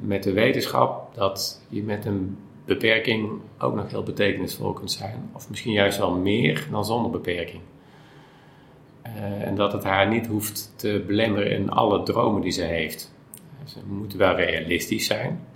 met 0.00 0.22
de 0.22 0.32
wetenschap 0.32 1.14
dat 1.14 1.62
je 1.68 1.82
met 1.82 2.04
een 2.04 2.38
beperking 2.74 3.40
ook 3.58 3.74
nog 3.74 3.90
heel 3.90 4.02
betekenisvol 4.02 4.72
kunt 4.72 4.92
zijn. 4.92 5.30
Of 5.32 5.48
misschien 5.48 5.72
juist 5.72 5.98
wel 5.98 6.14
meer 6.14 6.66
dan 6.70 6.84
zonder 6.84 7.10
beperking. 7.10 7.62
Uh, 9.06 9.46
en 9.46 9.54
dat 9.54 9.72
het 9.72 9.84
haar 9.84 10.08
niet 10.08 10.26
hoeft 10.26 10.72
te 10.76 11.04
belemmeren 11.06 11.50
in 11.50 11.70
alle 11.70 12.02
dromen 12.02 12.42
die 12.42 12.52
ze 12.52 12.62
heeft. 12.62 13.12
Ze 13.64 13.78
moeten 13.86 14.18
wel 14.18 14.34
realistisch 14.34 15.06
zijn. 15.06 15.46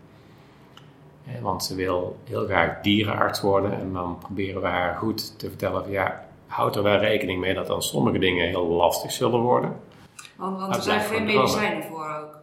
Want 1.41 1.65
ze 1.65 1.75
wil 1.75 2.17
heel 2.25 2.45
graag 2.45 2.81
dierenarts 2.81 3.41
worden. 3.41 3.81
En 3.81 3.93
dan 3.93 4.19
proberen 4.19 4.61
we 4.61 4.67
haar 4.67 4.97
goed 4.97 5.39
te 5.39 5.49
vertellen 5.49 5.83
van 5.83 5.93
ja, 5.93 6.29
houd 6.47 6.77
er 6.77 6.83
wel 6.83 6.99
rekening 6.99 7.41
mee 7.41 7.55
dat 7.55 7.67
dan 7.67 7.83
sommige 7.83 8.19
dingen 8.19 8.47
heel 8.47 8.67
lastig 8.67 9.13
zullen 9.13 9.41
worden. 9.41 9.77
Want, 10.37 10.61
want 10.61 10.77
er 10.77 10.83
zijn 10.83 11.01
geen 11.01 11.25
medicijnen 11.25 11.83
voor 11.83 12.07
ook. 12.21 12.34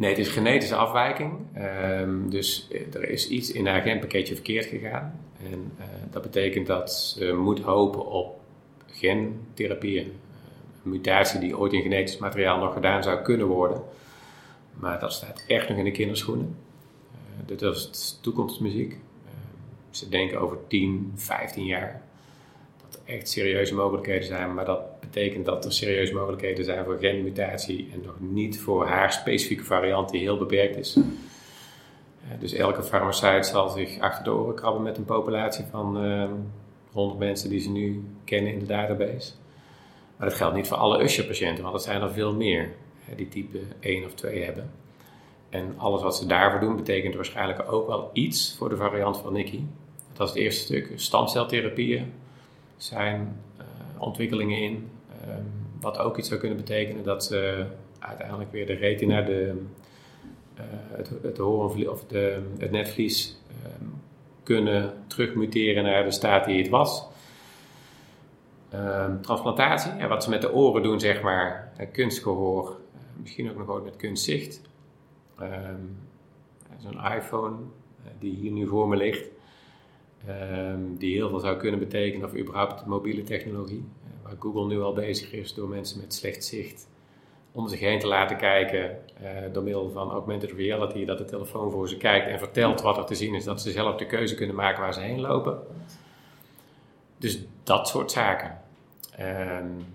Nee, 0.00 0.10
het 0.10 0.18
is 0.18 0.28
genetische 0.28 0.74
afwijking. 0.74 1.32
Um, 1.58 2.30
dus 2.30 2.68
er 2.92 3.08
is 3.08 3.28
iets 3.28 3.52
in 3.52 3.66
haar 3.66 3.82
genpakketje 3.82 4.34
verkeerd 4.34 4.66
gegaan. 4.66 5.20
En 5.50 5.72
uh, 5.78 5.84
dat 6.10 6.22
betekent 6.22 6.66
dat 6.66 6.92
ze 6.92 7.32
moet 7.32 7.60
hopen 7.60 8.06
op 8.06 8.40
gentherapieën. 8.86 10.06
Uh, 10.06 10.12
een 10.84 10.90
mutatie 10.90 11.40
die 11.40 11.58
ooit 11.58 11.72
in 11.72 11.82
genetisch 11.82 12.18
materiaal 12.18 12.58
nog 12.58 12.72
gedaan 12.72 13.02
zou 13.02 13.22
kunnen 13.22 13.46
worden. 13.46 13.82
Maar 14.74 15.00
dat 15.00 15.12
staat 15.12 15.44
echt 15.46 15.68
nog 15.68 15.78
in 15.78 15.84
de 15.84 15.90
kinderschoenen 15.90 16.56
dit 17.50 17.60
was 17.60 18.18
toekomstmuziek. 18.20 18.92
Ehm, 18.92 19.60
ze 19.90 20.08
denken 20.08 20.40
over 20.40 20.58
10, 20.66 21.12
15 21.14 21.64
jaar 21.64 22.02
dat 22.82 23.00
er 23.00 23.14
echt 23.14 23.28
serieuze 23.28 23.74
mogelijkheden 23.74 24.24
zijn, 24.24 24.54
maar 24.54 24.64
dat 24.64 24.80
betekent 25.12 25.44
dat 25.44 25.64
er 25.64 25.72
serieuze 25.72 26.14
mogelijkheden 26.14 26.64
zijn 26.64 26.84
voor 26.84 26.98
genmutatie 26.98 27.90
en 27.92 28.00
nog 28.04 28.14
niet 28.18 28.60
voor 28.60 28.86
haar 28.86 29.12
specifieke 29.12 29.64
variant 29.64 30.10
die 30.10 30.20
heel 30.20 30.38
beperkt 30.38 30.76
is. 30.76 30.98
dus 32.38 32.52
elke 32.52 32.82
farmaceut 32.82 33.46
zal 33.46 33.68
zich 33.68 33.98
achter 33.98 34.24
de 34.24 34.32
oren 34.32 34.54
krabben 34.54 34.82
met 34.82 34.96
een 34.96 35.04
populatie 35.04 35.64
van 35.70 36.04
uh, 36.04 36.22
ehm, 36.22 36.32
100 36.92 37.18
mensen 37.18 37.50
die 37.50 37.60
ze 37.60 37.70
nu 37.70 38.04
kennen 38.24 38.52
in 38.52 38.58
de 38.58 38.66
database. 38.66 39.32
Maar 40.16 40.28
dat 40.28 40.36
geldt 40.36 40.54
niet 40.54 40.68
voor 40.68 40.76
alle 40.76 41.02
Usher-patiënten, 41.02 41.62
want 41.62 41.74
er 41.74 41.80
zijn 41.80 42.02
er 42.02 42.12
veel 42.12 42.34
meer 42.34 42.70
die 43.16 43.28
type 43.28 43.58
1 43.80 44.04
of 44.04 44.14
2 44.14 44.44
hebben. 44.44 44.70
En 45.48 45.74
alles 45.76 46.02
wat 46.02 46.16
ze 46.16 46.26
daarvoor 46.26 46.60
doen 46.60 46.76
betekent 46.76 47.14
waarschijnlijk 47.14 47.72
ook 47.72 47.86
wel 47.86 48.10
iets 48.12 48.54
voor 48.58 48.68
de 48.68 48.76
variant 48.76 49.18
van 49.18 49.32
Nicky. 49.32 49.60
Dat 50.12 50.28
is 50.28 50.34
het 50.34 50.42
eerste 50.42 50.62
stuk. 50.62 50.92
Stamceltherapieën 50.94 52.12
zijn 52.76 53.40
uh, 53.58 53.64
ontwikkelingen 54.02 54.58
in. 54.58 54.90
Um, 55.28 55.52
wat 55.80 55.98
ook 55.98 56.18
iets 56.18 56.28
zou 56.28 56.40
kunnen 56.40 56.58
betekenen 56.58 57.04
dat 57.04 57.24
ze 57.24 57.66
uiteindelijk 57.98 58.52
weer 58.52 58.66
de 58.66 58.72
retina, 58.72 59.22
de, 59.22 59.62
uh, 60.54 60.62
het, 60.96 61.10
het 61.22 61.38
horen 61.38 61.90
of 61.90 62.06
de, 62.06 62.42
het 62.58 62.70
netvlies 62.70 63.40
um, 63.80 63.92
kunnen 64.42 64.92
terugmuteren 65.06 65.82
naar 65.82 66.04
de 66.04 66.10
staat 66.10 66.44
die 66.44 66.58
het 66.58 66.68
was. 66.68 67.08
Um, 68.74 69.22
transplantatie, 69.22 70.06
wat 70.06 70.24
ze 70.24 70.30
met 70.30 70.40
de 70.40 70.52
oren 70.52 70.82
doen, 70.82 71.00
zeg 71.00 71.22
maar, 71.22 71.72
kunstgehoor, 71.92 72.68
uh, 72.68 73.00
misschien 73.20 73.50
ook 73.50 73.56
nog 73.56 73.68
ooit 73.68 73.84
met 73.84 73.96
kunstzicht. 73.96 74.60
Zo'n 76.78 77.04
iPhone 77.16 77.56
die 78.18 78.34
hier 78.34 78.50
nu 78.50 78.66
voor 78.66 78.88
me 78.88 78.96
ligt, 78.96 79.28
die 80.98 81.14
heel 81.14 81.28
veel 81.28 81.40
zou 81.40 81.56
kunnen 81.56 81.80
betekenen, 81.80 82.26
of 82.26 82.36
überhaupt 82.36 82.86
mobiele 82.86 83.22
technologie, 83.22 83.84
waar 84.30 84.38
Google 84.38 84.66
nu 84.66 84.80
al 84.80 84.92
bezig 84.92 85.32
is 85.32 85.54
door 85.54 85.68
mensen 85.68 86.00
met 86.00 86.14
slecht 86.14 86.44
zicht 86.44 86.88
om 87.52 87.68
zich 87.68 87.80
heen 87.80 87.98
te 87.98 88.06
laten 88.06 88.36
kijken 88.36 88.98
uh, 89.22 89.28
door 89.52 89.62
middel 89.62 89.90
van 89.90 90.10
augmented 90.10 90.50
reality, 90.50 91.04
dat 91.04 91.18
de 91.18 91.24
telefoon 91.24 91.70
voor 91.70 91.88
ze 91.88 91.96
kijkt 91.96 92.26
en 92.26 92.38
vertelt 92.38 92.80
wat 92.80 92.96
er 92.96 93.04
te 93.04 93.14
zien 93.14 93.34
is, 93.34 93.44
dat 93.44 93.60
ze 93.60 93.70
zelf 93.70 93.96
de 93.96 94.06
keuze 94.06 94.34
kunnen 94.34 94.56
maken 94.56 94.80
waar 94.80 94.94
ze 94.94 95.00
heen 95.00 95.20
lopen. 95.20 95.58
Dus 97.16 97.44
dat 97.62 97.88
soort 97.88 98.10
zaken. 98.10 98.60
Um, 99.20 99.86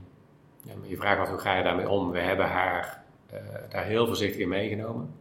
ja, 0.62 0.76
maar 0.80 0.88
je 0.88 0.98
vraagt 0.98 1.20
af 1.20 1.30
hoe 1.30 1.38
ga 1.38 1.56
je 1.58 1.64
daarmee 1.64 1.90
om? 1.90 2.12
We 2.12 2.20
hebben 2.20 2.46
haar 2.46 3.04
uh, 3.34 3.40
daar 3.70 3.86
heel 3.86 4.08
voorzichtig 4.08 4.42
in 4.42 4.50
meegenomen. 4.50 5.14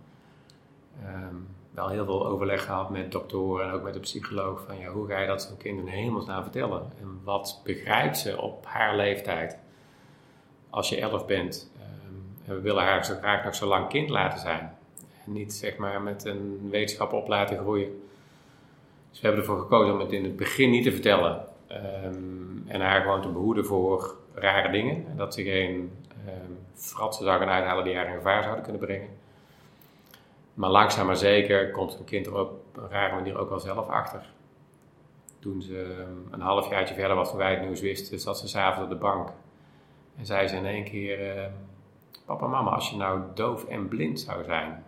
Um, 1.07 1.48
wel 1.75 1.89
heel 1.89 2.05
veel 2.05 2.27
overleg 2.27 2.65
gehad 2.65 2.91
met 2.91 3.13
doktoren 3.13 3.67
en 3.67 3.73
ook 3.73 3.83
met 3.83 3.95
de 3.95 4.01
psycholoog. 4.01 4.63
Van 4.67 4.79
ja, 4.79 4.89
hoe 4.89 5.07
ga 5.07 5.21
je 5.21 5.27
dat 5.27 5.43
zo'n 5.43 5.57
kind 5.57 5.79
in 5.79 5.87
hemelsnaam 5.87 6.43
vertellen? 6.43 6.93
En 7.01 7.21
wat 7.25 7.61
begrijpt 7.65 8.19
ze 8.19 8.41
op 8.41 8.67
haar 8.67 8.97
leeftijd 8.97 9.59
als 10.71 10.89
je 10.89 11.01
elf 11.01 11.27
bent? 11.27 11.71
Ehm, 11.77 12.49
en 12.51 12.55
we 12.55 12.61
willen 12.61 12.83
haar 12.83 13.05
zo 13.05 13.15
graag 13.15 13.45
nog 13.45 13.55
zo 13.55 13.67
lang 13.67 13.89
kind 13.89 14.09
laten 14.09 14.41
zijn. 14.41 14.77
En 15.25 15.33
niet 15.33 15.53
zeg 15.53 15.77
maar 15.77 16.03
met 16.03 16.25
een 16.25 16.69
wetenschap 16.71 17.13
op 17.13 17.29
laten 17.29 17.59
groeien. 17.59 18.03
Dus 19.11 19.21
we 19.21 19.27
hebben 19.27 19.45
ervoor 19.45 19.61
gekozen 19.61 19.95
om 19.95 20.01
het 20.01 20.13
in 20.13 20.25
het 20.25 20.37
begin 20.37 20.71
niet 20.71 20.85
te 20.85 20.93
vertellen. 20.93 21.45
Ehm, 21.67 22.67
en 22.67 22.81
haar 22.81 23.03
gewoon 23.03 23.23
te 23.23 23.29
behoeden 23.29 23.65
voor 23.65 24.17
rare 24.35 24.71
dingen. 24.71 25.07
En 25.11 25.17
dat 25.17 25.35
ze 25.35 25.43
geen 25.43 25.93
um, 26.27 26.59
fratsen 26.75 27.25
zou 27.25 27.39
gaan 27.39 27.49
uithalen 27.49 27.85
die 27.85 27.97
haar 27.97 28.09
in 28.09 28.15
gevaar 28.15 28.43
zouden 28.43 28.65
kunnen 28.65 28.81
brengen. 28.81 29.09
Maar 30.55 30.71
langzaam 30.71 31.07
maar 31.07 31.17
zeker 31.17 31.71
komt 31.71 31.99
een 31.99 32.05
kind 32.05 32.27
er 32.27 32.38
op 32.38 32.77
een 32.77 32.88
rare 32.88 33.14
manier 33.14 33.38
ook 33.38 33.49
wel 33.49 33.61
zelf 33.61 33.88
achter. 33.88 34.33
Toen 35.38 35.62
ze 35.62 35.97
ehm, 35.99 36.35
een 36.35 36.40
halfjaartje 36.40 36.95
verder 36.95 37.17
was 37.17 37.29
van 37.29 37.38
wij 37.38 37.51
het 37.51 37.62
nieuws 37.62 37.81
wisten, 37.81 38.21
zat 38.21 38.38
ze 38.38 38.49
s'avonds 38.49 38.83
op 38.83 38.88
de 38.88 39.05
bank. 39.05 39.33
En 40.17 40.27
zei 40.27 40.47
ze 40.47 40.57
in 40.57 40.67
één 40.67 40.85
keer, 40.85 41.37
uh, 41.37 41.45
papa 42.25 42.47
mama, 42.47 42.71
als 42.71 42.90
je 42.90 42.97
nou 42.97 43.21
doof 43.35 43.64
en 43.64 43.88
blind 43.88 44.21
zou 44.21 44.45
zijn, 44.45 44.85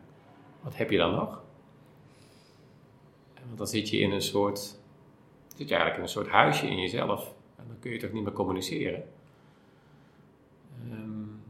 wat 0.61 0.77
heb 0.77 0.91
je 0.91 0.97
dan 0.97 1.15
nog? 1.15 1.45
Want 3.47 3.59
dan 3.59 3.67
zit 3.67 3.89
je 3.89 3.99
in 3.99 4.13
een 4.13 4.23
soort, 4.23 4.59
zit 5.55 5.69
je 5.69 5.75
eigenlijk 5.75 5.97
in 5.97 6.03
een 6.03 6.09
soort 6.09 6.29
huisje 6.29 6.67
in 6.67 6.81
jezelf. 6.81 7.35
En 7.57 7.65
dan 7.67 7.79
kun 7.79 7.91
je 7.91 7.99
toch 7.99 8.13
niet 8.13 8.25
meer 8.25 8.33
communiceren. 8.33 9.05
Um, 10.91 11.43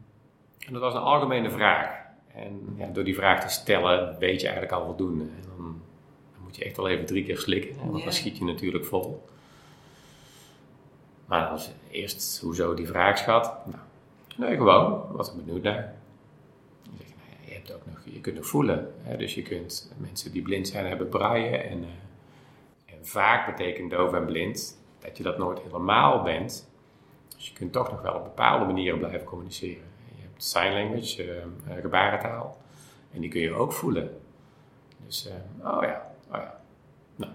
en 0.67 0.73
dat 0.73 0.81
was 0.81 0.93
een 0.93 1.01
algemene 1.01 1.49
vraag. 1.49 2.06
En 2.37 2.75
ja, 2.77 2.87
door 2.87 3.03
die 3.03 3.15
vraag 3.15 3.41
te 3.41 3.49
stellen 3.49 4.15
weet 4.19 4.41
je 4.41 4.47
eigenlijk 4.47 4.75
al 4.75 4.85
voldoende. 4.85 5.23
En 5.23 5.43
dan, 5.47 5.81
dan 6.33 6.43
moet 6.43 6.55
je 6.55 6.63
echt 6.63 6.77
wel 6.77 6.87
even 6.87 7.05
drie 7.05 7.23
keer 7.23 7.37
slikken, 7.37 7.75
want 7.91 8.03
dan 8.03 8.13
schiet 8.13 8.37
je 8.37 8.43
natuurlijk 8.43 8.85
vol. 8.85 9.25
Maar 11.25 11.41
dan 11.41 11.51
was 11.51 11.71
eerst, 11.91 12.39
hoezo 12.39 12.73
die 12.73 12.87
vraag 12.87 13.17
schat? 13.17 13.65
Nou, 13.65 13.81
nee, 14.37 14.57
gewoon, 14.57 15.05
was 15.11 15.29
ik 15.29 15.45
benieuwd 15.45 15.63
naar. 15.63 15.93
Je, 16.83 16.89
zeg, 16.97 17.07
nou 17.07 17.29
ja, 17.29 17.47
je, 17.47 17.53
hebt 17.53 17.73
ook 17.73 17.85
nog, 17.85 18.01
je 18.03 18.21
kunt 18.21 18.35
nog 18.35 18.45
voelen. 18.45 18.93
Hè? 19.01 19.17
Dus 19.17 19.35
je 19.35 19.41
kunt, 19.41 19.93
mensen 19.97 20.31
die 20.31 20.41
blind 20.41 20.67
zijn 20.67 20.85
hebben 20.85 21.09
braaien. 21.09 21.69
En, 21.69 21.77
uh, 21.77 21.87
en 22.85 23.05
vaak 23.05 23.45
betekent 23.45 23.91
doof 23.91 24.13
en 24.13 24.25
blind 24.25 24.77
dat 24.99 25.17
je 25.17 25.23
dat 25.23 25.37
nooit 25.37 25.59
helemaal 25.59 26.21
bent. 26.21 26.69
Dus 27.35 27.47
je 27.47 27.53
kunt 27.53 27.71
toch 27.71 27.91
nog 27.91 28.01
wel 28.01 28.13
op 28.13 28.23
bepaalde 28.23 28.65
manieren 28.65 28.99
blijven 28.99 29.23
communiceren 29.23 29.83
sign 30.37 30.73
language, 30.73 31.25
uh, 31.25 31.81
gebarentaal. 31.81 32.57
En 33.13 33.21
die 33.21 33.29
kun 33.29 33.41
je 33.41 33.53
ook 33.53 33.71
voelen. 33.71 34.21
Dus, 35.05 35.27
uh, 35.27 35.75
oh 35.75 35.83
ja, 35.83 36.11
oh 36.31 36.37
ja. 36.37 36.59
Nou. 37.15 37.31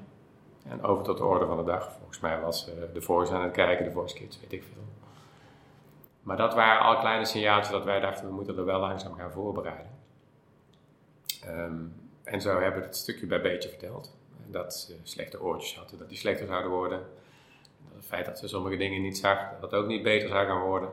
En 0.68 0.82
over 0.82 1.04
tot 1.04 1.18
de 1.18 1.24
orde 1.24 1.46
van 1.46 1.56
de 1.56 1.64
dag. 1.64 1.92
Volgens 1.98 2.20
mij 2.20 2.40
was 2.40 2.70
de 2.92 3.00
Voice 3.00 3.32
aan 3.32 3.42
het 3.42 3.52
kijken, 3.52 3.84
de 3.84 3.90
Voice 3.90 4.14
Kids, 4.14 4.40
weet 4.40 4.52
ik 4.52 4.62
veel. 4.62 4.82
Maar 6.22 6.36
dat 6.36 6.54
waren 6.54 6.82
al 6.82 6.98
kleine 6.98 7.24
signaaltjes 7.24 7.72
dat 7.72 7.84
wij 7.84 8.00
dachten, 8.00 8.26
we 8.26 8.32
moeten 8.32 8.56
er 8.56 8.64
wel 8.64 8.80
langzaam 8.80 9.14
gaan 9.14 9.32
voorbereiden. 9.32 9.90
Um, 11.48 11.94
en 12.24 12.40
zo 12.40 12.60
hebben 12.60 12.80
we 12.80 12.86
het 12.86 12.96
stukje 12.96 13.26
bij 13.26 13.40
beetje 13.40 13.68
verteld. 13.68 14.16
Dat 14.46 14.74
ze 14.74 14.96
slechte 15.02 15.42
oortjes 15.42 15.76
hadden, 15.76 15.98
dat 15.98 16.08
die 16.08 16.18
slechter 16.18 16.46
zouden 16.46 16.70
worden. 16.70 16.98
Dat 16.98 17.96
het 17.96 18.06
feit 18.06 18.26
dat 18.26 18.38
ze 18.38 18.48
sommige 18.48 18.76
dingen 18.76 19.02
niet 19.02 19.18
zag, 19.18 19.50
dat 19.60 19.70
het 19.70 19.80
ook 19.80 19.86
niet 19.86 20.02
beter 20.02 20.28
zou 20.28 20.46
gaan 20.46 20.60
worden. 20.60 20.88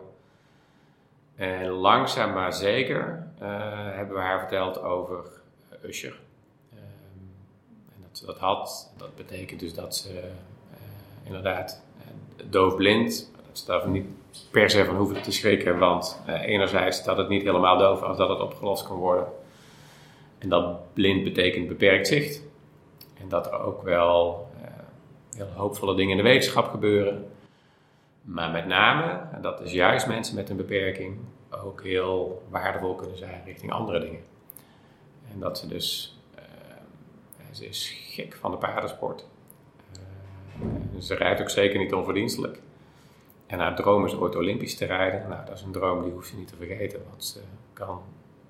En 1.39 1.67
langzaam 1.67 2.33
maar 2.33 2.53
zeker 2.53 3.27
uh, 3.41 3.47
hebben 3.95 4.15
we 4.15 4.21
haar 4.21 4.39
verteld 4.39 4.81
over 4.81 5.25
uh, 5.83 5.89
Usher. 5.89 6.19
Um, 6.73 7.31
en 7.95 8.01
dat 8.07 8.17
ze 8.17 8.25
dat 8.25 8.37
had. 8.37 8.91
Dat 8.97 9.15
betekent 9.15 9.59
dus 9.59 9.73
dat 9.73 9.95
ze 9.95 10.13
uh, 10.13 10.23
inderdaad 11.23 11.81
doofblind, 12.49 13.31
dat 13.47 13.57
ze 13.57 13.65
daar 13.65 13.89
niet 13.89 14.05
per 14.51 14.69
se 14.69 14.85
van 14.85 14.95
hoeven 14.95 15.21
te 15.21 15.31
schrikken, 15.31 15.77
want 15.77 16.21
enerzijds 16.25 17.03
dat 17.03 17.17
het 17.17 17.29
niet 17.29 17.43
helemaal 17.43 17.77
doof 17.77 18.09
is, 18.09 18.17
dat 18.17 18.29
het 18.29 18.39
opgelost 18.39 18.87
kan 18.87 18.97
worden. 18.97 19.27
En 20.37 20.49
dat 20.49 20.93
blind 20.93 21.23
betekent 21.23 21.67
beperkt 21.67 22.07
zicht. 22.07 22.41
En 23.19 23.29
dat 23.29 23.45
er 23.45 23.59
ook 23.59 23.81
wel 23.81 24.47
heel 25.35 25.47
hoopvolle 25.55 25.95
dingen 25.95 26.11
in 26.17 26.23
de 26.23 26.29
wetenschap 26.29 26.67
gebeuren. 26.67 27.31
Maar 28.31 28.51
met 28.51 28.65
name, 28.65 29.21
en 29.31 29.41
dat 29.41 29.61
is 29.61 29.71
juist 29.71 30.07
mensen 30.07 30.35
met 30.35 30.49
een 30.49 30.57
beperking, 30.57 31.17
ook 31.49 31.83
heel 31.83 32.43
waardevol 32.49 32.95
kunnen 32.95 33.17
zijn 33.17 33.41
richting 33.45 33.71
andere 33.71 33.99
dingen. 33.99 34.21
En 35.31 35.39
dat 35.39 35.57
ze 35.57 35.67
dus, 35.67 36.19
uh, 36.35 36.41
ze 37.51 37.67
is 37.67 37.89
gek 37.89 38.35
van 38.35 38.51
de 38.51 38.57
paardensport. 38.57 39.27
Uh, 39.91 40.99
ze 40.99 41.15
rijdt 41.15 41.41
ook 41.41 41.49
zeker 41.49 41.79
niet 41.79 41.93
onverdienstelijk. 41.93 42.61
En 43.47 43.59
haar 43.59 43.75
droom 43.75 44.05
is 44.05 44.15
ooit 44.15 44.35
Olympisch 44.35 44.77
te 44.77 44.85
rijden. 44.85 45.29
Nou, 45.29 45.45
dat 45.45 45.55
is 45.55 45.61
een 45.61 45.71
droom 45.71 46.03
die 46.03 46.11
hoeft 46.11 46.29
ze 46.29 46.37
niet 46.37 46.47
te 46.47 46.55
vergeten, 46.55 47.01
want 47.09 47.23
ze 47.23 47.39
kan 47.73 48.01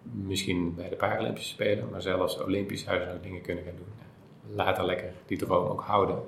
misschien 0.02 0.76
bij 0.76 0.90
de 0.90 0.96
Paralympische 0.96 1.50
Spelen, 1.50 1.90
maar 1.90 2.02
zelfs 2.02 2.42
Olympisch 2.42 2.84
zou 2.84 3.14
ook 3.14 3.24
dingen 3.24 3.42
kunnen 3.42 3.64
gaan 3.64 3.76
doen. 3.76 3.94
Laat 4.56 4.78
haar 4.78 4.86
lekker 4.86 5.14
die 5.26 5.38
droom 5.38 5.68
ook 5.68 5.82
houden. 5.82 6.24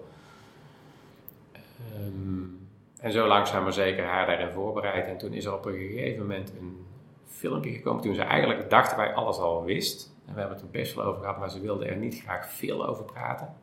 Um, 1.98 2.61
en 3.02 3.12
zo 3.12 3.28
langzaam 3.28 3.64
maar 3.64 3.74
zeker 3.74 4.06
haar 4.06 4.26
daarin 4.26 4.52
voorbereid. 4.52 5.08
En 5.08 5.18
toen 5.18 5.34
is 5.34 5.46
er 5.46 5.54
op 5.54 5.66
een 5.66 5.78
gegeven 5.78 6.22
moment 6.22 6.54
een 6.60 6.86
filmpje 7.26 7.72
gekomen. 7.72 8.02
Toen 8.02 8.16
ze 8.16 8.22
eigenlijk 8.22 8.70
dachten 8.70 8.98
wij 8.98 9.14
alles 9.14 9.38
al 9.38 9.64
wist. 9.64 10.14
En 10.26 10.34
we 10.34 10.40
hebben 10.40 10.58
het 10.58 10.66
er 10.66 10.72
best 10.72 10.96
wel 10.96 11.06
over 11.06 11.22
gehad, 11.22 11.40
maar 11.40 11.50
ze 11.50 11.60
wilde 11.60 11.86
er 11.86 11.96
niet 11.96 12.22
graag 12.22 12.50
veel 12.50 12.88
over 12.88 13.04
praten. 13.04 13.56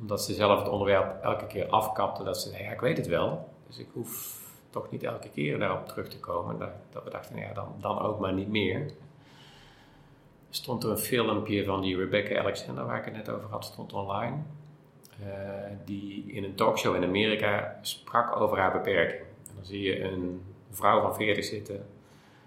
Omdat 0.00 0.22
ze 0.22 0.34
zelf 0.34 0.58
het 0.58 0.68
onderwerp 0.68 1.22
elke 1.22 1.46
keer 1.46 1.66
afkapte. 1.66 2.24
Dat 2.24 2.40
ze 2.40 2.48
zei, 2.48 2.62
ja 2.62 2.70
ik 2.70 2.80
weet 2.80 2.96
het 2.96 3.06
wel. 3.06 3.48
Dus 3.66 3.78
ik 3.78 3.88
hoef 3.92 4.40
toch 4.70 4.90
niet 4.90 5.02
elke 5.02 5.28
keer 5.28 5.58
daarop 5.58 5.86
terug 5.86 6.08
te 6.08 6.20
komen. 6.20 6.58
Dat, 6.58 6.70
dat 6.90 7.04
we 7.04 7.10
dachten, 7.10 7.34
nou 7.34 7.46
ja 7.46 7.54
dan, 7.54 7.74
dan 7.80 7.98
ook 7.98 8.18
maar 8.18 8.32
niet 8.32 8.48
meer. 8.48 8.90
Stond 10.50 10.84
er 10.84 10.90
een 10.90 10.98
filmpje 10.98 11.64
van 11.64 11.80
die 11.80 11.96
Rebecca 11.96 12.38
Alexander, 12.38 12.86
waar 12.86 12.98
ik 12.98 13.04
het 13.04 13.14
net 13.14 13.28
over 13.28 13.50
had, 13.50 13.64
stond 13.64 13.92
online. 13.92 14.36
Eh, 15.20 15.28
die 15.84 16.24
in 16.26 16.44
een 16.44 16.54
talkshow 16.54 16.94
in 16.94 17.04
Amerika 17.04 17.78
sprak 17.80 18.40
over 18.40 18.58
haar 18.58 18.72
beperking. 18.72 19.20
En 19.20 19.54
dan 19.54 19.64
zie 19.64 19.82
je 19.82 20.02
een 20.02 20.42
vrouw 20.70 21.00
van 21.00 21.14
40 21.14 21.44
zitten 21.44 21.86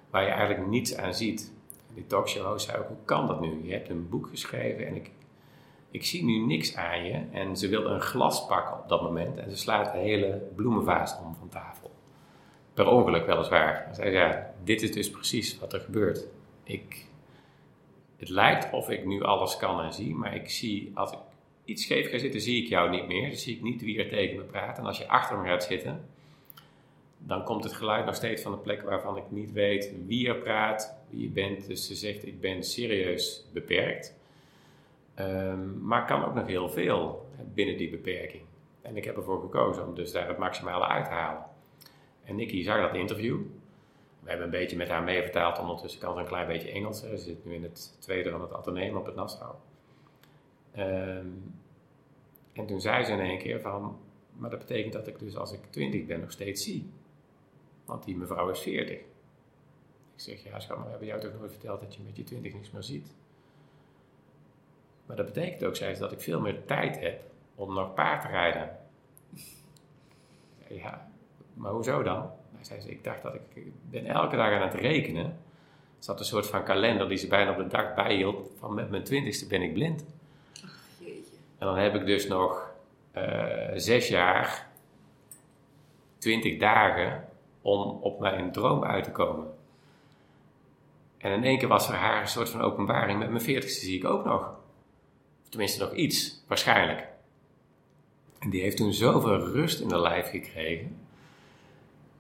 waar 0.10 0.23
je 0.23 0.29
eigenlijk 0.29 0.67
niets 0.67 0.95
aan 0.95 1.13
ziet. 1.13 1.53
En 1.88 1.95
die 1.95 2.05
talkshow 2.05 2.60
zei 2.60 2.77
ook, 2.77 2.88
hoe 2.88 2.97
kan 3.05 3.27
dat 3.27 3.41
nu? 3.41 3.60
Je 3.63 3.71
hebt 3.71 3.89
een 3.89 4.10
boek 4.10 4.27
geschreven 4.27 4.88
en 4.88 4.95
ik, 4.95 5.12
ik 5.91 6.05
zie 6.05 6.23
nu 6.23 6.45
niks 6.45 6.75
aan 6.75 7.05
je. 7.05 7.21
En 7.32 7.58
ze 7.58 7.67
wilde 7.67 7.89
een 7.89 8.01
glas 8.01 8.45
pakken 8.45 8.79
op 8.79 8.89
dat 8.89 9.01
moment 9.01 9.38
en 9.38 9.49
ze 9.49 9.58
slaat 9.58 9.93
een 9.93 9.99
hele 9.99 10.41
bloemenvaas 10.55 11.17
om 11.25 11.36
van 11.36 11.49
tafel. 11.49 11.91
Per 12.73 12.88
ongeluk 12.88 13.25
weliswaar. 13.25 13.86
En 13.88 13.95
zei, 13.95 14.12
ja, 14.12 14.53
dit 14.63 14.82
is 14.82 14.91
dus 14.91 15.10
precies 15.10 15.60
wat 15.60 15.73
er 15.73 15.79
gebeurt. 15.79 16.27
Ik, 16.63 17.05
het 18.17 18.29
lijkt 18.29 18.73
of 18.73 18.89
ik 18.89 19.05
nu 19.05 19.23
alles 19.23 19.58
kan 19.58 19.82
en 19.82 19.93
zie, 19.93 20.15
maar 20.15 20.36
ik 20.36 20.49
zie, 20.49 20.91
als 20.93 21.12
ik 21.12 21.19
iets 21.69 21.84
scheef 21.84 22.10
ga 22.10 22.17
zitten, 22.17 22.41
zie 22.41 22.63
ik 22.63 22.69
jou 22.69 22.89
niet 22.89 23.08
meer. 23.08 23.27
Dan 23.27 23.38
zie 23.38 23.55
ik 23.55 23.62
niet 23.62 23.82
wie 23.82 23.99
er 23.99 24.10
tegen 24.10 24.36
me 24.36 24.43
praat. 24.43 24.77
En 24.77 24.86
als 24.86 24.97
je 24.97 25.08
achter 25.08 25.38
me 25.38 25.47
gaat 25.47 25.63
zitten, 25.63 26.10
dan 27.17 27.43
komt 27.43 27.63
het 27.63 27.73
geluid 27.73 28.05
nog 28.05 28.15
steeds 28.15 28.41
van 28.41 28.51
een 28.51 28.62
plek 28.62 28.82
waarvan 28.82 29.17
ik 29.17 29.23
niet 29.29 29.51
weet 29.51 29.93
wie 30.05 30.27
er 30.27 30.36
praat, 30.36 30.97
wie 31.10 31.21
je 31.21 31.29
bent. 31.29 31.67
Dus 31.67 31.88
ze 31.88 31.95
zegt, 31.95 32.25
ik 32.25 32.39
ben 32.39 32.63
serieus 32.63 33.45
beperkt. 33.53 34.17
Um, 35.19 35.82
maar 35.82 36.05
kan 36.05 36.25
ook 36.25 36.34
nog 36.34 36.47
heel 36.47 36.69
veel 36.69 37.27
binnen 37.53 37.77
die 37.77 37.89
beperking. 37.89 38.43
En 38.82 38.97
ik 38.97 39.05
heb 39.05 39.15
ervoor 39.17 39.41
gekozen 39.41 39.88
om 39.88 39.95
dus 39.95 40.12
daar 40.12 40.27
het 40.27 40.38
maximale 40.38 40.88
uit 40.88 41.05
te 41.05 41.12
halen. 41.12 41.43
En 42.23 42.36
Nikki 42.36 42.63
zag 42.63 42.82
dat 42.82 42.95
interview. 42.95 43.39
We 44.19 44.29
hebben 44.29 44.45
een 44.45 44.60
beetje 44.60 44.77
met 44.77 44.89
haar 44.89 45.03
meevertaald. 45.03 45.60
Ondertussen 45.60 46.01
kan 46.01 46.13
ze 46.13 46.19
een 46.19 46.25
klein 46.25 46.47
beetje 46.47 46.71
Engels. 46.71 46.99
Ze 46.99 47.17
zit 47.17 47.45
nu 47.45 47.53
in 47.53 47.63
het 47.63 47.97
tweede 47.99 48.29
van 48.29 48.41
het 48.41 48.53
ateneum 48.53 48.95
op 48.95 49.05
het 49.05 49.15
Nassau. 49.15 49.55
Um, 50.77 51.53
en 52.53 52.65
toen 52.65 52.82
zei 52.82 53.03
ze 53.03 53.12
in 53.12 53.19
één 53.19 53.39
keer 53.39 53.62
van, 53.62 53.99
maar 54.34 54.49
dat 54.49 54.60
betekent 54.60 54.93
dat 54.93 55.08
ik 55.08 55.19
dus 55.19 55.36
als 55.36 55.51
ik 55.51 55.60
20 55.69 56.05
ben 56.05 56.19
nog 56.19 56.32
steeds 56.32 56.63
zie. 56.63 56.89
Want 57.86 58.03
die 58.03 58.17
mevrouw 58.17 58.49
is 58.49 58.60
40. 58.60 58.97
Ik 58.97 59.05
zeg, 60.15 60.43
ja 60.43 60.60
schat, 60.60 60.75
maar 60.75 60.86
we 60.86 60.91
hebben 60.91 61.08
jou 61.08 61.21
toch 61.21 61.39
nooit 61.39 61.51
verteld 61.51 61.79
dat 61.79 61.95
je 61.95 62.01
met 62.05 62.17
je 62.17 62.23
20 62.23 62.53
niks 62.53 62.71
meer 62.71 62.84
ziet. 62.84 63.15
Maar 65.05 65.15
dat 65.15 65.25
betekent 65.25 65.63
ook, 65.63 65.75
zei 65.75 65.93
ze, 65.93 65.99
dat 65.99 66.12
ik 66.12 66.21
veel 66.21 66.39
meer 66.39 66.65
tijd 66.65 66.99
heb 66.99 67.21
om 67.55 67.73
nog 67.73 67.93
paard 67.93 68.21
te 68.21 68.27
rijden. 68.27 68.77
Ja, 70.67 71.12
maar 71.53 71.71
hoezo 71.71 72.03
dan? 72.03 72.17
Nou, 72.51 72.63
zei 72.63 72.82
ze, 72.82 72.89
ik 72.89 73.03
dacht 73.03 73.21
dat 73.21 73.34
ik, 73.34 73.41
ik 73.53 73.71
ben 73.89 74.05
elke 74.05 74.36
dag 74.36 74.51
aan 74.51 74.67
het 74.67 74.73
rekenen. 74.73 75.25
Er 75.25 76.05
zat 76.05 76.19
een 76.19 76.25
soort 76.25 76.47
van 76.47 76.63
kalender 76.63 77.10
die 77.10 77.17
ze 77.17 77.27
bijna 77.27 77.51
op 77.51 77.58
de 77.58 77.67
dag 77.67 77.95
bijhield. 77.95 78.51
Van 78.58 78.73
met 78.73 78.89
mijn 78.89 79.03
twintigste 79.03 79.47
ben 79.47 79.62
ik 79.62 79.73
blind. 79.73 80.05
En 81.60 81.67
dan 81.67 81.78
heb 81.78 81.95
ik 81.95 82.06
dus 82.06 82.28
nog 82.28 82.72
uh, 83.17 83.69
zes 83.76 84.08
jaar, 84.08 84.67
twintig 86.17 86.58
dagen 86.58 87.28
om 87.62 87.82
op 88.02 88.19
mijn 88.19 88.52
droom 88.52 88.84
uit 88.84 89.04
te 89.04 89.12
komen. 89.12 89.48
En 91.17 91.32
in 91.32 91.43
één 91.43 91.58
keer 91.58 91.67
was 91.67 91.89
er 91.89 91.95
haar 91.95 92.22
een 92.22 92.28
soort 92.28 92.50
van 92.50 92.62
openbaring. 92.62 93.19
Met 93.19 93.30
mijn 93.30 93.41
veertigste 93.41 93.86
zie 93.86 93.98
ik 93.98 94.06
ook 94.06 94.26
nog. 94.26 94.58
Tenminste 95.50 95.84
nog 95.84 95.93
iets, 95.93 96.43
waarschijnlijk. 96.48 97.08
En 98.39 98.50
die 98.50 98.62
heeft 98.62 98.78
toen 98.78 98.93
zoveel 98.93 99.38
rust 99.38 99.80
in 99.80 99.88
de 99.88 100.00
lijf 100.00 100.30
gekregen. 100.30 100.98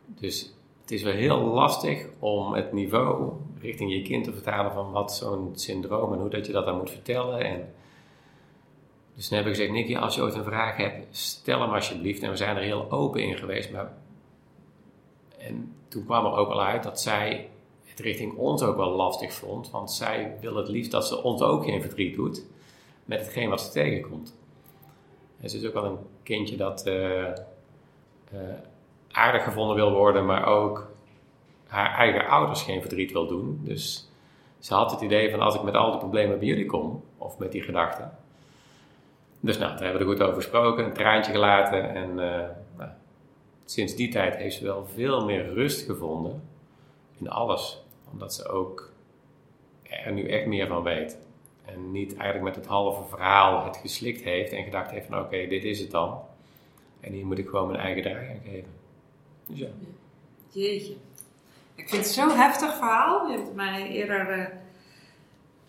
Dus 0.05 0.53
het 0.81 0.91
is 0.91 1.03
wel 1.03 1.13
heel 1.13 1.39
lastig 1.39 2.05
om 2.19 2.53
het 2.53 2.71
niveau 2.73 3.31
richting 3.59 3.91
je 3.91 4.01
kind 4.01 4.23
te 4.23 4.33
vertalen 4.33 4.71
van 4.71 4.91
wat 4.91 5.15
zo'n 5.15 5.51
syndroom 5.53 6.13
en 6.13 6.19
hoe 6.19 6.29
dat 6.29 6.45
je 6.45 6.51
dat 6.51 6.65
dan 6.65 6.77
moet 6.77 6.89
vertellen. 6.89 7.39
En 7.39 7.73
dus 9.19 9.27
toen 9.27 9.37
heb 9.37 9.47
ik 9.47 9.53
gezegd, 9.53 9.71
Nicky, 9.71 9.97
als 9.97 10.15
je 10.15 10.21
ooit 10.21 10.35
een 10.35 10.43
vraag 10.43 10.77
hebt, 10.77 11.17
stel 11.17 11.61
hem 11.61 11.73
alsjeblieft. 11.73 12.21
En 12.21 12.29
we 12.29 12.35
zijn 12.35 12.57
er 12.57 12.63
heel 12.63 12.91
open 12.91 13.21
in 13.21 13.37
geweest. 13.37 13.71
Maar... 13.71 13.93
En 15.37 15.75
toen 15.87 16.05
kwam 16.05 16.25
er 16.25 16.31
ook 16.31 16.49
al 16.49 16.61
uit 16.61 16.83
dat 16.83 17.01
zij 17.01 17.49
het 17.85 17.99
richting 17.99 18.33
ons 18.33 18.61
ook 18.61 18.75
wel 18.75 18.89
lastig 18.89 19.33
vond. 19.33 19.71
Want 19.71 19.91
zij 19.91 20.37
wil 20.41 20.55
het 20.55 20.67
liefst 20.67 20.91
dat 20.91 21.07
ze 21.07 21.23
ons 21.23 21.41
ook 21.41 21.63
geen 21.63 21.81
verdriet 21.81 22.15
doet 22.15 22.45
met 23.05 23.19
hetgeen 23.19 23.49
wat 23.49 23.61
ze 23.61 23.71
tegenkomt. 23.71 24.37
En 25.41 25.49
ze 25.49 25.57
is 25.57 25.67
ook 25.67 25.73
wel 25.73 25.85
een 25.85 25.99
kindje 26.23 26.55
dat 26.55 26.87
uh, 26.87 27.21
uh, 27.23 27.29
aardig 29.11 29.43
gevonden 29.43 29.75
wil 29.75 29.91
worden, 29.91 30.25
maar 30.25 30.45
ook 30.45 30.91
haar 31.67 31.95
eigen 31.95 32.27
ouders 32.27 32.61
geen 32.61 32.81
verdriet 32.81 33.11
wil 33.11 33.27
doen. 33.27 33.59
Dus 33.63 34.09
ze 34.59 34.73
had 34.73 34.91
het 34.91 35.01
idee 35.01 35.31
van 35.31 35.39
als 35.39 35.55
ik 35.55 35.63
met 35.63 35.75
al 35.75 35.89
die 35.89 35.99
problemen 35.99 36.39
bij 36.39 36.47
jullie 36.47 36.65
kom, 36.65 37.03
of 37.17 37.37
met 37.37 37.51
die 37.51 37.61
gedachten. 37.61 38.18
Dus 39.39 39.57
nou, 39.57 39.71
daar 39.71 39.83
hebben 39.83 40.01
we 40.01 40.05
er 40.07 40.17
goed 40.17 40.21
over 40.21 40.41
gesproken, 40.41 40.85
een 40.85 40.93
traantje 40.93 41.31
gelaten 41.31 41.95
en 41.95 42.09
uh, 42.09 42.49
nou, 42.77 42.89
sinds 43.65 43.95
die 43.95 44.09
tijd 44.09 44.35
heeft 44.35 44.55
ze 44.55 44.63
wel 44.63 44.85
veel 44.85 45.25
meer 45.25 45.53
rust 45.53 45.85
gevonden 45.85 46.43
in 47.17 47.29
alles. 47.29 47.83
Omdat 48.11 48.33
ze 48.33 48.47
ook 48.47 48.91
er 49.83 50.11
nu 50.11 50.27
echt 50.27 50.45
meer 50.45 50.67
van 50.67 50.83
weet. 50.83 51.17
En 51.65 51.91
niet 51.91 52.15
eigenlijk 52.15 52.43
met 52.43 52.55
het 52.55 52.65
halve 52.65 53.09
verhaal 53.09 53.65
het 53.65 53.77
geslikt 53.77 54.21
heeft 54.21 54.51
en 54.51 54.63
gedacht 54.63 54.91
heeft 54.91 55.07
van 55.07 55.19
oké, 55.19 55.47
dit 55.47 55.63
is 55.63 55.79
het 55.79 55.91
dan. 55.91 56.21
En 56.99 57.13
hier 57.13 57.25
moet 57.25 57.37
ik 57.37 57.49
gewoon 57.49 57.67
mijn 57.67 57.79
eigen 57.79 58.03
draai 58.03 58.29
aan 58.29 58.41
geven. 58.51 58.69
Dus 59.45 59.59
ja. 59.59 59.67
Jeetje. 60.49 60.93
Ik 61.75 61.89
vind 61.89 62.03
het 62.03 62.13
zo'n 62.13 62.29
heftig 62.29 62.75
verhaal. 62.75 63.27
Je 63.27 63.33
hebt 63.33 63.47
het 63.47 63.55
mij 63.55 63.89
eerder 63.89 64.37
uh, 64.37 64.45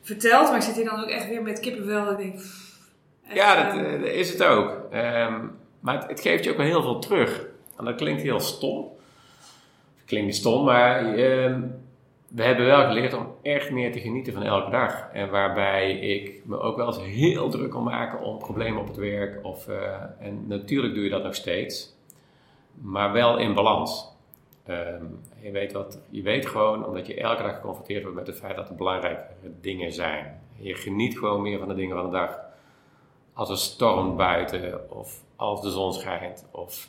verteld, 0.01 0.49
maar 0.49 0.57
ik 0.57 0.63
zit 0.63 0.75
hier 0.75 0.85
dan 0.85 1.03
ook 1.03 1.09
echt 1.09 1.29
weer 1.29 1.43
met 1.43 1.61
kippenvel. 1.61 2.17
Denk, 2.17 2.35
echt, 2.35 2.70
ja, 3.35 3.65
dat 3.65 3.75
uh, 3.75 4.03
is 4.03 4.33
het 4.33 4.45
ook. 4.45 4.69
Um, 4.93 5.59
maar 5.81 5.95
het, 5.95 6.07
het, 6.09 6.21
geeft 6.21 6.45
je 6.45 6.51
ook 6.51 6.57
wel 6.57 6.67
heel 6.67 6.83
veel 6.83 6.99
terug. 6.99 7.47
En 7.77 7.85
dat 7.85 7.95
klinkt 7.95 8.23
heel 8.23 8.41
stom. 8.41 8.89
Klinkt 10.07 10.27
niet 10.27 10.37
stom, 10.37 10.65
maar 10.65 11.05
uh, 11.05 11.57
we 12.29 12.43
hebben 12.43 12.67
wel 12.67 12.87
geleerd 12.87 13.15
om 13.15 13.35
echt 13.43 13.71
meer 13.71 13.93
te 13.93 14.01
genieten 14.01 14.33
van 14.33 14.43
elke 14.43 14.71
dag. 14.71 15.09
En 15.13 15.31
waarbij 15.31 15.99
ik 15.99 16.43
me 16.45 16.61
ook 16.61 16.77
wel 16.77 16.87
eens 16.87 17.01
heel 17.01 17.51
druk 17.51 17.71
kan 17.71 17.83
maken 17.83 18.21
om 18.21 18.39
problemen 18.39 18.81
op 18.81 18.87
het 18.87 18.97
werk. 18.97 19.45
Of, 19.45 19.69
uh, 19.69 19.77
en 20.19 20.47
natuurlijk 20.47 20.95
doe 20.95 21.05
je 21.05 21.11
dat 21.11 21.23
nog 21.23 21.35
steeds, 21.35 21.97
maar 22.75 23.13
wel 23.13 23.39
in 23.39 23.55
balans. 23.55 24.09
Um, 24.69 25.21
je, 25.41 25.51
weet 25.51 25.73
wat, 25.73 25.99
je 26.11 26.23
weet 26.23 26.47
gewoon, 26.47 26.87
omdat 26.87 27.07
je 27.07 27.15
elke 27.15 27.43
dag 27.43 27.55
geconfronteerd 27.55 28.03
wordt 28.03 28.19
met 28.19 28.27
het 28.27 28.39
feit 28.39 28.57
dat 28.57 28.69
er 28.69 28.75
belangrijke 28.75 29.23
dingen 29.61 29.93
zijn. 29.93 30.41
Je 30.57 30.75
geniet 30.75 31.19
gewoon 31.19 31.43
meer 31.43 31.59
van 31.59 31.69
de 31.69 31.75
dingen 31.75 31.97
van 31.97 32.05
de 32.05 32.17
dag. 32.17 32.39
Als 33.33 33.51
er 33.51 33.59
stormt 33.59 34.17
buiten, 34.17 34.91
of 34.91 35.25
als 35.37 35.63
de 35.63 35.71
zon 35.71 35.93
schijnt, 35.93 36.47
of 36.51 36.89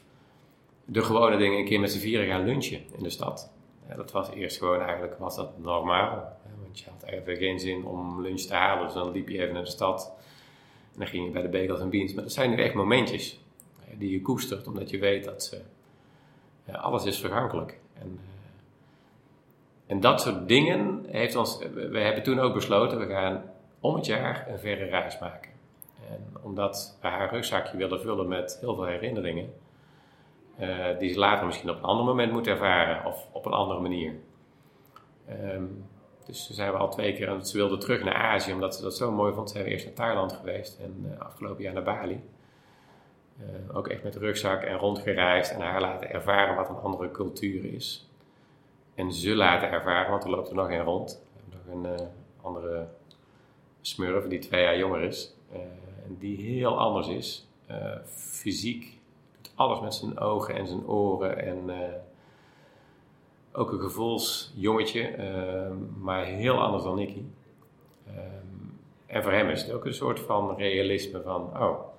de 0.85 1.03
gewone 1.03 1.37
dingen 1.37 1.59
een 1.59 1.65
keer 1.65 1.79
met 1.79 1.91
z'n 1.91 1.99
vieren 1.99 2.27
gaan 2.27 2.45
lunchen 2.45 2.81
in 2.97 3.03
de 3.03 3.09
stad. 3.09 3.51
Ja, 3.89 3.95
dat 3.95 4.11
was 4.11 4.29
eerst 4.29 4.57
gewoon 4.57 4.81
eigenlijk 4.81 5.19
was 5.19 5.35
dat 5.35 5.59
normaal. 5.59 6.39
Want 6.61 6.79
je 6.79 6.85
had 6.89 7.09
even 7.09 7.35
geen 7.35 7.59
zin 7.59 7.85
om 7.85 8.21
lunch 8.21 8.41
te 8.41 8.53
halen, 8.53 8.85
dus 8.85 8.93
dan 8.93 9.11
liep 9.11 9.29
je 9.29 9.41
even 9.41 9.53
naar 9.53 9.63
de 9.63 9.69
stad. 9.69 10.13
En 10.93 10.99
dan 10.99 11.07
ging 11.07 11.25
je 11.25 11.31
bij 11.31 11.41
de 11.41 11.49
bagels 11.49 11.79
en 11.79 11.89
beans. 11.89 12.13
Maar 12.13 12.23
dat 12.23 12.33
zijn 12.33 12.49
nu 12.49 12.55
echt 12.55 12.73
momentjes 12.73 13.39
die 13.97 14.11
je 14.11 14.21
koestert, 14.21 14.67
omdat 14.67 14.89
je 14.89 14.99
weet 14.99 15.23
dat 15.23 15.61
alles 16.71 17.05
is 17.05 17.19
vergankelijk. 17.19 17.79
En, 17.93 18.19
en 19.85 19.99
dat 19.99 20.21
soort 20.21 20.47
dingen 20.47 21.05
heeft 21.07 21.35
ons. 21.35 21.57
We 21.73 21.99
hebben 21.99 22.23
toen 22.23 22.39
ook 22.39 22.53
besloten, 22.53 22.99
we 22.99 23.05
gaan 23.05 23.43
om 23.79 23.95
het 23.95 24.05
jaar 24.05 24.47
een 24.49 24.59
verre 24.59 24.85
reis 24.85 25.19
maken. 25.19 25.51
Omdat 26.41 26.97
we 27.01 27.07
haar 27.07 27.29
rugzakje 27.33 27.77
willen 27.77 28.01
vullen 28.01 28.27
met 28.27 28.57
heel 28.59 28.75
veel 28.75 28.85
herinneringen, 28.85 29.53
uh, 30.59 30.99
die 30.99 31.13
ze 31.13 31.19
later 31.19 31.45
misschien 31.45 31.69
op 31.69 31.77
een 31.77 31.83
ander 31.83 32.05
moment 32.05 32.31
moet 32.31 32.47
ervaren 32.47 33.05
of 33.05 33.27
op 33.31 33.45
een 33.45 33.51
andere 33.51 33.79
manier. 33.79 34.13
Um, 35.29 35.85
dus 36.25 36.45
toen 36.45 36.55
zijn 36.55 36.71
we 36.71 36.77
al 36.77 36.89
twee 36.89 37.13
keer, 37.13 37.27
en 37.27 37.45
ze 37.45 37.57
wilde 37.57 37.77
terug 37.77 38.03
naar 38.03 38.13
Azië 38.13 38.53
omdat 38.53 38.75
ze 38.75 38.81
dat 38.81 38.95
zo 38.95 39.11
mooi 39.11 39.33
vond. 39.33 39.49
Ze 39.49 39.57
zijn 39.57 39.69
eerst 39.69 39.85
naar 39.85 39.93
Thailand 39.93 40.33
geweest 40.33 40.79
en 40.79 41.05
uh, 41.05 41.19
afgelopen 41.19 41.63
jaar 41.63 41.73
naar 41.73 41.83
Bali. 41.83 42.23
Uh, 43.39 43.77
ook 43.77 43.87
echt 43.87 44.03
met 44.03 44.15
rugzak 44.15 44.61
en 44.61 44.77
rondgereisd 44.77 45.51
en 45.51 45.61
haar 45.61 45.81
laten 45.81 46.09
ervaren 46.09 46.55
wat 46.55 46.69
een 46.69 46.75
andere 46.75 47.11
cultuur 47.11 47.73
is. 47.73 48.09
En 48.95 49.13
ze 49.13 49.35
laten 49.35 49.69
ervaren, 49.69 50.11
want 50.11 50.23
er 50.23 50.29
loopt 50.29 50.49
er 50.49 50.55
nog 50.55 50.69
een 50.69 50.83
rond. 50.83 51.23
Nog 51.49 51.83
een 51.83 52.07
andere 52.41 52.87
smurf 53.81 54.27
die 54.27 54.39
twee 54.39 54.63
jaar 54.63 54.77
jonger 54.77 55.01
is. 55.01 55.35
Die 56.19 56.37
heel 56.37 56.79
anders 56.79 57.07
is. 57.07 57.47
fysiek 58.05 58.99
alles 59.61 59.79
met 59.81 59.93
zijn 59.93 60.19
ogen 60.19 60.55
en 60.55 60.67
zijn 60.67 60.87
oren. 60.87 61.39
En 61.39 61.63
uh, 61.67 61.75
ook 63.51 63.71
een 63.71 63.79
gevoelsjongetje, 63.79 65.17
uh, 65.17 65.71
maar 65.97 66.25
heel 66.25 66.61
anders 66.61 66.83
dan 66.83 66.95
Nicky. 66.95 67.23
En 69.05 69.23
voor 69.23 69.31
hem 69.31 69.49
is 69.49 69.61
het 69.61 69.71
ook 69.71 69.85
een 69.85 69.93
soort 69.93 70.19
van 70.19 70.57
realisme 70.57 71.21
van, 71.21 71.41
oh. 71.41 71.89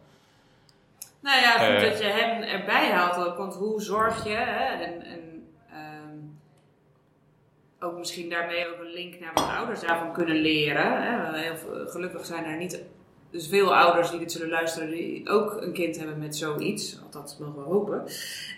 Nou 1.21 1.41
ja, 1.41 1.51
goed 1.59 1.91
dat 1.91 1.99
je 1.99 2.05
hem 2.05 2.43
erbij 2.43 2.91
haalt. 2.91 3.37
Want 3.37 3.55
hoe 3.55 3.83
zorg 3.83 4.25
je, 4.25 4.35
hè, 4.35 4.85
en, 4.85 5.03
en 5.03 5.49
ehm, 5.71 6.17
ook 7.81 7.99
misschien 7.99 8.31
daarmee 8.31 8.69
ook 8.69 8.81
een 8.81 8.93
link 8.93 9.21
naar 9.21 9.33
wat 9.35 9.49
ouders 9.57 9.81
daarvan 9.81 10.13
kunnen 10.13 10.37
leren. 10.37 11.03
Hè. 11.03 11.39
Heel, 11.39 11.87
gelukkig 11.87 12.25
zijn 12.25 12.45
er 12.45 12.57
niet 12.57 12.85
dus 13.33 13.49
veel 13.49 13.77
ouders 13.77 14.11
die 14.11 14.19
dit 14.19 14.33
zullen 14.33 14.49
luisteren, 14.49 14.91
die 14.91 15.29
ook 15.29 15.57
een 15.61 15.73
kind 15.73 15.99
hebben 15.99 16.19
met 16.19 16.37
zoiets. 16.37 17.01
Althans, 17.05 17.39
mogen 17.39 17.63
we 17.63 17.69
hopen. 17.69 18.03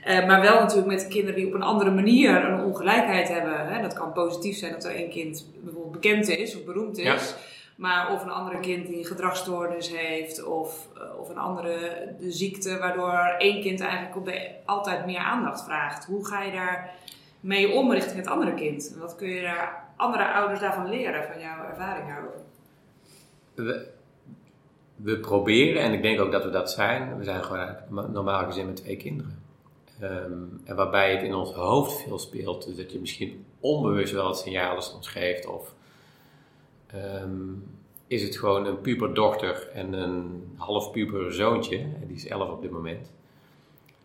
Uh, 0.06 0.26
maar 0.26 0.40
wel 0.40 0.60
natuurlijk 0.60 0.86
met 0.86 1.08
kinderen 1.08 1.34
die 1.34 1.46
op 1.46 1.54
een 1.54 1.62
andere 1.62 1.90
manier 1.90 2.44
een 2.44 2.64
ongelijkheid 2.64 3.28
hebben. 3.28 3.66
Hè. 3.68 3.82
Dat 3.82 3.92
kan 3.92 4.12
positief 4.12 4.56
zijn 4.56 4.72
dat 4.72 4.84
er 4.84 4.94
één 4.94 5.10
kind 5.10 5.46
bijvoorbeeld 5.62 5.92
bekend 5.92 6.28
is 6.28 6.56
of 6.56 6.64
beroemd 6.64 6.98
is. 6.98 7.04
Ja. 7.04 7.36
Maar 7.76 8.12
of 8.12 8.22
een 8.22 8.30
andere 8.30 8.60
kind 8.60 8.86
die 8.86 8.98
een 8.98 9.04
gedragsstoornis 9.04 9.90
heeft 9.90 10.44
of, 10.44 10.88
uh, 10.96 11.18
of 11.18 11.28
een 11.28 11.38
andere 11.38 11.78
de 12.20 12.32
ziekte, 12.32 12.78
waardoor 12.78 13.34
één 13.38 13.62
kind 13.62 13.80
eigenlijk 13.80 14.16
op 14.16 14.24
de, 14.24 14.50
altijd 14.64 15.06
meer 15.06 15.18
aandacht 15.18 15.64
vraagt. 15.64 16.04
Hoe 16.04 16.26
ga 16.26 16.42
je 16.42 16.52
daar 16.52 16.90
mee 17.40 17.70
om 17.70 17.92
richting 17.92 18.16
het 18.16 18.26
andere 18.26 18.54
kind? 18.54 18.92
En 18.94 19.00
wat 19.00 19.16
kun 19.16 19.28
je 19.28 19.42
daar 19.42 19.84
andere 19.96 20.32
ouders 20.32 20.60
daarvan 20.60 20.88
leren, 20.88 21.24
van 21.32 21.40
jouw 21.40 21.64
ervaring 21.64 22.08
daarover? 22.08 22.40
We 24.96 25.18
proberen, 25.18 25.82
en 25.82 25.92
ik 25.92 26.02
denk 26.02 26.20
ook 26.20 26.32
dat 26.32 26.44
we 26.44 26.50
dat 26.50 26.70
zijn, 26.70 27.18
we 27.18 27.24
zijn 27.24 27.44
gewoon 27.44 28.12
normaal 28.12 28.44
gezin 28.44 28.66
met 28.66 28.76
twee 28.76 28.96
kinderen. 28.96 29.42
Um, 30.02 30.60
en 30.64 30.76
waarbij 30.76 31.12
het 31.12 31.22
in 31.22 31.34
ons 31.34 31.52
hoofd 31.52 32.02
veel 32.02 32.18
speelt, 32.18 32.66
dus 32.66 32.76
dat 32.76 32.92
je 32.92 33.00
misschien 33.00 33.44
onbewust 33.60 34.12
wel 34.12 34.28
het 34.28 34.36
signalen 34.36 34.82
soms 34.82 35.08
geeft, 35.08 35.46
of 35.46 35.74
um, 36.94 37.64
is 38.06 38.22
het 38.22 38.38
gewoon 38.38 38.66
een 38.66 38.80
puberdochter 38.80 39.68
en 39.72 39.92
een 39.92 40.52
half 40.56 40.90
puber 40.90 41.32
zoontje, 41.32 41.86
die 42.06 42.16
is 42.16 42.26
11 42.26 42.50
op 42.50 42.62
dit 42.62 42.70
moment, 42.70 43.12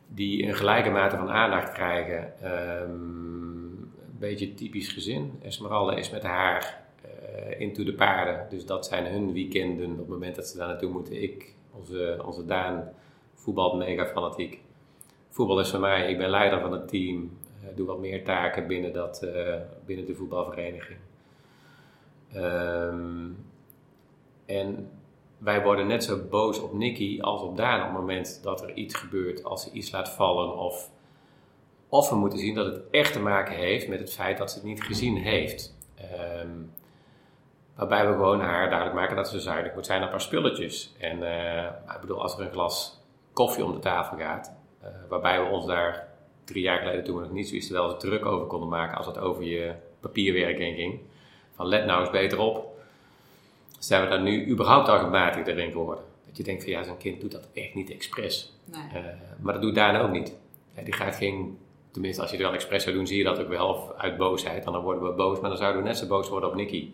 die 0.08 0.48
een 0.48 0.56
gelijke 0.56 0.90
mate 0.90 1.18
van 1.18 1.30
aandacht 1.30 1.72
krijgen. 1.72 2.34
Um, 2.82 3.92
een 4.20 4.28
beetje 4.28 4.54
typisch 4.54 4.92
gezin. 4.92 5.40
Esmeralda 5.42 5.96
is 5.96 6.10
met 6.10 6.24
haar 6.24 6.82
into 7.58 7.84
de 7.84 7.94
paarden. 7.94 8.46
Dus 8.50 8.66
dat 8.66 8.86
zijn 8.86 9.06
hun 9.06 9.34
weekenden 9.34 9.92
op 9.92 9.98
het 9.98 10.08
moment 10.08 10.36
dat 10.36 10.48
ze 10.48 10.58
daar 10.58 10.68
naartoe 10.68 10.92
moeten. 10.92 11.22
Ik, 11.22 11.54
onze, 11.72 12.22
onze 12.26 12.46
Daan, 12.46 12.90
voetbalt 13.34 13.78
mega 13.78 14.06
fanatiek. 14.06 14.62
Voetbal 15.30 15.60
is 15.60 15.70
voor 15.70 15.80
mij, 15.80 16.10
ik 16.10 16.18
ben 16.18 16.30
leider 16.30 16.60
van 16.60 16.72
het 16.72 16.88
team. 16.88 17.38
Uh, 17.64 17.76
doe 17.76 17.88
wat 17.88 18.00
meer 18.00 18.24
taken 18.24 18.68
binnen, 18.68 18.94
dat, 18.94 19.22
uh, 19.24 19.56
binnen 19.86 20.06
de 20.06 20.16
voetbalvereniging. 20.16 20.98
Um, 22.36 23.46
en 24.46 24.90
wij 25.38 25.64
worden 25.64 25.88
net 25.88 26.04
zo 26.04 26.22
boos 26.30 26.60
op 26.60 26.74
Nicky 26.74 27.22
als 27.22 27.42
op 27.42 27.58
Daan 27.58 27.80
op 27.80 27.86
het 27.86 28.00
moment 28.00 28.40
dat 28.44 28.62
er 28.62 28.74
iets 28.74 28.96
gebeurt, 28.96 29.44
als 29.44 29.64
ze 29.64 29.72
iets 29.72 29.92
laat 29.92 30.10
vallen 30.10 30.58
of, 30.58 30.90
of 31.90 32.10
we 32.10 32.16
moeten 32.16 32.40
zien 32.40 32.56
dat 32.56 32.66
het 32.66 32.82
echt 32.92 33.14
te 33.14 33.20
maken 33.20 33.56
heeft 33.56 33.88
met 33.88 34.00
het 34.00 34.14
feit 34.14 34.38
dat 34.38 34.52
ze 34.52 34.58
het 34.58 34.68
niet 34.68 34.84
gezien 34.84 35.18
heeft. 35.18 35.76
Um, 36.42 36.72
Waarbij 37.80 38.08
we 38.08 38.14
gewoon 38.14 38.40
haar 38.40 38.68
duidelijk 38.68 39.00
maken 39.00 39.16
dat 39.16 39.30
ze 39.30 39.40
zuinig 39.40 39.74
moet 39.74 39.86
zijn 39.86 40.04
op 40.04 40.10
haar 40.10 40.22
spulletjes. 40.22 40.94
En 40.98 41.20
uh, 41.20 41.64
ik 41.64 41.98
bedoel, 42.02 42.22
als 42.22 42.38
er 42.38 42.46
een 42.46 42.52
glas 42.52 43.00
koffie 43.34 43.64
om 43.64 43.72
de 43.72 43.80
tafel 43.80 44.18
gaat, 44.18 44.54
uh, 44.84 44.88
waarbij 45.10 45.44
we 45.44 45.50
ons 45.50 45.66
daar 45.66 46.08
drie 46.44 46.64
jaar 46.64 46.80
geleden 46.80 47.04
toen 47.04 47.16
we 47.16 47.22
nog 47.22 47.32
niet 47.32 47.48
zo 47.48 47.56
iets 47.56 47.70
wel 47.70 47.98
druk 47.98 48.26
over 48.26 48.48
konden 48.48 48.70
maken 48.70 48.98
als 48.98 49.06
het 49.06 49.18
over 49.18 49.44
je 49.44 49.74
papierwerk 50.00 50.58
heen 50.58 50.76
ging. 50.76 51.00
van 51.56 51.68
let 51.68 51.86
nou 51.86 52.02
eens 52.02 52.10
beter 52.10 52.40
op. 52.40 52.80
Zijn 53.80 54.04
we 54.04 54.10
daar 54.10 54.22
nu 54.22 54.48
überhaupt 54.48 54.88
al 54.88 55.00
gematigd 55.00 55.48
erin 55.48 55.72
geworden? 55.72 56.04
Dat 56.28 56.38
je 56.38 56.44
denkt 56.44 56.64
van 56.64 56.72
ja, 56.72 56.84
zo'n 56.84 56.98
kind 56.98 57.22
doet 57.22 57.32
dat 57.32 57.48
echt 57.54 57.76
niet 57.76 57.90
expres. 57.90 58.54
Nee. 58.66 59.04
Uh, 59.04 59.10
maar 59.40 59.54
dat 59.54 59.62
doet 59.62 59.76
Daan 59.76 59.96
ook 59.96 60.12
niet. 60.12 60.36
Ja, 60.76 60.82
die 60.82 60.94
gaat 60.94 61.16
geen, 61.16 61.58
tenminste 61.92 62.22
als 62.22 62.32
je 62.32 62.38
het 62.38 62.46
wel 62.46 62.56
expres 62.56 62.84
zou 62.84 62.96
doen, 62.96 63.08
zie 63.08 63.18
je 63.18 63.24
dat 63.24 63.40
ook 63.40 63.50
wel 63.50 63.68
of 63.68 63.94
uit 63.98 64.18
boosheid. 64.18 64.64
Dan 64.64 64.82
worden 64.82 65.04
we 65.04 65.12
boos, 65.12 65.40
maar 65.40 65.50
dan 65.50 65.60
zouden 65.60 65.82
we 65.82 65.88
net 65.88 65.98
zo 65.98 66.08
boos 66.08 66.30
worden 66.30 66.50
op 66.50 66.56
Nicky. 66.56 66.92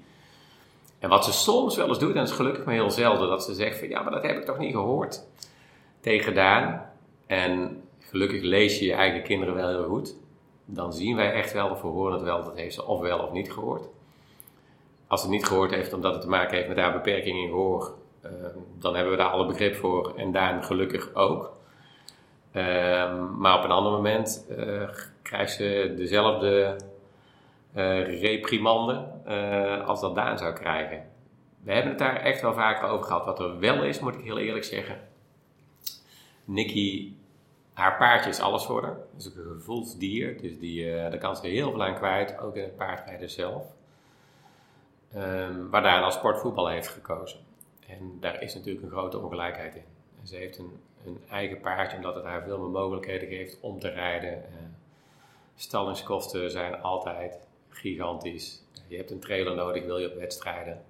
En 1.06 1.12
wat 1.12 1.26
ze 1.26 1.34
soms 1.34 1.76
wel 1.76 1.88
eens 1.88 2.00
doet, 2.00 2.10
en 2.10 2.16
dat 2.16 2.28
is 2.28 2.36
gelukkig 2.36 2.66
maar 2.66 2.74
heel 2.74 2.92
zelden, 2.92 3.30
dat 3.30 3.44
ze 3.44 3.54
zegt 3.54 3.80
van 3.80 3.88
ja, 3.88 4.02
maar 4.02 4.12
dat 4.12 4.24
heb 4.24 4.38
ik 4.38 4.46
toch 4.46 4.58
niet 4.58 4.74
gehoord 4.74 5.24
tegen 6.00 6.34
Daan. 6.34 6.90
En 7.26 7.82
gelukkig 8.00 8.42
lees 8.42 8.80
je 8.80 8.86
je 8.86 8.94
eigen 8.94 9.24
kinderen 9.24 9.56
wel 9.56 9.68
heel 9.68 9.88
goed. 9.88 10.16
Dan 10.66 10.94
zien 10.94 11.16
wij 11.16 11.34
echt 11.34 11.54
wel, 11.54 11.70
of 11.70 11.82
we 11.82 11.88
horen 11.88 12.14
het 12.14 12.22
wel, 12.22 12.44
dat 12.44 12.56
heeft 12.56 12.76
ze 12.76 12.86
of 12.86 13.00
wel 13.00 13.20
of 13.20 13.32
niet 13.32 13.52
gehoord. 13.52 13.88
Als 15.08 15.22
ze 15.22 15.28
het 15.28 15.36
niet 15.36 15.46
gehoord 15.46 15.72
heeft 15.72 15.94
omdat 15.94 16.14
het 16.14 16.22
te 16.22 16.30
maken 16.30 16.56
heeft 16.56 16.68
met 16.68 16.78
haar 16.78 16.94
beperking 16.94 17.38
in 17.38 17.50
gehoor, 17.50 17.94
uh, 18.26 18.32
dan 18.80 18.96
hebben 18.96 19.12
we 19.12 19.20
daar 19.20 19.32
alle 19.32 19.46
begrip 19.46 19.76
voor 19.76 20.14
en 20.16 20.32
Daan 20.32 20.64
gelukkig 20.64 21.14
ook. 21.14 21.52
Uh, 22.54 22.64
maar 23.38 23.58
op 23.58 23.64
een 23.64 23.72
ander 23.72 23.92
moment 23.92 24.46
uh, 24.58 24.90
krijgt 25.22 25.54
ze 25.54 25.94
dezelfde 25.98 26.76
uh, 27.76 28.22
reprimande 28.22 28.94
als 29.86 30.02
dat 30.02 30.16
Daan 30.16 30.38
zou 30.38 30.54
krijgen. 30.54 31.04
We 31.64 31.72
hebben 31.72 31.90
het 31.90 32.00
daar 32.00 32.16
echt 32.16 32.42
wel 32.42 32.54
vaker 32.54 32.88
over 32.88 33.06
gehad. 33.06 33.26
Wat 33.26 33.40
er 33.40 33.60
wel 33.60 33.84
is, 33.84 34.00
moet 34.00 34.16
ik 34.16 34.24
heel 34.24 34.38
eerlijk 34.38 34.66
zeggen. 34.66 35.00
Nikki, 36.44 37.18
haar 37.74 37.98
paardje 37.98 38.30
is 38.30 38.40
alles 38.40 38.64
voor 38.64 38.84
haar. 38.84 38.98
Dat 39.12 39.20
is 39.20 39.26
een 39.26 39.56
gevoelsdier, 39.58 40.42
dus 40.42 40.60
die, 40.60 40.92
daar 40.92 41.18
kan 41.18 41.36
ze 41.36 41.48
heel 41.48 41.72
veel 41.72 41.84
aan 41.84 41.96
kwijt, 41.96 42.40
ook 42.40 42.56
in 42.56 42.64
het 42.64 42.76
paardrijden 42.76 43.30
zelf. 43.30 43.64
Um, 45.16 45.70
waar 45.70 45.82
Daan 45.82 46.04
als 46.04 46.16
sportvoetbal 46.16 46.68
heeft 46.68 46.88
gekozen. 46.88 47.40
En 47.88 48.18
daar 48.20 48.42
is 48.42 48.56
natuurlijk 48.56 48.86
een 48.86 48.92
grote 48.92 49.20
ongelijkheid 49.20 49.76
in. 49.76 49.84
Ze 50.24 50.36
heeft 50.36 50.58
een, 50.58 50.80
een, 51.06 51.20
eigen 51.30 51.60
paardje 51.60 51.98
omdat 51.98 52.16
het 52.16 52.24
haar 52.24 52.44
veel 52.44 52.60
meer 52.60 52.70
mogelijkheden 52.70 53.28
geeft 53.28 53.60
om 53.60 53.80
te 53.80 53.90
rijden. 53.90 54.34
Uh, 54.34 54.44
stallingskosten 55.56 56.52
zijn 56.52 56.82
altijd 56.82 57.45
gigantisch. 57.78 58.64
Je 58.88 58.98
hebt 58.98 59.12
een 59.12 59.20
trailer 59.20 59.56
nodig, 59.56 59.86
wil 59.86 59.98
je 59.98 60.12
op 60.12 60.16
wedstrijden. 60.16 60.84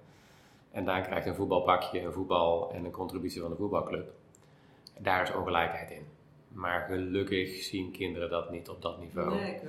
En 0.70 0.84
daar 0.84 1.02
krijg 1.02 1.24
je 1.24 1.30
een 1.30 1.36
voetbalpakje, 1.36 2.00
een 2.00 2.12
voetbal 2.12 2.72
en 2.72 2.84
een 2.84 2.90
contributie 2.90 3.40
van 3.40 3.50
de 3.50 3.56
voetbalclub. 3.56 4.10
Daar 4.98 5.22
is 5.22 5.34
ongelijkheid 5.34 5.90
in. 5.90 6.06
Maar 6.48 6.86
gelukkig 6.88 7.62
zien 7.62 7.90
kinderen 7.90 8.30
dat 8.30 8.50
niet 8.50 8.68
op 8.68 8.82
dat 8.82 8.98
niveau. 8.98 9.34
Nee, 9.34 9.54
ik. 9.54 9.62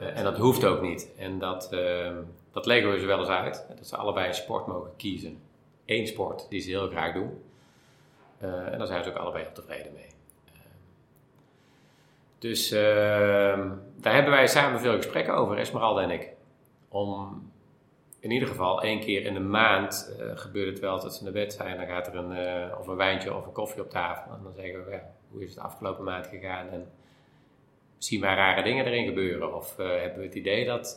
Uh, 0.00 0.18
en 0.18 0.24
dat 0.24 0.38
hoeft 0.38 0.64
ook 0.64 0.80
niet. 0.80 1.10
En 1.16 1.38
dat, 1.38 1.72
uh, 1.72 2.16
dat 2.52 2.66
leggen 2.66 2.92
we 2.92 2.98
ze 2.98 3.06
wel 3.06 3.18
eens 3.18 3.28
uit. 3.28 3.64
Dat 3.76 3.86
ze 3.86 3.96
allebei 3.96 4.28
een 4.28 4.34
sport 4.34 4.66
mogen 4.66 4.90
kiezen. 4.96 5.38
Eén 5.86 6.06
sport 6.06 6.46
die 6.48 6.60
ze 6.60 6.70
heel 6.70 6.88
graag 6.88 7.14
doen. 7.14 7.42
Uh, 8.42 8.72
en 8.72 8.78
daar 8.78 8.86
zijn 8.86 9.04
ze 9.04 9.10
ook 9.10 9.16
allebei 9.16 9.46
tevreden 9.52 9.92
mee. 9.92 10.10
dus 12.38 12.68
daar 14.00 14.14
hebben 14.14 14.30
wij 14.32 14.46
samen 14.46 14.80
veel 14.80 14.96
gesprekken 14.96 15.34
over, 15.34 15.58
Esmeralda 15.58 16.02
en 16.02 16.10
ik. 16.10 16.31
Om 16.92 17.42
in 18.20 18.30
ieder 18.30 18.48
geval 18.48 18.82
één 18.82 19.00
keer 19.00 19.24
in 19.24 19.34
de 19.34 19.40
maand 19.40 20.14
gebeurt 20.34 20.68
het 20.68 20.80
wel 20.80 21.00
dat 21.00 21.14
ze 21.14 21.22
naar 21.22 21.32
bed 21.32 21.52
zijn. 21.52 21.76
Dan 21.76 21.86
gaat 21.86 22.06
er 22.06 22.14
een, 22.14 22.76
of 22.76 22.86
een 22.86 22.96
wijntje 22.96 23.34
of 23.34 23.46
een 23.46 23.52
koffie 23.52 23.82
op 23.82 23.90
tafel. 23.90 24.32
En 24.32 24.40
dan 24.42 24.52
zeggen 24.52 24.84
we, 24.84 24.90
ja, 24.90 25.12
hoe 25.30 25.42
is 25.42 25.48
het 25.48 25.58
de 25.58 25.64
afgelopen 25.64 26.04
maand 26.04 26.26
gegaan? 26.26 26.68
En 26.68 26.90
zien 27.98 28.20
wij 28.20 28.34
rare 28.34 28.62
dingen 28.62 28.86
erin 28.86 29.06
gebeuren? 29.06 29.54
Of 29.56 29.78
uh, 29.78 29.86
hebben 29.86 30.18
we 30.18 30.24
het 30.24 30.34
idee 30.34 30.64
dat, 30.64 30.96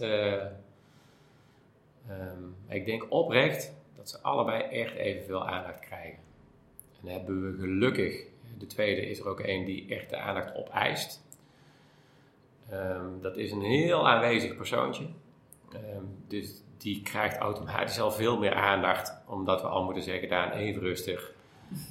um, 2.09 2.55
ik 2.67 2.85
denk 2.85 3.05
oprecht, 3.09 3.73
dat 3.95 4.09
ze 4.09 4.21
allebei 4.21 4.63
echt 4.63 4.95
evenveel 4.95 5.47
aandacht 5.47 5.79
krijgen. 5.79 6.19
En 7.01 7.07
hebben 7.07 7.51
we 7.51 7.59
gelukkig, 7.59 8.23
de 8.57 8.67
tweede 8.67 9.01
is 9.01 9.19
er 9.19 9.27
ook 9.27 9.39
een 9.39 9.65
die 9.65 9.89
echt 9.89 10.09
de 10.09 10.17
aandacht 10.17 10.55
opeist. 10.55 11.23
Um, 12.71 13.21
dat 13.21 13.37
is 13.37 13.51
een 13.51 13.61
heel 13.61 14.09
aanwezig 14.09 14.55
persoontje. 14.55 15.05
Um, 15.75 16.23
dus 16.27 16.63
die 16.77 17.01
krijgt 17.01 17.37
automatisch 17.37 17.99
al 17.99 18.11
veel 18.11 18.37
meer 18.37 18.53
aandacht, 18.53 19.17
omdat 19.27 19.61
we 19.61 19.67
al 19.67 19.83
moeten 19.83 20.03
zeggen, 20.03 20.29
Daan, 20.29 20.51
even 20.51 20.81
rustig. 20.81 21.33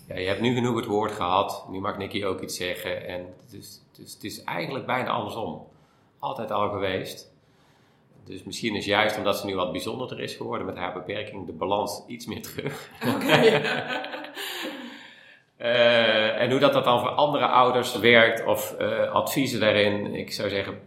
Ja, 0.09 0.19
je 0.19 0.27
hebt 0.27 0.41
nu 0.41 0.55
genoeg 0.55 0.77
het 0.77 0.87
woord 0.87 1.13
gehad, 1.13 1.67
nu 1.71 1.81
mag 1.81 1.97
Nicky 1.97 2.25
ook 2.25 2.41
iets 2.41 2.57
zeggen. 2.57 3.07
En 3.07 3.35
dus, 3.51 3.81
dus 3.97 4.15
het 4.15 4.25
is 4.25 4.45
eigenlijk 4.45 4.87
bijna 4.87 5.11
andersom. 5.11 5.67
Altijd 6.19 6.51
al 6.51 6.71
geweest. 6.71 7.33
Dus 8.25 8.43
misschien 8.43 8.75
is 8.75 8.85
juist 8.85 9.17
omdat 9.17 9.39
ze 9.39 9.47
nu 9.47 9.55
wat 9.55 9.73
bijzonderder 9.73 10.21
is 10.21 10.35
geworden 10.35 10.67
met 10.67 10.77
haar 10.77 10.93
beperking, 10.93 11.47
de 11.47 11.53
balans 11.53 12.03
iets 12.07 12.27
meer 12.27 12.43
terug. 12.43 12.91
Okay. 13.17 13.47
uh, 15.59 16.41
en 16.41 16.51
hoe 16.51 16.61
dat, 16.61 16.73
dat 16.73 16.85
dan 16.85 17.01
voor 17.01 17.11
andere 17.11 17.47
ouders 17.47 17.99
werkt 17.99 18.45
of 18.45 18.77
uh, 18.81 19.13
adviezen 19.13 19.61
daarin. 19.61 20.15
Ik 20.15 20.33
zou 20.33 20.49
zeggen, 20.49 20.81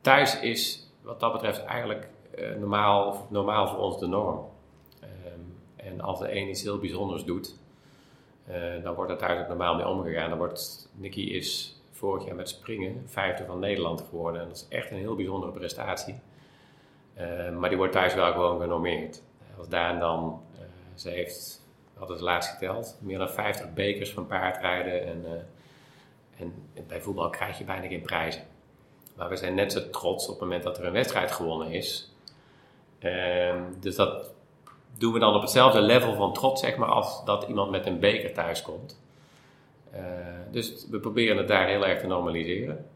thuis 0.00 0.40
is 0.40 0.83
wat 1.04 1.20
dat 1.20 1.32
betreft 1.32 1.64
eigenlijk 1.64 2.08
uh, 2.38 2.54
normaal, 2.56 3.26
normaal 3.30 3.68
voor 3.68 3.78
ons 3.78 3.98
de 3.98 4.06
norm. 4.06 4.52
En 5.76 6.00
als 6.00 6.18
de 6.18 6.36
een 6.36 6.48
iets 6.48 6.62
heel 6.62 6.78
bijzonders 6.78 7.24
doet, 7.24 7.58
uh, 8.48 8.82
dan 8.82 8.94
wordt 8.94 9.18
thuis 9.18 9.40
ook 9.40 9.48
normaal 9.48 9.74
mee 9.74 9.88
omgegaan. 9.88 10.28
Dan 10.28 10.38
wordt, 10.38 10.88
Nicky 10.92 11.20
is 11.20 11.80
vorig 11.90 12.24
jaar 12.24 12.34
met 12.34 12.48
springen 12.48 13.02
vijfde 13.06 13.44
van 13.44 13.58
Nederland 13.58 14.00
geworden. 14.00 14.40
En 14.40 14.48
dat 14.48 14.56
is 14.56 14.66
echt 14.68 14.90
een 14.90 14.96
heel 14.96 15.14
bijzondere 15.14 15.52
prestatie. 15.52 16.14
Uh, 17.18 17.56
maar 17.56 17.68
die 17.68 17.78
wordt 17.78 17.92
thuis 17.92 18.14
wel 18.14 18.32
gewoon 18.32 18.60
genormeerd. 18.60 19.22
Als 19.58 19.68
Daan 19.68 19.98
dan, 19.98 20.42
ze 20.94 21.10
heeft, 21.10 21.66
hadden 21.94 22.16
het 22.16 22.24
laatst 22.24 22.50
geteld, 22.50 22.98
meer 23.00 23.18
dan 23.18 23.30
50 23.30 23.72
bekers 23.72 24.12
van 24.12 24.26
paardrijden. 24.26 25.06
En, 25.06 25.46
en, 26.36 26.54
en 26.74 26.86
bij 26.86 27.00
voetbal 27.00 27.30
krijg 27.30 27.58
je 27.58 27.64
bijna 27.64 27.86
geen 27.86 28.02
prijzen. 28.02 28.42
Maar 29.14 29.28
we 29.28 29.36
zijn 29.36 29.54
net 29.54 29.72
zo 29.72 29.90
trots 29.90 30.24
op 30.24 30.30
het 30.30 30.40
moment 30.40 30.62
dat 30.62 30.78
er 30.78 30.84
een 30.84 30.92
wedstrijd 30.92 31.30
gewonnen 31.30 31.70
is. 31.70 32.12
dus 33.80 33.96
dat 33.96 34.34
doen 34.98 35.12
we 35.12 35.18
dan 35.18 35.34
op 35.34 35.40
hetzelfde 35.40 35.80
level 35.80 36.14
van 36.14 36.32
trots, 36.32 36.60
zeg 36.60 36.76
maar, 36.76 36.88
als 36.88 37.24
dat 37.24 37.44
iemand 37.48 37.70
met 37.70 37.86
een 37.86 37.98
beker 37.98 38.32
thuis 38.32 38.62
komt. 38.62 39.02
Uh, 39.94 40.00
dus 40.50 40.86
we 40.90 40.98
proberen 40.98 41.36
het 41.36 41.48
daar 41.48 41.66
heel 41.66 41.86
erg 41.86 42.00
te 42.00 42.06
normaliseren. 42.06 42.86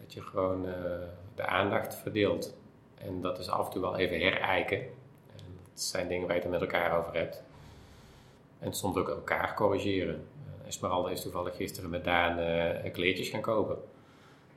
Dat 0.00 0.12
je 0.12 0.22
gewoon 0.22 0.66
uh, 0.66 0.74
de 1.34 1.46
aandacht 1.46 1.94
verdeelt. 1.94 2.54
En 2.94 3.20
dat 3.20 3.38
is 3.38 3.48
af 3.48 3.66
en 3.66 3.72
toe 3.72 3.80
wel 3.80 3.96
even 3.96 4.20
herijken. 4.20 4.78
En 4.78 5.44
dat 5.72 5.82
zijn 5.82 6.08
dingen 6.08 6.26
waar 6.26 6.36
je 6.36 6.42
het 6.42 6.50
met 6.50 6.60
elkaar 6.60 6.98
over 6.98 7.14
hebt. 7.14 7.42
En 8.58 8.72
soms 8.72 8.96
ook 8.96 9.08
elkaar 9.08 9.54
corrigeren. 9.54 10.14
Uh, 10.14 10.66
Esmeralda 10.66 11.10
is 11.10 11.22
toevallig 11.22 11.56
gisteren 11.56 11.90
met 11.90 12.04
Daan 12.04 12.38
kleertjes 12.92 13.28
gaan 13.28 13.40
kopen. 13.40 13.78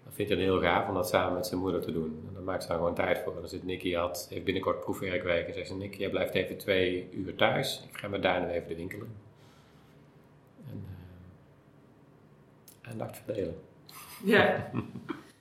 Dat 0.06 0.14
vindt 0.14 0.32
hij 0.32 0.42
heel 0.42 0.62
gaaf 0.62 0.88
om 0.88 0.94
dat 0.94 1.08
samen 1.10 1.34
met 1.34 1.48
zijn 1.48 1.60
moeder 1.60 1.82
te 1.82 1.92
doen. 1.92 2.24
En 2.28 2.34
daar 2.34 2.44
maakt 2.44 2.62
ze 2.62 2.68
dan 2.68 2.78
gewoon 2.78 2.96
tijd 2.96 3.20
voor. 3.20 3.34
En 3.34 3.40
dan 3.40 3.50
zit 3.50 3.64
Nicky 3.64 3.94
had, 3.94 4.28
heeft 4.30 4.44
binnenkort 4.44 4.80
proefwerkweek. 4.80 5.48
En 5.48 5.54
zegt 5.54 5.68
ze, 5.68 5.76
Nicky, 5.76 5.98
jij 6.00 6.10
blijft 6.10 6.34
even 6.34 6.58
twee 6.58 7.10
uur 7.12 7.36
thuis. 7.36 7.86
Ik 7.92 7.98
ga 7.98 8.08
met 8.08 8.22
Daan 8.22 8.48
even 8.48 8.68
de 8.68 8.76
winkelen. 8.76 9.16
En 10.70 10.86
uh, 12.84 12.92
aandacht 12.92 13.18
verdelen. 13.18 13.60
Ja. 14.24 14.70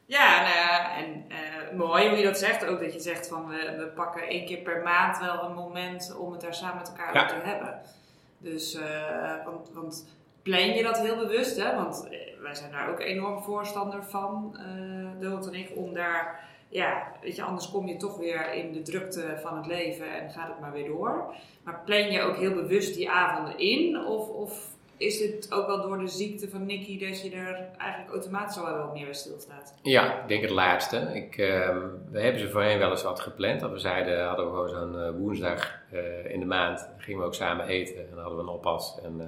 Ja, 0.06 0.40
nou 0.44 0.54
ja, 0.56 0.96
en 0.96 1.24
uh, 1.28 1.78
mooi 1.78 2.08
hoe 2.08 2.18
je 2.18 2.24
dat 2.24 2.38
zegt. 2.38 2.66
Ook 2.66 2.80
dat 2.80 2.92
je 2.92 3.00
zegt 3.00 3.28
van 3.28 3.48
we, 3.48 3.74
we 3.78 3.86
pakken 3.94 4.28
één 4.28 4.46
keer 4.46 4.58
per 4.58 4.82
maand 4.82 5.18
wel 5.18 5.44
een 5.44 5.54
moment 5.54 6.16
om 6.18 6.32
het 6.32 6.40
daar 6.40 6.54
samen 6.54 6.76
met 6.76 6.88
elkaar 6.88 7.14
Ja. 7.14 7.24
over 7.24 7.40
te 7.42 7.48
hebben. 7.48 7.80
Dus, 8.38 8.74
eh, 8.74 9.44
want, 9.44 9.70
want 9.72 10.06
plan 10.44 10.74
je 10.74 10.82
dat 10.82 11.00
heel 11.00 11.16
bewust, 11.16 11.56
hè? 11.62 11.74
Want 11.74 12.08
eh, 12.10 12.18
wij 12.40 12.54
zijn 12.54 12.72
daar 12.72 12.90
ook 12.90 13.00
enorm 13.00 13.42
voorstander 13.42 14.04
van, 14.04 14.56
eh 14.58 15.20
Dood 15.20 15.46
en 15.46 15.54
ik, 15.54 15.72
om 15.74 15.94
daar, 15.94 16.48
ja, 16.68 17.12
weet 17.22 17.36
je, 17.36 17.42
anders 17.42 17.70
kom 17.70 17.86
je 17.86 17.96
toch 17.96 18.16
weer 18.16 18.52
in 18.52 18.72
de 18.72 18.82
drukte 18.82 19.38
van 19.42 19.56
het 19.56 19.66
leven 19.66 20.20
en 20.20 20.30
gaat 20.30 20.48
het 20.48 20.60
maar 20.60 20.72
weer 20.72 20.86
door. 20.86 21.34
Maar 21.64 21.80
plan 21.84 22.12
je 22.12 22.22
ook 22.22 22.36
heel 22.36 22.54
bewust 22.54 22.94
die 22.94 23.10
avonden 23.10 23.58
in? 23.58 24.04
Of, 24.06 24.28
of 24.28 24.68
is 24.96 25.18
dit 25.18 25.52
ook 25.52 25.66
wel 25.66 25.82
door 25.82 25.98
de 25.98 26.08
ziekte 26.08 26.48
van 26.48 26.66
Nicky 26.66 26.98
dat 27.08 27.22
je 27.22 27.30
er 27.30 27.68
eigenlijk 27.78 28.12
automatisch 28.12 28.58
al 28.58 28.64
wel 28.64 28.92
meer 28.92 29.04
bij 29.04 29.14
stilstaat? 29.14 29.74
Ja, 29.82 30.22
ik 30.22 30.28
denk 30.28 30.42
het 30.42 30.50
laatste. 30.50 30.96
Ik, 30.96 31.36
ehm, 31.36 31.80
we 32.10 32.20
hebben 32.20 32.40
ze 32.40 32.50
voorheen 32.50 32.78
wel 32.78 32.90
eens 32.90 33.02
wat 33.02 33.20
gepland. 33.20 33.60
Dat 33.60 33.70
we 33.70 33.78
zeiden, 33.78 34.26
hadden 34.26 34.44
we 34.44 34.50
gewoon 34.50 34.68
zo'n 34.68 35.00
eh, 35.00 35.10
woensdag 35.10 35.82
in 36.24 36.40
de 36.40 36.46
maand, 36.46 36.88
gingen 36.98 37.20
we 37.20 37.26
ook 37.26 37.34
samen 37.34 37.66
eten 37.66 38.10
en 38.10 38.18
hadden 38.18 38.36
we 38.36 38.42
een 38.42 38.48
oppas 38.48 38.98
en 39.02 39.20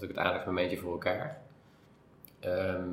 was 0.00 0.08
ook 0.08 0.16
het 0.16 0.24
aandachtsmomentje 0.24 0.76
voor 0.76 0.92
elkaar. 0.92 1.42
Ehm, 2.40 2.88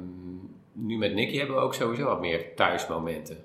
nu 0.72 0.98
met 0.98 1.14
Nicky 1.14 1.38
hebben 1.38 1.56
we 1.56 1.62
ook 1.62 1.74
sowieso 1.74 2.06
wat 2.06 2.20
meer 2.20 2.56
thuismomenten. 2.56 3.36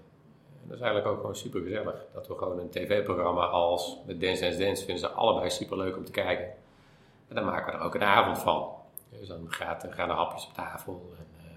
En 0.63 0.69
dat 0.69 0.77
is 0.77 0.83
eigenlijk 0.83 1.13
ook 1.13 1.21
gewoon 1.21 1.37
super 1.37 1.61
gezellig. 1.61 2.05
Dat 2.13 2.29
we 2.29 2.35
gewoon 2.35 2.59
een 2.59 2.71
tv-programma 2.71 3.45
als 3.45 3.99
met 4.07 4.21
Dance 4.21 4.43
Dance 4.43 4.59
Dance 4.59 4.85
vinden 4.85 5.09
ze 5.09 5.11
allebei 5.11 5.51
super 5.51 5.77
leuk 5.77 5.97
om 5.97 6.05
te 6.05 6.11
kijken. 6.11 6.47
En 7.29 7.35
dan 7.35 7.45
maken 7.45 7.73
we 7.73 7.79
er 7.79 7.85
ook 7.85 7.95
een 7.95 8.03
avond 8.03 8.39
van. 8.39 8.69
Dus 9.19 9.29
dan 9.29 9.47
gaat, 9.49 9.87
gaan 9.91 10.11
er 10.11 10.17
hapjes 10.17 10.47
op 10.47 10.53
tafel. 10.53 11.13
En, 11.19 11.27
eh, 11.39 11.51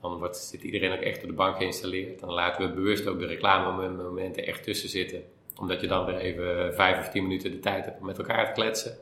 dan 0.00 0.18
wordt, 0.18 0.36
zit 0.36 0.62
iedereen 0.62 0.92
ook 0.92 1.04
echt 1.04 1.22
op 1.22 1.28
de 1.28 1.34
bank 1.34 1.56
geïnstalleerd. 1.56 2.20
Dan 2.20 2.32
laten 2.32 2.68
we 2.68 2.74
bewust 2.74 3.06
ook 3.06 3.18
de 3.18 3.26
reclamemomenten 3.26 4.46
echt 4.46 4.62
tussen 4.62 4.88
zitten. 4.88 5.24
Omdat 5.60 5.80
je 5.80 5.86
dan 5.86 6.04
weer 6.04 6.16
even 6.16 6.74
vijf 6.74 6.98
of 6.98 7.08
tien 7.08 7.22
minuten 7.22 7.50
de 7.50 7.58
tijd 7.58 7.84
hebt 7.84 8.00
om 8.00 8.06
met 8.06 8.18
elkaar 8.18 8.46
te 8.46 8.52
kletsen. 8.52 8.98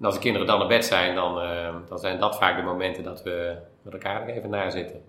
En 0.00 0.06
als 0.06 0.14
de 0.14 0.20
kinderen 0.20 0.46
dan 0.46 0.58
naar 0.58 0.68
bed 0.68 0.84
zijn, 0.84 1.14
dan, 1.14 1.42
uh, 1.42 1.74
dan 1.88 1.98
zijn 1.98 2.18
dat 2.18 2.38
vaak 2.38 2.56
de 2.56 2.62
momenten 2.62 3.04
dat 3.04 3.22
we 3.22 3.56
met 3.82 3.92
elkaar 3.92 4.26
nog 4.26 4.36
even 4.36 4.50
na 4.50 4.70
zitten. 4.70 5.02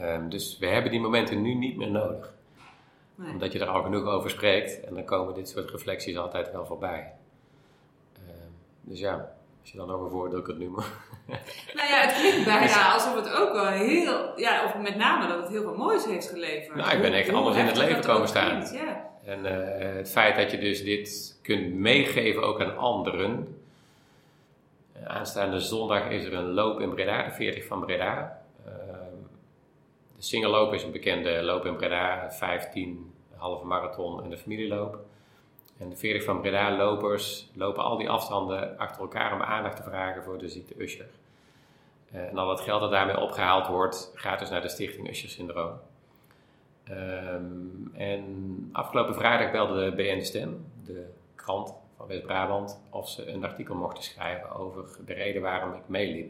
Um, 0.00 0.28
dus 0.28 0.58
we 0.58 0.66
hebben 0.66 0.90
die 0.90 1.00
momenten 1.00 1.42
nu 1.42 1.54
niet 1.54 1.76
meer 1.76 1.90
nodig. 1.90 2.32
Nee. 3.14 3.32
Omdat 3.32 3.52
je 3.52 3.58
er 3.58 3.66
al 3.66 3.82
genoeg 3.82 4.04
over 4.04 4.30
spreekt 4.30 4.84
en 4.84 4.94
dan 4.94 5.04
komen 5.04 5.34
dit 5.34 5.48
soort 5.48 5.70
reflecties 5.70 6.16
altijd 6.16 6.52
wel 6.52 6.66
voorbij. 6.66 7.12
Um, 8.16 8.54
dus 8.80 8.98
ja, 8.98 9.32
als 9.60 9.70
je 9.70 9.76
dan 9.76 9.90
over 9.90 10.10
voordeel 10.10 10.42
kunt 10.42 10.58
noemen. 10.58 10.84
Nou 11.74 11.88
ja, 11.88 12.00
het 12.00 12.14
klinkt 12.14 12.44
bijna 12.44 12.92
alsof 12.92 13.14
het 13.14 13.32
ook 13.32 13.52
wel 13.52 13.66
heel, 13.66 14.32
ja, 14.36 14.64
of 14.64 14.76
met 14.76 14.96
name 14.96 15.26
dat 15.28 15.38
het 15.40 15.48
heel 15.48 15.62
veel 15.62 15.76
moois 15.76 16.04
heeft 16.04 16.28
geleverd. 16.28 16.76
Nou, 16.76 16.90
ik 16.90 17.00
ben 17.00 17.12
echt 17.12 17.32
anders 17.32 17.56
in 17.56 17.66
het 17.66 17.76
leven 17.76 18.04
komen 18.04 18.28
staan. 18.28 18.68
ja. 18.72 19.06
En 19.24 19.38
uh, 19.44 19.96
het 19.96 20.10
feit 20.10 20.36
dat 20.36 20.50
je 20.50 20.58
dus 20.58 20.82
dit 20.82 21.37
kunt 21.48 21.74
meegeven 21.74 22.42
ook 22.42 22.60
aan 22.60 22.76
anderen. 22.76 23.60
Uh, 24.96 25.04
aanstaande 25.04 25.60
zondag 25.60 26.08
is 26.08 26.24
er 26.24 26.34
een 26.34 26.52
loop 26.52 26.80
in 26.80 26.90
Breda, 26.90 27.22
de 27.24 27.30
40 27.30 27.66
van 27.66 27.80
Breda. 27.80 28.42
Uh, 28.66 28.72
de 30.16 30.22
singelloop 30.22 30.72
is 30.72 30.82
een 30.82 30.90
bekende 30.90 31.42
loop 31.42 31.64
in 31.64 31.76
Breda, 31.76 32.30
15, 32.30 33.12
halve 33.36 33.66
marathon 33.66 34.22
en 34.22 34.30
de 34.30 34.36
familieloop. 34.36 34.98
En 35.78 35.88
de 35.88 35.96
40 35.96 36.24
van 36.24 36.40
Breda 36.40 36.76
lopers 36.76 37.50
lopen 37.54 37.82
al 37.82 37.96
die 37.96 38.10
afstanden 38.10 38.78
achter 38.78 39.02
elkaar 39.02 39.34
om 39.34 39.42
aandacht 39.42 39.76
te 39.76 39.82
vragen 39.82 40.22
voor 40.22 40.38
de 40.38 40.48
ziekte 40.48 40.82
Usher. 40.82 41.08
en 42.10 42.38
al 42.38 42.50
het 42.50 42.60
geld 42.60 42.80
dat 42.80 42.90
daarmee 42.90 43.20
opgehaald 43.20 43.66
wordt, 43.66 44.12
gaat 44.14 44.38
dus 44.38 44.50
naar 44.50 44.62
de 44.62 44.68
stichting 44.68 45.10
Usher 45.10 45.28
Syndroom. 45.28 45.72
Um, 46.90 47.90
en 47.94 48.68
afgelopen 48.72 49.14
vrijdag 49.14 49.50
belde 49.50 49.84
de 49.84 49.96
BN 49.96 50.20
Stem, 50.20 50.66
de 50.84 51.16
van 51.96 52.06
West-Brabant, 52.06 52.80
of 52.90 53.08
ze 53.08 53.26
een 53.26 53.44
artikel 53.44 53.74
mochten 53.74 54.02
schrijven 54.02 54.50
over 54.50 54.98
de 55.06 55.12
reden 55.12 55.42
waarom 55.42 55.72
ik 55.74 55.88
meeliep. 55.88 56.28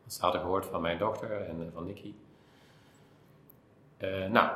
Want 0.00 0.12
ze 0.12 0.20
hadden 0.20 0.40
gehoord 0.40 0.66
van 0.66 0.80
mijn 0.80 0.98
dochter 0.98 1.40
en 1.40 1.60
eh, 1.60 1.66
van 1.72 1.84
Nicky. 1.86 2.14
Uh, 3.98 4.26
nou, 4.26 4.50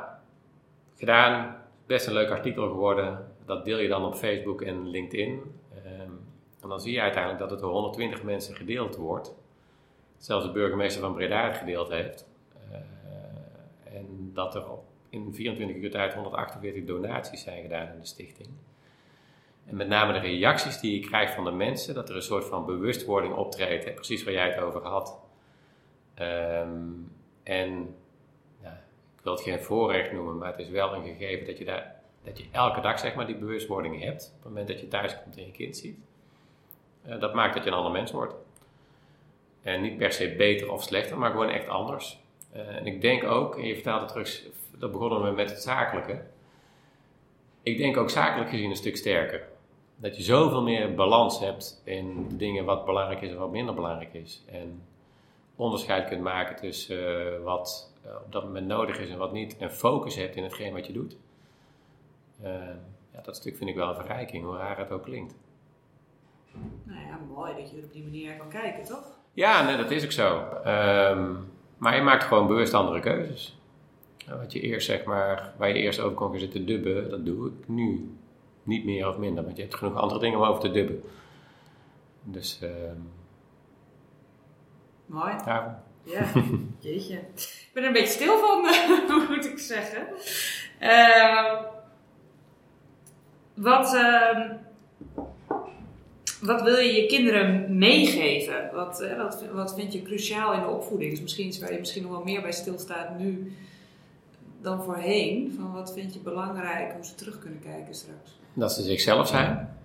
gedaan, 0.97 1.57
best 1.85 2.07
een 2.07 2.13
leuk 2.13 2.29
artikel 2.29 2.67
geworden. 2.67 3.31
Dat 3.45 3.65
deel 3.65 3.77
je 3.77 3.87
dan 3.87 4.05
op 4.05 4.15
Facebook 4.15 4.61
en 4.61 4.89
LinkedIn. 4.89 5.29
Um, 5.29 6.19
en 6.61 6.69
dan 6.69 6.81
zie 6.81 6.93
je 6.93 7.01
uiteindelijk 7.01 7.41
dat 7.41 7.51
het 7.51 7.59
door 7.59 7.71
120 7.71 8.23
mensen 8.23 8.55
gedeeld 8.55 8.95
wordt. 8.95 9.35
Zelfs 10.17 10.45
de 10.45 10.51
burgemeester 10.51 11.01
van 11.01 11.13
Breda 11.13 11.45
het 11.47 11.57
gedeeld 11.57 11.89
heeft. 11.89 12.27
Uh, 12.69 12.77
en 13.97 14.31
dat 14.33 14.55
er 14.55 14.63
in 15.09 15.33
24 15.33 15.77
uur 15.77 15.91
tijd 15.91 16.13
148 16.13 16.85
donaties 16.85 17.43
zijn 17.43 17.61
gedaan 17.61 17.87
aan 17.87 17.99
de 17.99 18.05
stichting. 18.05 18.49
En 19.65 19.75
met 19.75 19.87
name 19.87 20.13
de 20.13 20.19
reacties 20.19 20.79
die 20.79 20.99
je 20.99 21.07
krijgt 21.07 21.33
van 21.33 21.43
de 21.43 21.51
mensen, 21.51 21.93
dat 21.93 22.09
er 22.09 22.15
een 22.15 22.21
soort 22.21 22.45
van 22.45 22.65
bewustwording 22.65 23.35
optreedt, 23.35 23.95
precies 23.95 24.23
waar 24.23 24.33
jij 24.33 24.49
het 24.49 24.59
over 24.59 24.81
had. 24.81 25.19
Um, 26.19 27.11
en 27.43 27.95
ik 29.21 29.27
wil 29.27 29.33
het 29.33 29.41
geen 29.41 29.59
voorrecht 29.59 30.11
noemen, 30.11 30.37
maar 30.37 30.51
het 30.51 30.59
is 30.59 30.69
wel 30.69 30.93
een 30.93 31.03
gegeven 31.03 31.45
dat 31.45 31.57
je, 31.57 31.65
daar, 31.65 31.95
dat 32.23 32.37
je 32.37 32.45
elke 32.51 32.81
dag 32.81 32.99
zeg 32.99 33.15
maar, 33.15 33.25
die 33.25 33.35
bewustwording 33.35 34.03
hebt. 34.03 34.33
Op 34.37 34.43
het 34.43 34.49
moment 34.49 34.67
dat 34.67 34.79
je 34.79 34.87
thuis 34.87 35.21
komt 35.23 35.37
en 35.37 35.45
je 35.45 35.51
kind 35.51 35.77
ziet. 35.77 35.97
Uh, 37.07 37.19
dat 37.19 37.33
maakt 37.33 37.53
dat 37.53 37.63
je 37.63 37.69
een 37.69 37.75
ander 37.75 37.91
mens 37.91 38.11
wordt. 38.11 38.33
En 39.61 39.81
niet 39.81 39.97
per 39.97 40.11
se 40.11 40.35
beter 40.37 40.71
of 40.71 40.83
slechter, 40.83 41.17
maar 41.17 41.31
gewoon 41.31 41.49
echt 41.49 41.67
anders. 41.67 42.19
Uh, 42.55 42.75
en 42.75 42.85
ik 42.85 43.01
denk 43.01 43.23
ook, 43.23 43.57
en 43.57 43.65
je 43.65 43.73
vertelde 43.73 44.05
terug 44.05 44.43
dat 44.77 44.91
begonnen 44.91 45.23
we 45.23 45.31
met 45.31 45.49
het 45.49 45.61
zakelijke. 45.61 46.21
Ik 47.63 47.77
denk 47.77 47.97
ook 47.97 48.09
zakelijk 48.09 48.49
gezien 48.49 48.69
een 48.69 48.75
stuk 48.75 48.97
sterker. 48.97 49.47
Dat 49.95 50.17
je 50.17 50.23
zoveel 50.23 50.61
meer 50.61 50.95
balans 50.95 51.39
hebt 51.39 51.81
in 51.83 52.27
de 52.29 52.35
dingen 52.35 52.65
wat 52.65 52.85
belangrijk 52.85 53.21
is 53.21 53.31
en 53.31 53.37
wat 53.37 53.51
minder 53.51 53.75
belangrijk 53.75 54.13
is. 54.13 54.43
En 54.51 54.83
onderscheid 55.55 56.07
kunt 56.07 56.21
maken 56.21 56.55
tussen 56.55 57.33
uh, 57.33 57.43
wat 57.43 57.93
uh, 58.05 58.11
op 58.25 58.31
dat 58.31 58.43
moment 58.43 58.67
nodig 58.67 58.99
is 58.99 59.09
en 59.09 59.17
wat 59.17 59.33
niet. 59.33 59.57
En 59.57 59.71
focus 59.71 60.15
hebt 60.15 60.35
in 60.35 60.43
hetgeen 60.43 60.73
wat 60.73 60.87
je 60.87 60.93
doet. 60.93 61.17
Uh, 62.43 62.49
ja, 63.13 63.21
dat 63.23 63.35
stuk 63.35 63.57
vind 63.57 63.69
ik 63.69 63.75
wel 63.75 63.89
een 63.89 63.95
verrijking, 63.95 64.45
hoe 64.45 64.57
raar 64.57 64.77
het 64.77 64.91
ook 64.91 65.03
klinkt. 65.03 65.35
Nou 66.83 66.99
ja, 66.99 67.19
mooi 67.33 67.53
dat 67.55 67.69
je 67.69 67.77
er 67.77 67.83
op 67.83 67.93
die 67.93 68.03
manier 68.03 68.35
kan 68.35 68.49
kijken, 68.49 68.83
toch? 68.83 69.03
Ja, 69.33 69.63
nee, 69.63 69.77
dat 69.77 69.91
is 69.91 70.03
ook 70.03 70.11
zo. 70.11 70.43
Um, 70.65 71.51
maar 71.77 71.95
je 71.95 72.01
maakt 72.01 72.23
gewoon 72.23 72.47
bewust 72.47 72.73
andere 72.73 72.99
keuzes. 72.99 73.60
Wat 74.27 74.51
je 74.51 74.59
eerst, 74.59 74.87
zeg 74.87 75.03
maar, 75.03 75.53
waar 75.57 75.67
je 75.67 75.73
eerst 75.73 75.99
over 75.99 76.15
kon 76.15 76.29
gaan 76.29 76.39
zitten 76.39 76.65
dubben, 76.65 77.09
dat 77.09 77.25
doe 77.25 77.47
ik 77.47 77.67
nu 77.67 78.09
niet 78.63 78.85
meer 78.85 79.07
of 79.07 79.17
minder. 79.17 79.43
Want 79.43 79.55
je 79.55 79.61
hebt 79.61 79.75
genoeg 79.75 79.95
andere 79.95 80.19
dingen 80.19 80.39
om 80.39 80.45
over 80.45 80.61
te 80.61 80.71
dubben. 80.71 81.01
Dus. 82.23 82.59
Uh, 82.63 82.69
Mooi. 85.05 85.33
Daarom. 85.45 85.75
Ja, 86.03 86.31
jeetje. 86.79 87.15
Ik 87.35 87.69
ben 87.73 87.83
er 87.83 87.87
een 87.87 87.93
beetje 87.93 88.13
stil 88.13 88.37
van, 88.39 88.61
moet 89.29 89.45
ik 89.45 89.59
zeggen. 89.59 90.07
Uh, 90.81 91.61
wat, 93.53 93.93
uh, 93.93 94.51
wat 96.41 96.61
wil 96.61 96.77
je 96.77 96.93
je 96.93 97.05
kinderen 97.05 97.77
meegeven? 97.77 98.69
Wat, 98.73 99.01
uh, 99.01 99.17
wat, 99.17 99.45
wat 99.51 99.75
vind 99.75 99.93
je 99.93 100.01
cruciaal 100.01 100.53
in 100.53 100.59
de 100.59 100.67
opvoeding? 100.67 101.11
Is 101.11 101.21
misschien 101.21 101.47
iets 101.47 101.59
waar 101.59 101.71
je 101.71 101.79
misschien 101.79 102.01
nog 102.01 102.11
wel 102.11 102.23
meer 102.23 102.41
bij 102.41 102.51
stilstaat 102.51 103.19
nu 103.19 103.53
dan 104.61 104.83
voorheen? 104.83 105.53
Van 105.59 105.73
wat 105.73 105.93
vind 105.93 106.13
je 106.13 106.19
belangrijk 106.19 106.93
hoe 106.93 107.05
ze 107.05 107.15
terug 107.15 107.39
kunnen 107.39 107.59
kijken 107.59 107.95
straks? 107.95 108.39
Dat 108.53 108.73
ze 108.73 108.81
zichzelf 108.81 109.27
zijn. 109.27 109.75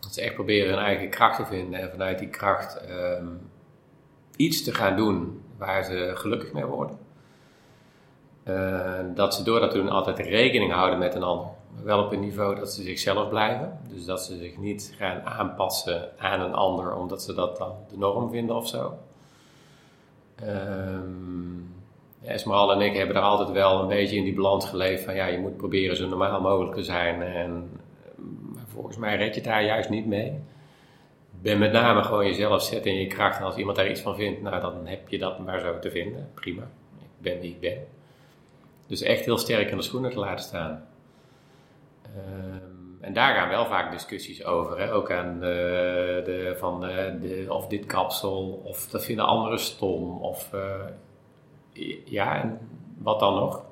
Dat 0.00 0.14
ze 0.14 0.20
echt 0.20 0.34
proberen 0.34 0.74
hun 0.74 0.84
eigen 0.84 1.10
kracht 1.10 1.36
te 1.36 1.46
vinden 1.46 1.80
en 1.80 1.90
vanuit 1.90 2.18
die 2.18 2.28
kracht 2.28 2.80
um, 2.90 3.40
iets 4.36 4.62
te 4.62 4.74
gaan 4.74 4.96
doen 4.96 5.42
waar 5.58 5.84
ze 5.84 6.12
gelukkig 6.14 6.52
mee 6.52 6.64
worden. 6.64 6.98
Uh, 8.48 9.00
dat 9.14 9.34
ze 9.34 9.42
door 9.42 9.60
dat 9.60 9.72
doen 9.72 9.88
altijd 9.88 10.18
rekening 10.18 10.72
houden 10.72 10.98
met 10.98 11.14
een 11.14 11.22
ander. 11.22 11.46
Wel 11.82 12.04
op 12.04 12.12
een 12.12 12.20
niveau 12.20 12.54
dat 12.54 12.72
ze 12.72 12.82
zichzelf 12.82 13.28
blijven. 13.28 13.78
Dus 13.88 14.04
dat 14.04 14.24
ze 14.24 14.36
zich 14.36 14.58
niet 14.58 14.94
gaan 14.96 15.22
aanpassen 15.22 16.18
aan 16.18 16.40
een 16.40 16.54
ander 16.54 16.94
omdat 16.94 17.22
ze 17.22 17.34
dat 17.34 17.56
dan 17.56 17.74
de 17.88 17.98
norm 17.98 18.30
vinden 18.30 18.56
of 18.56 18.68
zo. 18.68 18.98
Um, 20.42 21.74
Esmeral 22.24 22.72
en 22.72 22.80
ik 22.80 22.96
hebben 22.96 23.16
er 23.16 23.22
altijd 23.22 23.50
wel 23.50 23.80
een 23.80 23.88
beetje 23.88 24.16
in 24.16 24.24
die 24.24 24.34
balans 24.34 24.68
geleefd 24.68 25.04
van 25.04 25.14
ja, 25.14 25.26
je 25.26 25.38
moet 25.38 25.56
proberen 25.56 25.96
zo 25.96 26.08
normaal 26.08 26.40
mogelijk 26.40 26.74
te 26.74 26.82
zijn. 26.82 27.22
En 27.22 27.70
maar 28.54 28.64
volgens 28.66 28.96
mij 28.96 29.16
red 29.16 29.34
je 29.34 29.40
daar 29.40 29.64
juist 29.64 29.88
niet 29.88 30.06
mee. 30.06 30.32
Ben 31.42 31.58
met 31.58 31.72
name 31.72 32.02
gewoon 32.02 32.26
jezelf 32.26 32.62
zetten 32.62 32.90
in 32.90 32.98
je 32.98 33.06
kracht. 33.06 33.38
En 33.38 33.44
als 33.44 33.56
iemand 33.56 33.76
daar 33.76 33.90
iets 33.90 34.00
van 34.00 34.16
vindt, 34.16 34.42
nou 34.42 34.60
dan 34.60 34.86
heb 34.86 35.08
je 35.08 35.18
dat 35.18 35.38
maar 35.38 35.60
zo 35.60 35.78
te 35.78 35.90
vinden. 35.90 36.30
Prima. 36.34 36.62
Ik 36.98 37.08
ben 37.18 37.40
wie 37.40 37.50
ik 37.50 37.60
ben. 37.60 37.86
Dus 38.86 39.02
echt 39.02 39.24
heel 39.24 39.38
sterk 39.38 39.70
in 39.70 39.76
de 39.76 39.82
schoenen 39.82 40.10
te 40.10 40.18
laten 40.18 40.44
staan. 40.44 40.86
Um, 42.16 42.98
en 43.00 43.12
daar 43.12 43.34
gaan 43.34 43.48
wel 43.48 43.66
vaak 43.66 43.92
discussies 43.92 44.44
over. 44.44 44.78
Hè? 44.78 44.92
Ook 44.92 45.10
aan 45.10 45.40
de, 45.40 46.22
de 46.24 46.54
van 46.58 46.80
de, 46.80 47.18
de, 47.20 47.46
of 47.48 47.66
dit 47.66 47.86
kapsel, 47.86 48.62
of 48.64 48.88
dat 48.88 49.04
vinden 49.04 49.24
anderen 49.24 49.58
stom. 49.58 50.22
Of 50.22 50.50
uh, 50.54 50.60
ja, 52.04 52.42
en 52.42 52.58
wat 52.98 53.20
dan 53.20 53.34
nog? 53.34 53.64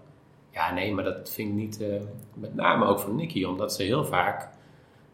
Ja, 0.51 0.73
nee, 0.73 0.93
maar 0.93 1.05
dat 1.05 1.31
vind 1.31 1.49
ik 1.49 1.55
niet, 1.55 1.81
uh, 1.81 2.01
met 2.35 2.55
name 2.55 2.85
ook 2.85 2.99
van 2.99 3.17
Nicky, 3.17 3.45
omdat 3.45 3.73
ze 3.73 3.83
heel 3.83 4.05
vaak 4.05 4.49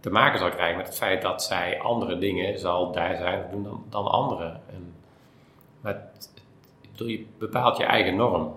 te 0.01 0.11
maken 0.11 0.39
zal 0.39 0.51
krijgen 0.51 0.77
met 0.77 0.87
het 0.87 0.97
feit 0.97 1.23
dat 1.23 1.43
zij 1.43 1.81
andere 1.81 2.19
dingen 2.19 2.59
zal 2.59 2.93
daar 2.93 3.17
zijn 3.17 3.47
doen 3.51 3.63
dan, 3.63 3.85
dan 3.89 4.07
anderen. 4.07 4.61
En, 4.71 4.95
maar 5.81 5.95
het, 5.95 6.31
ik 6.81 6.91
bedoel, 6.93 7.09
je 7.09 7.27
bepaalt 7.39 7.77
je 7.77 7.85
eigen 7.85 8.17
norm. 8.17 8.55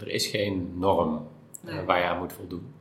Er 0.00 0.08
is 0.08 0.26
geen 0.26 0.72
norm 0.78 1.26
uh, 1.64 1.84
waar 1.84 1.98
je 1.98 2.04
aan 2.04 2.18
moet 2.18 2.32
voldoen. 2.32 2.74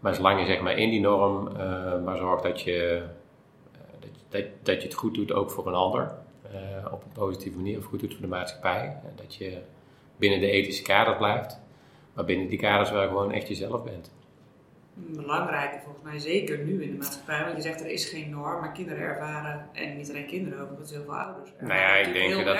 Maar 0.00 0.14
zolang 0.14 0.40
je 0.40 0.46
zeg 0.46 0.60
maar 0.60 0.78
in 0.78 0.90
die 0.90 1.00
norm 1.00 1.48
uh, 1.48 2.02
maar 2.04 2.16
zorgt 2.16 2.42
dat 2.42 2.60
je, 2.60 3.02
dat, 4.00 4.10
dat, 4.28 4.44
dat, 4.62 4.76
je 4.82 4.88
het 4.88 4.96
goed 4.96 5.14
doet 5.14 5.32
ook 5.32 5.50
voor 5.50 5.66
een 5.66 5.74
ander, 5.74 6.14
op 6.92 7.04
een 7.04 7.12
positieve 7.12 7.56
manier, 7.56 7.78
of 7.78 7.84
goed 7.84 8.00
doet 8.00 8.12
voor 8.12 8.22
de 8.22 8.28
maatschappij, 8.28 9.00
dat 9.16 9.34
je 9.34 9.62
binnen 10.16 10.40
de 10.40 10.50
ethische 10.50 10.82
kaders 10.82 11.16
blijft. 11.16 11.60
Maar 12.14 12.24
binnen 12.24 12.48
die 12.48 12.58
kaders 12.58 12.90
waar 12.90 13.02
je 13.02 13.08
gewoon 13.08 13.32
echt 13.32 13.48
jezelf 13.48 13.84
bent. 13.84 14.10
Belangrijke 14.94 15.78
volgens 15.84 16.04
mij 16.04 16.18
zeker 16.18 16.58
nu 16.58 16.82
in 16.82 16.90
de 16.90 16.96
maatschappij. 16.96 17.44
Want 17.44 17.56
je 17.56 17.62
zegt 17.62 17.80
er 17.80 17.90
is 17.90 18.08
geen 18.08 18.30
norm, 18.30 18.60
maar 18.60 18.72
kinderen 18.72 19.02
ervaren, 19.02 19.68
en 19.72 19.96
niet 19.96 20.10
alleen 20.10 20.26
kinderen 20.26 20.60
ook, 20.60 20.70
maar 20.70 20.88
heel 20.88 21.02
veel 21.02 21.16
ouders. 21.16 21.50
Nou 21.60 21.72
ja, 21.72 21.94
ik 21.94 22.12
denk 22.12 22.44
dat 22.44 22.58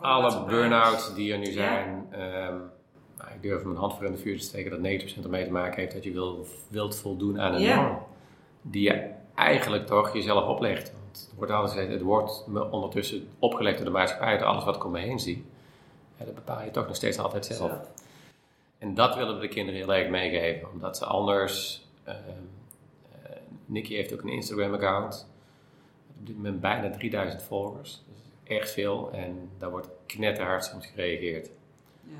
alle 0.00 0.44
burn-outs 0.44 1.14
die 1.14 1.32
er 1.32 1.38
nu 1.38 1.50
zijn, 1.50 2.06
ja. 2.10 2.48
um, 2.48 2.70
nou, 3.18 3.30
ik 3.34 3.42
durf 3.42 3.64
mijn 3.64 3.76
hand 3.76 3.94
voor 3.94 4.06
in 4.06 4.12
de 4.12 4.18
vuur 4.18 4.38
te 4.38 4.44
steken 4.44 4.70
dat 4.70 5.02
90% 5.20 5.22
ermee 5.22 5.44
te 5.44 5.50
maken 5.50 5.80
heeft 5.80 5.92
dat 5.92 6.04
je 6.04 6.12
wil, 6.12 6.46
wilt 6.68 6.96
voldoen 6.96 7.40
aan 7.40 7.54
een 7.54 7.60
ja. 7.60 7.82
norm. 7.82 7.98
Die 8.62 8.82
je 8.82 9.10
eigenlijk 9.34 9.86
toch 9.86 10.12
jezelf 10.12 10.48
oplegt. 10.48 10.92
Want 10.92 11.28
het 11.28 11.36
wordt 11.36 11.52
altijd 11.52 11.72
gezegd, 11.72 11.92
het 11.92 12.02
wordt 12.02 12.44
me 12.46 12.70
ondertussen 12.70 13.28
opgelegd 13.38 13.76
door 13.76 13.86
de 13.86 13.92
maatschappij, 13.92 14.38
door 14.38 14.46
alles 14.46 14.64
wat 14.64 14.76
ik 14.76 14.84
om 14.84 14.92
me 14.92 15.00
heen 15.00 15.20
zie. 15.20 15.44
Ja, 16.22 16.28
dat 16.28 16.34
bepaal 16.44 16.64
je 16.64 16.70
toch 16.70 16.86
nog 16.86 16.96
steeds 16.96 17.18
altijd 17.18 17.46
zelf. 17.46 17.72
En 18.78 18.94
dat 18.94 19.14
willen 19.14 19.34
we 19.34 19.40
de 19.40 19.48
kinderen 19.48 19.80
heel 19.80 19.94
erg 19.94 20.08
meegeven, 20.08 20.70
omdat 20.70 20.96
ze 20.96 21.04
anders. 21.04 21.86
eh, 22.04 22.14
Nicky 23.66 23.94
heeft 23.94 24.12
ook 24.12 24.22
een 24.22 24.28
Instagram-account. 24.28 25.28
Op 26.20 26.26
dit 26.26 26.36
moment 26.36 26.60
bijna 26.60 26.90
3000 26.90 27.42
volgers. 27.42 28.02
Dus 28.08 28.56
echt 28.56 28.70
veel. 28.70 29.10
En 29.12 29.50
daar 29.58 29.70
wordt 29.70 29.88
knetterhard 30.06 30.64
soms 30.64 30.86
gereageerd. 30.86 31.50
Ja. 32.02 32.16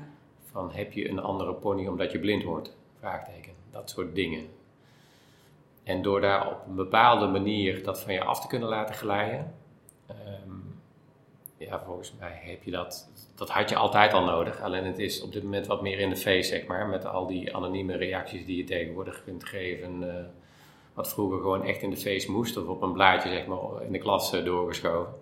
Van 0.51 0.71
heb 0.71 0.93
je 0.93 1.09
een 1.09 1.19
andere 1.19 1.53
pony 1.53 1.87
omdat 1.87 2.11
je 2.11 2.19
blind 2.19 2.43
wordt? 2.43 2.75
Vraagteken. 2.99 3.53
Dat 3.71 3.89
soort 3.89 4.15
dingen. 4.15 4.47
En 5.83 6.01
door 6.01 6.21
daar 6.21 6.51
op 6.51 6.67
een 6.67 6.75
bepaalde 6.75 7.27
manier 7.27 7.83
dat 7.83 7.99
van 7.99 8.13
je 8.13 8.23
af 8.23 8.41
te 8.41 8.47
kunnen 8.47 8.69
laten 8.69 8.95
glijden. 8.95 9.53
Ja, 11.65 11.81
volgens 11.85 12.13
mij 12.19 12.39
heb 12.43 12.63
je 12.63 12.71
dat. 12.71 13.09
Dat 13.35 13.49
had 13.49 13.69
je 13.69 13.75
altijd 13.75 14.13
al 14.13 14.23
nodig. 14.23 14.61
Alleen 14.61 14.85
het 14.85 14.99
is 14.99 15.21
op 15.21 15.31
dit 15.31 15.43
moment 15.43 15.67
wat 15.67 15.81
meer 15.81 15.99
in 15.99 16.09
de 16.09 16.15
face, 16.15 16.43
zeg 16.49 16.65
maar. 16.65 16.87
Met 16.87 17.05
al 17.05 17.27
die 17.27 17.55
anonieme 17.55 17.95
reacties 17.97 18.45
die 18.45 18.57
je 18.57 18.63
tegenwoordig 18.63 19.23
kunt 19.23 19.43
geven. 19.45 20.17
eh, 20.17 20.25
wat 20.93 21.09
vroeger 21.09 21.37
gewoon 21.37 21.63
echt 21.65 21.81
in 21.81 21.89
de 21.89 21.97
face 21.97 22.31
moest. 22.31 22.57
Of 22.57 22.67
op 22.67 22.81
een 22.81 22.93
blaadje, 22.93 23.29
zeg 23.29 23.45
maar, 23.45 23.81
in 23.81 23.91
de 23.91 23.97
klas 23.97 24.33
eh, 24.33 24.45
doorgeschoven. 24.45 25.13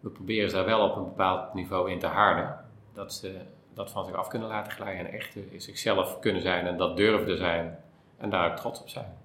We 0.00 0.08
proberen 0.10 0.50
ze 0.50 0.56
daar 0.56 0.64
wel 0.64 0.88
op 0.90 0.96
een 0.96 1.04
bepaald 1.04 1.54
niveau 1.54 1.90
in 1.90 1.98
te 1.98 2.06
harden. 2.06 2.64
Dat 2.92 3.12
ze 3.12 3.40
dat 3.74 3.90
van 3.90 4.04
zich 4.04 4.14
af 4.14 4.28
kunnen 4.28 4.48
laten 4.48 4.72
glijden. 4.72 5.06
En 5.06 5.12
echt 5.12 5.36
zichzelf 5.56 6.18
kunnen 6.18 6.42
zijn. 6.42 6.66
En 6.66 6.76
dat 6.76 6.96
durven 6.96 7.36
zijn. 7.36 7.78
En 8.18 8.30
daar 8.30 8.50
ook 8.50 8.56
trots 8.56 8.80
op 8.80 8.88
zijn. 8.88 9.18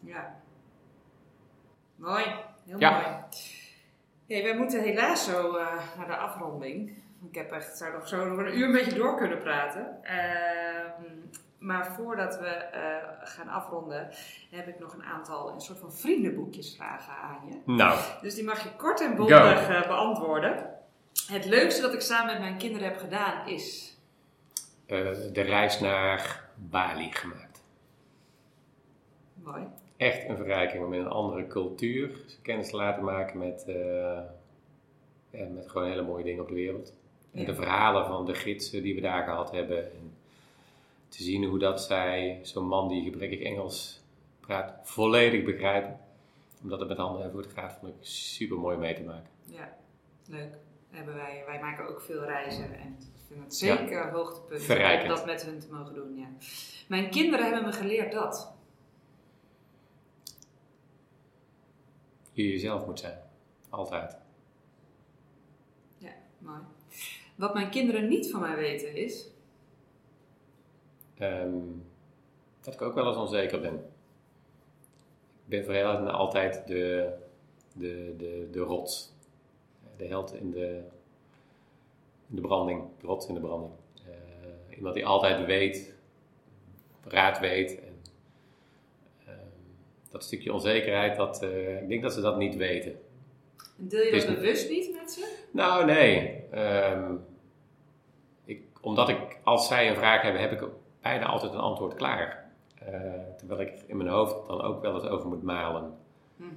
Ja. 0.00 0.34
Mooi, 1.96 2.24
heel 2.66 2.78
Ja. 2.78 2.90
mooi. 2.90 3.04
Hey, 4.32 4.42
wij 4.42 4.56
moeten 4.56 4.82
helaas 4.82 5.24
zo 5.24 5.56
eh, 5.56 5.66
naar 5.96 6.06
de 6.06 6.16
afronding. 6.16 6.92
Ik 7.28 7.34
heb 7.34 7.52
echt, 7.52 7.76
zou 7.76 7.92
nog 7.92 8.08
zo 8.08 8.24
nog 8.24 8.38
een 8.38 8.58
uur 8.58 8.68
met 8.68 8.84
je 8.84 8.94
door 8.94 9.16
kunnen 9.16 9.38
praten. 9.38 10.04
Ehm, 10.04 11.02
maar 11.58 11.86
voordat 11.94 12.38
we 12.38 12.46
eh, 12.46 12.96
gaan 13.20 13.48
afronden, 13.48 14.10
heb 14.50 14.68
ik 14.68 14.78
nog 14.78 14.92
een 14.92 15.02
aantal 15.02 15.52
een 15.52 15.60
soort 15.60 15.78
van 15.78 15.92
vriendenboekjes 15.92 16.74
vragen 16.76 17.12
aan 17.14 17.38
je. 17.48 17.72
Nou, 17.72 17.98
Dus 18.22 18.34
die 18.34 18.44
mag 18.44 18.62
je 18.62 18.76
kort 18.76 19.00
en 19.00 19.16
bondig 19.16 19.68
eh, 19.68 19.86
beantwoorden. 19.86 20.70
Het 21.26 21.44
leukste 21.44 21.82
dat 21.82 21.94
ik 21.94 22.00
samen 22.00 22.32
met 22.32 22.42
mijn 22.42 22.58
kinderen 22.58 22.88
heb 22.88 22.98
gedaan 22.98 23.48
is. 23.48 23.96
de 24.86 25.42
reis 25.42 25.80
naar 25.80 26.44
Bali 26.54 27.12
gemaakt. 27.12 27.62
Mooi. 29.34 29.66
Echt 30.02 30.28
een 30.28 30.36
verrijking 30.36 30.84
om 30.84 30.92
in 30.92 31.00
een 31.00 31.08
andere 31.08 31.46
cultuur 31.46 32.10
kennis 32.42 32.70
te 32.70 32.76
laten 32.76 33.04
maken 33.04 33.38
met, 33.38 33.64
eh, 33.68 34.20
met 35.30 35.68
gewoon 35.68 35.88
hele 35.88 36.02
mooie 36.02 36.24
dingen 36.24 36.42
op 36.42 36.48
de 36.48 36.54
wereld. 36.54 36.94
En 37.32 37.44
de 37.44 37.54
verhalen 37.54 38.06
van 38.06 38.26
de 38.26 38.34
gidsen 38.34 38.82
die 38.82 38.94
we 38.94 39.00
daar 39.00 39.24
gehad 39.24 39.50
hebben. 39.50 39.92
En 39.92 40.14
te 41.08 41.22
zien 41.22 41.44
hoe 41.44 41.58
dat 41.58 41.82
zij, 41.82 42.38
zo'n 42.42 42.66
man 42.66 42.88
die 42.88 43.02
gebrekkig 43.02 43.40
Engels 43.40 44.00
praat, 44.40 44.80
volledig 44.82 45.44
begrijpen. 45.44 46.00
Omdat 46.62 46.78
het 46.78 46.88
met 46.88 46.98
handen 46.98 47.24
en 47.24 47.30
voeten 47.30 47.50
gaat, 47.50 47.78
vond 47.80 47.92
ik 47.92 47.98
super 48.06 48.58
mooi 48.58 48.76
mee 48.76 48.94
te 48.94 49.02
maken. 49.02 49.30
Ja, 49.44 49.76
leuk. 50.28 50.54
Hebben 50.90 51.14
wij, 51.14 51.42
wij 51.46 51.60
maken 51.60 51.88
ook 51.88 52.00
veel 52.00 52.24
reizen 52.24 52.78
en 52.78 52.96
ik 52.98 53.26
vind 53.28 53.44
het 53.44 53.54
zeker 53.54 54.10
hoogtepunt 54.10 55.02
om 55.02 55.08
dat 55.08 55.26
met 55.26 55.44
hun 55.44 55.58
te 55.58 55.68
mogen 55.70 55.94
doen. 55.94 56.16
Ja. 56.16 56.28
Mijn 56.88 57.10
kinderen 57.10 57.44
hebben 57.44 57.64
me 57.64 57.72
geleerd 57.72 58.12
dat. 58.12 58.60
Je 62.32 62.50
jezelf 62.50 62.86
moet 62.86 63.00
zijn. 63.00 63.18
Altijd. 63.68 64.16
Ja, 65.98 66.12
mooi. 66.38 66.60
Wat 67.34 67.54
mijn 67.54 67.70
kinderen 67.70 68.08
niet 68.08 68.30
van 68.30 68.40
mij 68.40 68.56
weten 68.56 68.96
is. 68.96 69.26
Ehm, 71.18 71.58
dat 72.60 72.74
ik 72.74 72.82
ook 72.82 72.94
wel 72.94 73.06
eens 73.06 73.16
onzeker 73.16 73.60
ben. 73.60 73.74
Ik 75.44 75.48
ben 75.48 75.64
voor 75.64 75.74
hen 75.74 76.12
altijd 76.12 76.66
de, 76.66 77.12
de, 77.72 78.14
de, 78.18 78.48
de 78.50 78.60
rots. 78.60 79.12
De 79.96 80.06
held 80.06 80.34
in 80.34 80.50
de, 80.50 80.82
in 82.28 82.36
de 82.36 82.40
branding. 82.40 82.84
De 83.00 83.06
rots 83.06 83.26
in 83.26 83.34
de 83.34 83.40
branding. 83.40 83.72
Eh, 84.06 84.76
iemand 84.76 84.94
die 84.94 85.06
altijd 85.06 85.46
weet, 85.46 85.94
raad 87.04 87.38
weet. 87.38 87.80
Dat 90.12 90.24
stukje 90.24 90.52
onzekerheid, 90.52 91.16
dat, 91.16 91.42
eh, 91.42 91.82
ik 91.82 91.88
denk 91.88 92.02
dat 92.02 92.12
ze 92.12 92.20
dat 92.20 92.36
niet 92.36 92.56
weten. 92.56 92.92
En 93.78 93.88
deel 93.88 94.04
je 94.04 94.10
dat 94.10 94.34
bewust 94.34 94.70
niet 94.70 94.92
met 95.00 95.12
ze? 95.12 95.36
Nou, 95.50 95.84
nee. 95.84 96.42
Ehm, 96.50 97.14
ik, 98.44 98.62
omdat 98.80 99.08
ik, 99.08 99.38
als 99.42 99.66
zij 99.68 99.88
een 99.88 99.96
vraag 99.96 100.22
hebben, 100.22 100.40
heb 100.40 100.52
ik 100.52 100.68
bijna 101.00 101.26
altijd 101.26 101.52
een 101.52 101.58
antwoord 101.58 101.94
klaar. 101.94 102.50
Eh, 102.78 103.00
terwijl 103.36 103.60
ik 103.60 103.72
in 103.86 103.96
mijn 103.96 104.08
hoofd 104.08 104.46
dan 104.46 104.60
ook 104.62 104.82
wel 104.82 104.94
eens 104.94 105.04
over 105.04 105.28
moet 105.28 105.42
malen. 105.42 105.94
Mhm. 106.36 106.50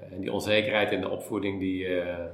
Eh, 0.00 0.12
en 0.12 0.20
die 0.20 0.32
onzekerheid 0.32 0.92
in 0.92 1.00
de 1.00 1.08
opvoeding, 1.08 1.58
die. 1.58 2.00
eh, 2.00 2.24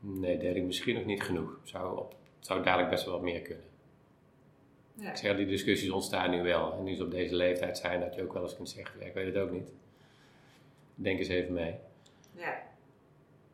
nee, 0.00 0.38
deed 0.38 0.56
ik 0.56 0.62
misschien 0.62 0.94
nog 0.94 1.04
niet 1.04 1.22
genoeg. 1.22 1.58
Zou, 1.62 1.98
op, 1.98 2.14
zou 2.38 2.62
dadelijk 2.62 2.90
best 2.90 3.04
wel 3.04 3.14
wat 3.14 3.22
meer 3.22 3.40
kunnen. 3.40 3.64
Ja. 5.00 5.10
Ik 5.10 5.16
zeg, 5.16 5.36
die 5.36 5.46
discussies 5.46 5.90
ontstaan 5.90 6.30
nu 6.30 6.42
wel. 6.42 6.72
En 6.72 6.84
nu 6.84 6.94
ze 6.94 7.04
op 7.04 7.10
deze 7.10 7.34
leeftijd 7.34 7.78
zijn, 7.78 8.00
dat 8.00 8.14
je 8.14 8.22
ook 8.22 8.32
wel 8.32 8.42
eens 8.42 8.56
kunt 8.56 8.68
zeggen: 8.68 9.00
ja, 9.00 9.06
ik 9.06 9.14
weet 9.14 9.34
het 9.34 9.36
ook 9.36 9.50
niet. 9.50 9.72
Denk 10.94 11.18
eens 11.18 11.28
even 11.28 11.52
mee. 11.52 11.74
ja. 12.36 12.68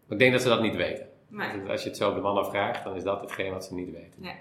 Ik 0.08 0.18
denk 0.18 0.32
dat 0.32 0.42
ze 0.42 0.48
dat 0.48 0.60
niet 0.60 0.76
weten. 0.76 1.08
Nee. 1.28 1.68
Als 1.68 1.82
je 1.82 1.88
het 1.88 1.98
zo 1.98 2.08
op 2.08 2.14
de 2.14 2.20
mannen 2.20 2.46
vraagt, 2.46 2.84
dan 2.84 2.96
is 2.96 3.02
dat 3.02 3.20
hetgeen 3.20 3.52
wat 3.52 3.64
ze 3.64 3.74
niet 3.74 3.90
weten. 3.92 4.36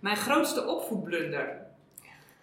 Mijn 0.00 0.16
grootste 0.16 0.66
opvoedblunder. 0.66 1.60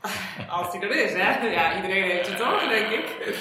Als 0.49 0.71
die 0.71 0.81
er 0.81 1.03
is, 1.03 1.13
hè? 1.13 1.47
Ja, 1.47 1.75
iedereen 1.75 2.03
heeft 2.03 2.27
het 2.27 2.37
toch, 2.37 2.69
denk 2.69 2.89
ik. 2.89 3.37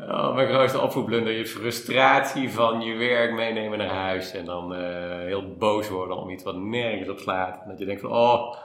Oh, 0.00 0.34
mijn 0.34 0.48
grootste 0.48 0.80
opvoedblunder, 0.80 1.32
je 1.32 1.46
frustratie 1.46 2.50
van 2.50 2.80
je 2.80 2.94
werk 2.94 3.32
meenemen 3.32 3.78
naar 3.78 3.88
huis 3.88 4.32
en 4.32 4.44
dan 4.44 4.74
eh, 4.74 5.18
heel 5.18 5.54
boos 5.56 5.88
worden 5.88 6.16
om 6.16 6.30
iets 6.30 6.44
wat 6.44 6.56
nergens 6.56 7.08
op 7.08 7.18
slaat. 7.18 7.66
Dat 7.66 7.78
je 7.78 7.84
denkt 7.84 8.00
van, 8.00 8.10
oh. 8.10 8.56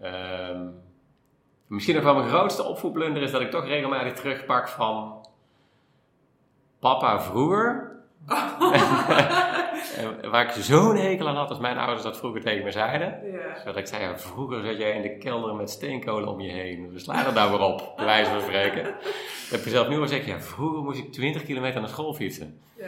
Ehm, 0.00 0.66
misschien 1.66 1.94
nog 1.94 2.04
wel 2.04 2.14
mijn 2.14 2.28
grootste 2.28 2.62
opvoedblunder 2.62 3.22
is 3.22 3.30
dat 3.30 3.40
ik 3.40 3.50
toch 3.50 3.66
regelmatig 3.66 4.12
terugpak 4.12 4.68
van 4.68 5.26
papa 6.78 7.20
vroeger. 7.20 7.94
Waar 10.30 10.44
ik 10.44 10.50
zo'n 10.50 10.96
hekel 10.96 11.28
aan 11.28 11.36
had 11.36 11.48
als 11.48 11.58
mijn 11.58 11.78
ouders 11.78 12.02
dat 12.02 12.16
vroeger 12.16 12.42
tegen 12.42 12.64
me 12.64 12.70
zeiden. 12.70 13.32
Ja. 13.32 13.64
Dat 13.64 13.76
ik 13.76 13.86
zei, 13.86 14.02
ja, 14.02 14.18
vroeger 14.18 14.64
zat 14.64 14.78
jij 14.78 14.92
in 14.92 15.02
de 15.02 15.18
kelder 15.18 15.54
met 15.54 15.70
steenkolen 15.70 16.28
om 16.28 16.40
je 16.40 16.52
heen. 16.52 16.92
We 16.92 16.98
slaan 16.98 17.26
er 17.26 17.34
daar 17.34 17.50
weer 17.50 17.60
op, 17.60 17.92
bij 17.96 18.04
wijze 18.04 18.30
van 18.30 18.40
spreken. 18.40 18.84
Heb 19.50 19.64
jezelf 19.64 19.88
nu 19.88 19.96
al 19.96 20.02
gezegd, 20.02 20.26
ja, 20.26 20.40
vroeger 20.40 20.82
moest 20.82 20.98
ik 20.98 21.12
20 21.12 21.44
kilometer 21.44 21.80
naar 21.80 21.88
school 21.88 22.14
fietsen. 22.14 22.60
Ja. 22.76 22.84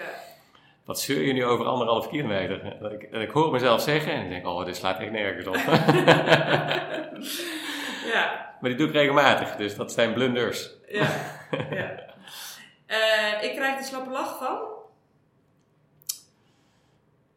Wat 0.88 1.00
zeur 1.00 1.22
je 1.22 1.32
nu 1.32 1.44
over 1.44 1.66
anderhalf 1.66 2.08
kilometer? 2.08 2.92
Ik, 2.92 3.02
en 3.02 3.20
ik 3.20 3.30
hoor 3.30 3.50
mezelf 3.52 3.80
zeggen 3.80 4.12
en 4.12 4.22
ik 4.24 4.28
denk, 4.30 4.46
oh, 4.46 4.64
dit 4.64 4.76
slaat 4.76 4.98
echt 5.00 5.10
nergens 5.10 5.46
op. 5.46 5.54
Ja. 8.12 8.56
maar 8.60 8.70
die 8.70 8.74
doe 8.78 8.86
ik 8.86 8.92
regelmatig, 8.92 9.56
dus 9.56 9.76
dat 9.76 9.92
zijn 9.92 10.12
blunders. 10.12 10.70
Ja. 10.88 11.06
ja. 11.70 11.90
Eh, 12.86 13.42
ik 13.42 13.54
krijg 13.56 13.78
de 13.78 13.84
slappe 13.84 14.10
lach 14.10 14.38
van. 14.38 14.58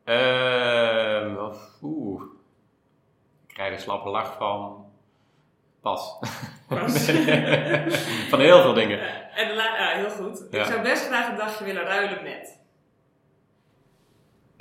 Ehm, 0.03 1.35
of- 1.37 1.69
Oeh. 1.81 2.23
Ik 3.47 3.53
krijg 3.53 3.73
een 3.73 3.79
slappe 3.79 4.09
lach 4.09 4.35
van... 4.37 4.85
Pas. 5.81 6.17
Pas. 6.67 7.09
van 8.31 8.39
heel 8.39 8.61
veel 8.61 8.73
dingen. 8.73 8.99
En 9.35 9.47
de 9.47 9.53
ja, 9.53 9.87
heel 9.89 10.09
goed. 10.09 10.47
Ja. 10.51 10.59
Ik 10.59 10.65
zou 10.65 10.81
best 10.81 11.05
graag 11.07 11.27
een 11.29 11.35
dagje 11.37 11.63
willen 11.65 11.83
ruilen 11.83 12.23
met. 12.23 12.59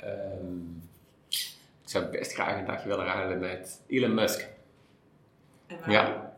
Ehm, 0.01 0.55
ik 1.83 1.89
zou 1.89 2.05
best 2.05 2.33
graag 2.33 2.59
een 2.59 2.65
dagje 2.65 2.87
willen 2.87 3.05
ruilen 3.05 3.39
met 3.39 3.81
Elon 3.87 4.13
Musk. 4.13 4.49
Ja. 5.87 6.33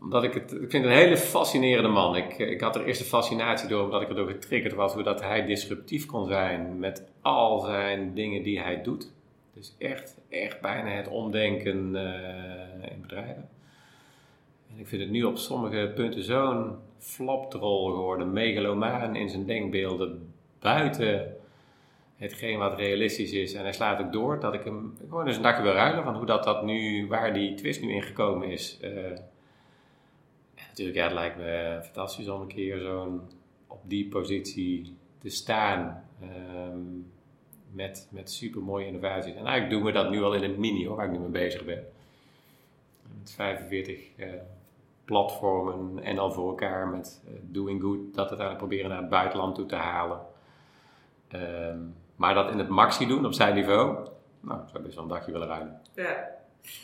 Omdat 0.00 0.24
ik 0.24 0.34
het, 0.34 0.52
ik 0.52 0.70
vind 0.70 0.72
het 0.72 0.84
een 0.84 0.98
hele 0.98 1.16
fascinerende 1.16 1.88
man. 1.88 2.16
Ik, 2.16 2.38
ik 2.38 2.60
had 2.60 2.76
er 2.76 2.84
eerst 2.84 3.00
een 3.00 3.06
fascinatie 3.06 3.68
door, 3.68 3.84
omdat 3.84 4.02
ik 4.02 4.08
erdoor 4.08 4.28
getriggerd 4.28 4.74
was, 4.74 4.92
hoe 4.92 5.02
dat 5.02 5.20
hij 5.20 5.46
disruptief 5.46 6.06
kon 6.06 6.26
zijn 6.26 6.78
met 6.78 7.04
al 7.20 7.60
zijn 7.60 8.14
dingen 8.14 8.42
die 8.42 8.60
hij 8.60 8.82
doet. 8.82 9.12
Dus 9.54 9.74
echt, 9.78 10.16
echt 10.28 10.60
bijna 10.60 10.90
het 10.90 11.08
omdenken 11.08 11.96
eh, 11.96 12.90
in 12.92 13.00
bedrijven. 13.00 13.48
En 14.70 14.78
ik 14.78 14.86
vind 14.86 15.02
het 15.02 15.10
nu 15.10 15.22
op 15.22 15.38
sommige 15.38 15.92
punten 15.94 16.22
zo'n 16.22 16.76
flopdrol 16.98 17.84
geworden, 17.90 18.32
megalomaan 18.32 19.16
in 19.16 19.28
zijn 19.28 19.46
denkbeelden, 19.46 20.32
buiten 20.60 21.36
hetgeen 22.22 22.58
wat 22.58 22.78
realistisch 22.78 23.32
is. 23.32 23.54
En 23.54 23.62
hij 23.62 23.72
slaat 23.72 24.00
ook 24.00 24.12
door 24.12 24.40
dat 24.40 24.54
ik 24.54 24.64
hem 24.64 24.96
gewoon 25.08 25.26
eens 25.26 25.36
een 25.36 25.42
dagje 25.42 25.62
wil 25.62 25.72
ruilen 25.72 26.04
van 26.04 26.16
hoe 26.16 26.26
dat, 26.26 26.44
dat 26.44 26.64
nu, 26.64 27.06
waar 27.08 27.34
die 27.34 27.54
twist 27.54 27.82
nu 27.82 27.92
in 27.92 28.02
gekomen 28.02 28.48
is. 28.48 28.78
Eh, 28.80 28.90
natuurlijk, 30.68 30.96
ja, 30.96 31.04
het 31.04 31.12
lijkt 31.12 31.36
me 31.36 31.78
fantastisch 31.82 32.28
om 32.28 32.40
een 32.40 32.46
keer 32.46 32.78
zo'n 32.78 33.20
op 33.66 33.80
die 33.84 34.08
positie 34.08 34.96
te 35.18 35.28
staan. 35.28 36.04
Ehm, 36.20 36.80
met, 37.72 38.08
met 38.10 38.30
super 38.30 38.62
mooie 38.62 38.86
innovaties. 38.86 39.34
En 39.34 39.46
eigenlijk 39.46 39.70
doen 39.70 39.84
we 39.84 39.92
dat 39.92 40.10
nu 40.10 40.22
al 40.22 40.34
in 40.34 40.42
een 40.42 40.60
mini 40.60 40.86
hoor, 40.86 40.96
waar 40.96 41.06
ik 41.06 41.12
nu 41.12 41.18
mee 41.18 41.28
bezig 41.28 41.64
ben. 41.64 41.84
Met 43.18 43.32
45 43.32 44.08
uh, 44.16 44.26
platformen 45.04 46.02
en 46.02 46.18
al 46.18 46.32
voor 46.32 46.48
elkaar 46.48 46.88
met 46.88 47.22
uh, 47.24 47.34
Doing 47.42 47.80
Good, 47.80 47.98
dat 47.98 48.28
uiteindelijk 48.28 48.58
proberen 48.58 48.88
naar 48.88 49.00
het 49.00 49.08
buitenland 49.08 49.54
toe 49.54 49.66
te 49.66 49.76
halen. 49.76 50.20
Um, 51.34 51.94
maar 52.22 52.34
dat 52.34 52.50
in 52.50 52.58
het 52.58 52.68
maxi 52.68 53.06
doen 53.06 53.26
op 53.26 53.32
zijn 53.32 53.54
niveau, 53.54 54.08
nou, 54.40 54.60
ik 54.60 54.68
zou 54.68 54.82
best 54.82 54.94
wel 54.94 55.04
een 55.04 55.10
dagje 55.10 55.32
willen 55.32 55.48
ruimen. 55.48 55.80
Ja. 55.94 56.28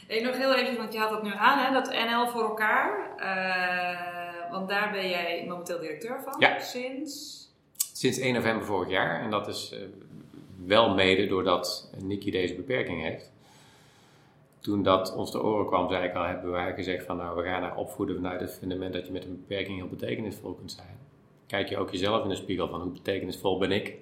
Hey, 0.07 0.21
nog 0.21 0.37
heel 0.37 0.55
even, 0.55 0.77
want 0.77 0.93
je 0.93 0.99
had 0.99 1.11
het 1.11 1.23
nu 1.23 1.33
aan, 1.37 1.59
hè, 1.59 1.73
dat 1.73 1.93
NL 1.93 2.27
voor 2.29 2.43
elkaar. 2.43 3.11
Uh, 3.19 4.51
want 4.51 4.69
daar 4.69 4.91
ben 4.91 5.09
jij 5.09 5.45
momenteel 5.49 5.81
directeur 5.81 6.21
van. 6.23 6.35
Ja. 6.39 6.59
Sinds? 6.59 7.47
Sinds 7.93 8.19
1 8.19 8.35
november 8.35 8.67
vorig 8.67 8.89
jaar. 8.89 9.21
En 9.21 9.31
dat 9.31 9.49
is 9.49 9.73
uh, 9.73 9.79
wel 10.67 10.95
mede 10.95 11.27
doordat 11.27 11.91
Nicky 12.03 12.31
deze 12.31 12.55
beperking 12.55 13.03
heeft. 13.03 13.33
Toen 14.61 14.83
dat 14.83 15.15
ons 15.15 15.31
te 15.31 15.43
oren 15.43 15.67
kwam, 15.67 15.89
zei 15.89 16.09
ik 16.09 16.15
al, 16.15 16.23
hebben 16.23 16.51
wij 16.51 16.75
gezegd 16.75 17.05
van 17.05 17.17
nou, 17.17 17.37
we 17.37 17.43
gaan 17.43 17.63
haar 17.63 17.77
opvoeden 17.77 18.17
vanuit 18.17 18.41
het 18.41 18.55
fundament 18.59 18.93
dat 18.93 19.07
je 19.07 19.13
met 19.13 19.25
een 19.25 19.45
beperking 19.47 19.77
heel 19.77 19.89
betekenisvol 19.89 20.53
kunt 20.53 20.73
zijn. 20.73 20.99
Kijk 21.47 21.69
je 21.69 21.79
ook 21.79 21.91
jezelf 21.91 22.23
in 22.23 22.29
de 22.29 22.35
spiegel 22.35 22.69
van 22.69 22.81
hoe 22.81 22.93
betekenisvol 22.93 23.59
ben 23.59 23.73
ik? 23.73 23.97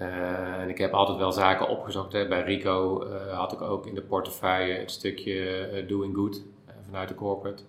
Uh, 0.00 0.60
en 0.60 0.68
ik 0.68 0.78
heb 0.78 0.92
altijd 0.92 1.18
wel 1.18 1.32
zaken 1.32 1.68
opgezocht. 1.68 2.12
Hè. 2.12 2.28
Bij 2.28 2.42
Rico 2.42 3.06
uh, 3.06 3.38
had 3.38 3.52
ik 3.52 3.60
ook 3.60 3.86
in 3.86 3.94
de 3.94 4.02
portefeuille 4.02 4.78
het 4.78 4.90
stukje 4.90 5.70
uh, 5.72 5.88
doing 5.88 6.14
good 6.14 6.42
vanuit 6.84 7.08
de 7.08 7.14
corporate. 7.14 7.62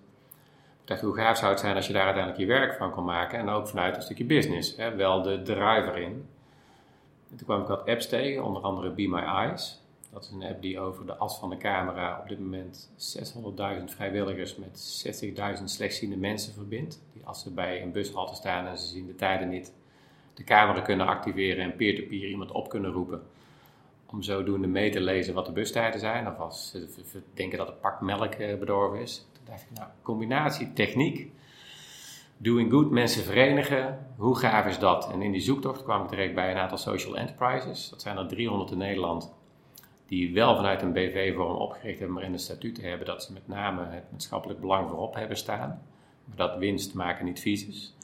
Ik 0.80 0.86
dacht, 0.86 1.00
hoe 1.00 1.14
gaaf 1.14 1.36
zou 1.38 1.50
het 1.50 1.60
zijn 1.60 1.76
als 1.76 1.86
je 1.86 1.92
daar 1.92 2.04
uiteindelijk 2.04 2.42
je 2.42 2.48
werk 2.48 2.74
van 2.74 2.90
kon 2.90 3.04
maken. 3.04 3.38
En 3.38 3.48
ook 3.48 3.68
vanuit 3.68 3.96
een 3.96 4.02
stukje 4.02 4.24
business. 4.24 4.76
Hè. 4.76 4.94
Wel 4.94 5.22
de 5.22 5.42
driver 5.42 5.96
in. 5.96 6.28
En 7.30 7.36
toen 7.36 7.46
kwam 7.46 7.60
ik 7.60 7.66
wat 7.66 7.86
apps 7.86 8.08
tegen, 8.08 8.44
onder 8.44 8.62
andere 8.62 8.90
Be 8.90 9.08
My 9.08 9.20
Eyes. 9.20 9.80
Dat 10.12 10.22
is 10.22 10.30
een 10.30 10.42
app 10.42 10.62
die 10.62 10.80
over 10.80 11.06
de 11.06 11.16
as 11.16 11.38
van 11.38 11.50
de 11.50 11.56
camera 11.56 12.18
op 12.22 12.28
dit 12.28 12.40
moment 12.40 12.90
600.000 13.78 13.84
vrijwilligers 13.84 14.56
met 14.56 15.04
60.000 15.58 15.64
slechtziende 15.64 16.16
mensen 16.16 16.52
verbindt. 16.52 17.02
Die 17.12 17.26
als 17.26 17.42
ze 17.42 17.52
bij 17.52 17.82
een 17.82 17.92
bushalte 17.92 18.34
staan 18.34 18.66
en 18.66 18.78
ze 18.78 18.86
zien 18.86 19.06
de 19.06 19.14
tijden 19.14 19.48
niet, 19.48 19.72
de 20.34 20.44
camera 20.44 20.80
kunnen 20.80 21.06
activeren 21.06 21.64
en 21.64 21.76
peer-to-peer 21.76 22.28
iemand 22.28 22.50
op 22.50 22.68
kunnen 22.68 22.90
roepen. 22.90 23.22
Om 24.06 24.22
zodoende 24.22 24.66
mee 24.66 24.90
te 24.90 25.00
lezen 25.00 25.34
wat 25.34 25.46
de 25.46 25.52
bustijden 25.52 26.00
zijn. 26.00 26.28
Of 26.28 26.38
als 26.38 26.70
ze 26.70 27.22
denken 27.34 27.58
dat 27.58 27.66
het 27.66 27.80
pak 27.80 28.00
melk 28.00 28.36
bedorven 28.36 29.00
is. 29.00 29.26
Toen 29.32 29.44
dacht 29.44 29.62
ik, 29.62 29.78
nou, 29.78 29.88
combinatie 30.02 30.72
techniek, 30.72 31.32
doing 32.36 32.70
good, 32.70 32.90
mensen 32.90 33.24
verenigen. 33.24 34.06
Hoe 34.16 34.36
gaaf 34.36 34.66
is 34.66 34.78
dat? 34.78 35.12
En 35.12 35.22
in 35.22 35.32
die 35.32 35.40
zoektocht 35.40 35.82
kwam 35.82 36.02
ik 36.02 36.08
terecht 36.08 36.34
bij 36.34 36.50
een 36.50 36.56
aantal 36.56 36.78
social 36.78 37.16
enterprises. 37.16 37.88
Dat 37.90 38.02
zijn 38.02 38.16
er 38.16 38.28
300 38.28 38.70
in 38.70 38.78
Nederland. 38.78 39.32
Die 40.06 40.34
wel 40.34 40.56
vanuit 40.56 40.82
een 40.82 40.92
BV-vorm 40.92 41.56
opgericht 41.56 41.98
hebben, 41.98 42.16
maar 42.16 42.24
in 42.24 42.32
de 42.32 42.38
statuten 42.38 42.88
hebben 42.88 43.06
dat 43.06 43.22
ze 43.22 43.32
met 43.32 43.48
name 43.48 43.86
het 43.86 44.04
maatschappelijk 44.10 44.60
belang 44.60 44.88
voorop 44.88 45.14
hebben 45.14 45.36
staan. 45.36 45.82
Maar 46.24 46.36
dat 46.36 46.58
winst 46.58 46.94
maken 46.94 47.24
niet 47.24 47.40
vies 47.40 47.66
is 47.66 47.94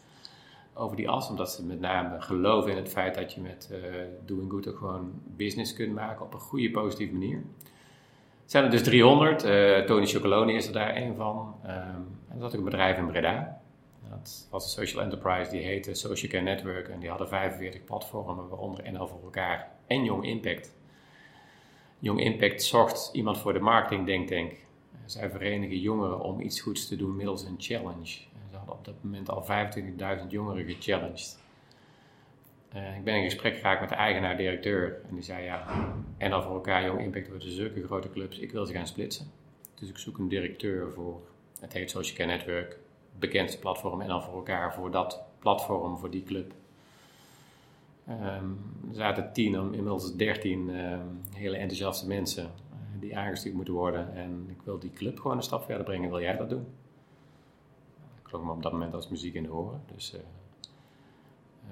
over 0.77 0.97
die 0.97 1.09
as, 1.09 1.29
omdat 1.29 1.53
ze 1.53 1.65
met 1.65 1.81
name 1.81 2.21
geloven 2.21 2.71
in 2.71 2.77
het 2.77 2.89
feit 2.89 3.15
dat 3.15 3.33
je 3.33 3.41
met 3.41 3.71
uh, 3.73 3.79
Doing 4.25 4.51
Good 4.51 4.69
ook 4.69 4.79
gewoon 4.79 5.13
business 5.25 5.73
kunt 5.73 5.95
maken 5.95 6.25
op 6.25 6.35
een 6.35 6.41
goede, 6.41 6.71
positieve 6.71 7.13
manier. 7.13 7.37
Er 7.37 8.53
zijn 8.53 8.65
er 8.65 8.71
dus 8.71 8.83
300, 8.83 9.45
uh, 9.45 9.79
Tony 9.79 10.07
Chocoloni 10.07 10.55
is 10.55 10.67
er 10.67 10.73
daar 10.73 10.97
een 10.97 11.15
van. 11.15 11.55
Um, 11.65 11.71
en 12.29 12.33
dat 12.33 12.41
had 12.41 12.53
ik 12.53 12.59
een 12.59 12.65
bedrijf 12.65 12.99
in 12.99 13.07
Breda. 13.07 13.61
Dat 14.11 14.49
was 14.51 14.65
een 14.65 14.87
social 14.87 15.03
enterprise, 15.03 15.51
die 15.51 15.63
heette 15.63 15.95
Social 15.95 16.31
Care 16.31 16.43
Network 16.43 16.89
en 16.89 17.01
die 17.01 17.09
hadden 17.09 17.29
45 17.29 17.85
platformen, 17.85 18.49
waaronder 18.49 18.93
NL 18.93 19.07
voor 19.07 19.23
elkaar 19.25 19.71
en 19.87 20.05
Young 20.05 20.25
Impact. 20.25 20.75
Young 21.99 22.21
Impact 22.21 22.63
zorgt 22.63 23.11
iemand 23.13 23.39
voor 23.39 23.53
de 23.53 23.61
marketing 23.61 24.07
denktank. 24.07 24.53
Zij 25.05 25.31
verenigen 25.31 25.79
jongeren 25.79 26.21
om 26.21 26.41
iets 26.41 26.61
goeds 26.61 26.89
te 26.89 26.97
doen 26.97 27.17
middels 27.17 27.45
een 27.45 27.57
challenge 27.59 28.19
op 28.69 28.85
dat 28.85 28.95
moment 29.03 29.31
al 29.31 29.47
25.000 30.21 30.27
jongeren 30.29 30.65
gechallenged. 30.65 31.39
Uh, 32.75 32.97
ik 32.97 33.05
ben 33.05 33.15
in 33.15 33.25
gesprek 33.25 33.57
geraakt 33.57 33.81
met 33.81 33.89
de 33.89 33.95
eigenaar-directeur 33.95 35.01
en 35.09 35.15
die 35.15 35.25
zei 35.25 35.45
ja, 35.45 35.67
en 36.19 36.33
al 36.33 36.43
voor 36.43 36.55
elkaar 36.55 36.85
Jong 36.85 37.01
Impact 37.01 37.29
worden 37.29 37.51
zulke 37.51 37.85
grote 37.85 38.11
clubs, 38.11 38.39
ik 38.39 38.53
wil 38.53 38.67
ze 38.67 38.73
gaan 38.73 38.87
splitsen. 38.87 39.31
Dus 39.75 39.89
ik 39.89 39.99
zoek 39.99 40.19
een 40.19 40.29
directeur 40.29 40.93
voor, 40.93 41.21
het 41.61 41.73
heet 41.73 41.91
Social 41.91 42.17
Care 42.17 42.31
Network, 42.31 42.79
bekendste 43.19 43.59
platform 43.59 44.01
en 44.01 44.11
al 44.11 44.23
voor 44.23 44.35
elkaar 44.35 44.75
voor 44.75 44.91
dat 44.91 45.23
platform, 45.39 45.99
voor 45.99 46.11
die 46.11 46.23
club. 46.23 46.53
Um, 48.09 48.59
er 48.89 48.95
zaten 48.95 49.33
tien, 49.33 49.55
inmiddels 49.55 50.17
dertien 50.17 50.69
um, 50.69 51.21
hele 51.35 51.57
enthousiaste 51.57 52.07
mensen 52.07 52.45
uh, 52.45 53.01
die 53.01 53.17
aangestuurd 53.17 53.55
moeten 53.55 53.75
worden. 53.75 54.15
En 54.15 54.47
ik 54.51 54.63
wil 54.65 54.79
die 54.79 54.93
club 54.93 55.21
gewoon 55.21 55.37
een 55.37 55.43
stap 55.43 55.65
verder 55.65 55.85
brengen. 55.85 56.11
Wil 56.11 56.21
jij 56.21 56.37
dat 56.37 56.51
doen? 56.51 56.67
Klonk 58.27 58.45
me 58.45 58.51
op 58.51 58.63
dat 58.63 58.73
moment 58.73 58.95
als 58.95 59.09
muziek 59.09 59.35
in 59.35 59.43
de 59.43 59.53
oren. 59.53 59.83
Dus 59.95 60.15
uh, 60.15 60.21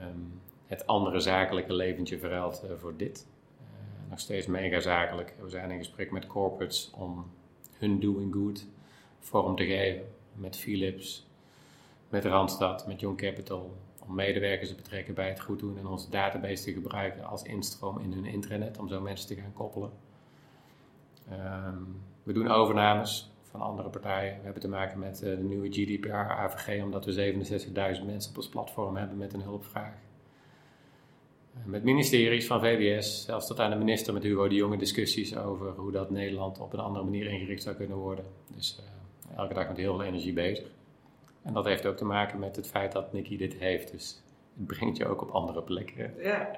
um, 0.07 0.41
het 0.67 0.87
andere 0.87 1.21
zakelijke 1.21 1.73
leventje 1.73 2.19
verruild 2.19 2.65
uh, 2.65 2.71
voor 2.77 2.97
dit. 2.97 3.27
Uh, 3.61 4.11
nog 4.11 4.21
steeds 4.21 4.47
mega 4.47 4.81
zakelijk. 4.81 5.35
We 5.41 5.49
zijn 5.49 5.71
in 5.71 5.79
gesprek 5.79 6.11
met 6.11 6.27
corporates 6.27 6.91
om 6.95 7.31
hun 7.79 8.01
doing 8.01 8.33
good 8.35 8.67
vorm 9.19 9.57
te 9.57 9.65
geven. 9.65 10.07
Met 10.35 10.57
Philips, 10.57 11.27
met 12.09 12.25
Randstad, 12.25 12.87
met 12.87 13.01
Young 13.01 13.17
Capital. 13.17 13.77
Om 14.07 14.15
medewerkers 14.15 14.69
te 14.69 14.75
betrekken 14.75 15.15
bij 15.15 15.29
het 15.29 15.41
goed 15.41 15.59
doen 15.59 15.79
en 15.79 15.87
onze 15.87 16.11
database 16.11 16.65
te 16.65 16.73
gebruiken 16.73 17.25
als 17.25 17.43
instroom 17.43 17.99
in 17.99 18.13
hun 18.13 18.25
intranet. 18.25 18.79
Om 18.79 18.89
zo 18.89 19.01
mensen 19.01 19.27
te 19.27 19.35
gaan 19.35 19.53
koppelen. 19.53 19.91
Um, 21.33 22.03
we 22.23 22.33
doen 22.33 22.51
overnames 22.51 23.34
van 23.59 23.63
andere 23.63 23.89
partijen. 23.89 24.37
We 24.37 24.45
hebben 24.45 24.63
te 24.63 24.69
maken 24.69 24.99
met 24.99 25.23
uh, 25.25 25.37
de 25.37 25.43
nieuwe 25.43 25.69
GDPR, 25.71 26.15
AVG, 26.15 26.83
omdat 26.83 27.05
we 27.05 27.33
67.000 27.99 28.05
mensen 28.05 28.31
op 28.31 28.37
ons 28.37 28.49
platform 28.49 28.97
hebben 28.97 29.17
met 29.17 29.33
een 29.33 29.43
hulpvraag. 29.43 29.95
Uh, 31.57 31.65
met 31.65 31.85
ministeries 31.85 32.47
van 32.47 32.61
VWS, 32.61 33.25
zelfs 33.25 33.47
tot 33.47 33.61
aan 33.61 33.71
de 33.71 33.77
minister 33.77 34.13
met 34.13 34.23
Hugo 34.23 34.49
de 34.49 34.55
Jonge 34.55 34.77
discussies 34.77 35.37
over 35.37 35.71
hoe 35.71 35.93
dat 35.93 36.11
Nederland 36.11 36.59
op 36.61 36.73
een 36.73 36.79
andere 36.79 37.05
manier 37.05 37.27
ingericht 37.27 37.63
zou 37.63 37.77
kunnen 37.77 37.97
worden. 37.97 38.25
Dus 38.55 38.81
uh, 38.81 39.39
elke 39.39 39.55
dag 39.55 39.69
met 39.69 39.77
heel 39.77 39.97
veel 39.97 40.05
energie 40.05 40.33
bezig. 40.33 40.67
En 41.43 41.53
dat 41.53 41.65
heeft 41.65 41.87
ook 41.87 41.97
te 41.97 42.05
maken 42.05 42.39
met 42.39 42.57
het 42.57 42.67
feit 42.67 42.93
dat 42.93 43.13
Nicky 43.13 43.37
dit 43.37 43.55
heeft. 43.55 43.91
Dus 43.91 44.23
het 44.57 44.67
brengt 44.67 44.97
je 44.97 45.07
ook 45.07 45.23
op 45.23 45.31
andere 45.31 45.63
plekken. 45.63 46.15
Ja. 46.23 46.51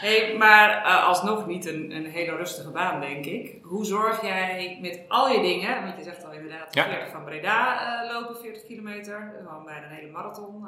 Hey, 0.00 0.36
maar 0.36 0.86
uh, 0.86 1.08
alsnog 1.08 1.46
niet 1.46 1.66
een, 1.66 1.90
een, 1.90 2.06
hele 2.06 2.36
rustige 2.36 2.70
baan, 2.70 3.00
denk 3.00 3.24
ik. 3.24 3.58
Hoe 3.62 3.84
zorg 3.84 4.22
jij 4.22 4.78
met 4.80 5.00
al 5.08 5.28
je 5.28 5.40
dingen, 5.40 5.82
want 5.82 5.96
je 5.96 6.02
zegt 6.02 6.24
al 6.24 6.32
inderdaad, 6.32 6.74
ja. 6.74 6.84
40 6.84 7.10
van 7.10 7.24
Breda 7.24 7.80
uh, 8.04 8.12
lopen, 8.12 8.36
40 8.36 8.64
kilometer, 8.64 9.32
gewoon 9.38 9.64
bijna 9.64 9.86
een 9.86 9.96
hele 9.96 10.10
marathon. 10.10 10.64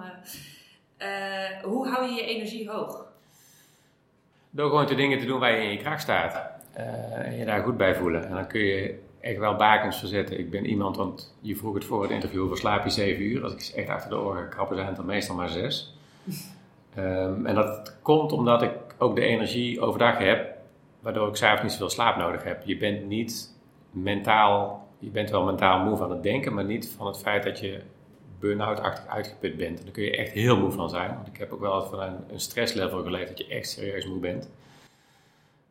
Uh, 0.99 1.63
hoe 1.63 1.89
hou 1.89 2.05
je 2.05 2.15
je 2.15 2.27
energie 2.27 2.71
hoog? 2.71 3.07
Door 4.51 4.69
gewoon 4.69 4.87
de 4.87 4.95
dingen 4.95 5.19
te 5.19 5.27
doen 5.27 5.41
waar 5.41 5.53
je 5.53 5.63
in 5.63 5.71
je 5.71 5.79
kracht 5.79 6.03
staat. 6.03 6.51
en 7.25 7.37
je 7.37 7.45
daar 7.45 7.63
goed 7.63 7.77
bij 7.77 7.95
voelen. 7.95 8.25
En 8.25 8.35
dan 8.35 8.47
kun 8.47 8.61
je 8.61 9.05
echt 9.27 9.39
wel 9.39 9.57
bakens 9.57 9.99
verzetten. 9.99 10.39
Ik 10.39 10.51
ben 10.51 10.67
iemand, 10.67 10.97
want 10.97 11.35
je 11.41 11.57
vroeg 11.57 11.75
het 11.75 11.85
voor 11.85 12.03
het 12.03 12.11
interview, 12.11 12.43
over 12.43 12.57
slaap 12.57 12.85
je 12.85 12.91
7 12.91 13.23
uur? 13.23 13.43
Als 13.43 13.53
ik 13.53 13.77
echt 13.77 13.89
achter 13.89 14.11
de 14.11 14.17
oren 14.17 14.49
krappen 14.49 14.77
zijn 14.77 14.89
het 14.89 14.97
dan 14.97 15.07
meestal 15.07 15.35
maar 15.35 15.49
6. 15.49 15.95
Um, 16.99 17.47
en 17.47 17.55
dat 17.55 17.97
komt 18.03 18.33
omdat 18.33 18.63
ik 18.63 18.71
ook 18.99 19.17
de 19.17 19.23
energie 19.23 19.81
overdag 19.81 20.19
heb, 20.19 20.57
waardoor 21.01 21.29
ik 21.29 21.37
s'avonds 21.37 21.63
niet 21.63 21.73
zoveel 21.73 21.91
slaap 21.91 22.17
nodig 22.17 22.45
heb. 22.45 22.63
Je 22.65 22.77
bent 22.77 23.07
niet 23.07 23.55
mentaal, 23.91 24.89
je 24.99 25.11
bent 25.11 25.31
wel 25.31 25.45
mentaal 25.45 25.85
moe 25.85 25.97
van 25.97 26.11
het 26.11 26.23
denken, 26.23 26.55
maar 26.55 26.65
niet 26.65 26.95
van 26.97 27.07
het 27.07 27.19
feit 27.19 27.43
dat 27.43 27.61
je 27.61 27.83
burn-out-achtig 28.39 29.07
uitgeput 29.07 29.57
bent. 29.57 29.79
En 29.79 29.85
daar 29.85 29.95
kun 29.95 30.05
je 30.05 30.17
echt 30.17 30.33
heel 30.33 30.57
moe 30.59 30.71
van 30.71 30.91
zijn. 30.91 31.15
Want 31.15 31.27
ik 31.27 31.37
heb 31.37 31.53
ook 31.53 31.61
wel 31.61 31.87
van 31.87 32.01
een, 32.01 32.25
een 32.29 32.41
stresslevel 32.41 33.03
geleefd 33.03 33.29
dat 33.29 33.39
je 33.39 33.47
echt 33.47 33.69
serieus 33.69 34.07
moe 34.07 34.19
bent. 34.19 34.51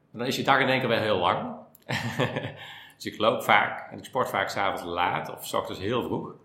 Maar 0.10 0.22
dan 0.22 0.28
is 0.28 0.36
je 0.36 0.44
dag 0.44 0.60
in 0.60 0.80
keer 0.80 0.88
wel 0.88 1.00
heel 1.00 1.18
lang. 1.18 1.56
dus 2.96 3.06
ik 3.06 3.18
loop 3.18 3.44
vaak 3.44 3.92
en 3.92 3.98
ik 3.98 4.06
sport 4.06 4.30
vaak 4.30 4.50
s'avonds 4.50 4.84
laat 4.84 5.32
of 5.32 5.46
s 5.46 5.54
ochtends 5.54 5.82
heel 5.82 6.04
vroeg. 6.04 6.36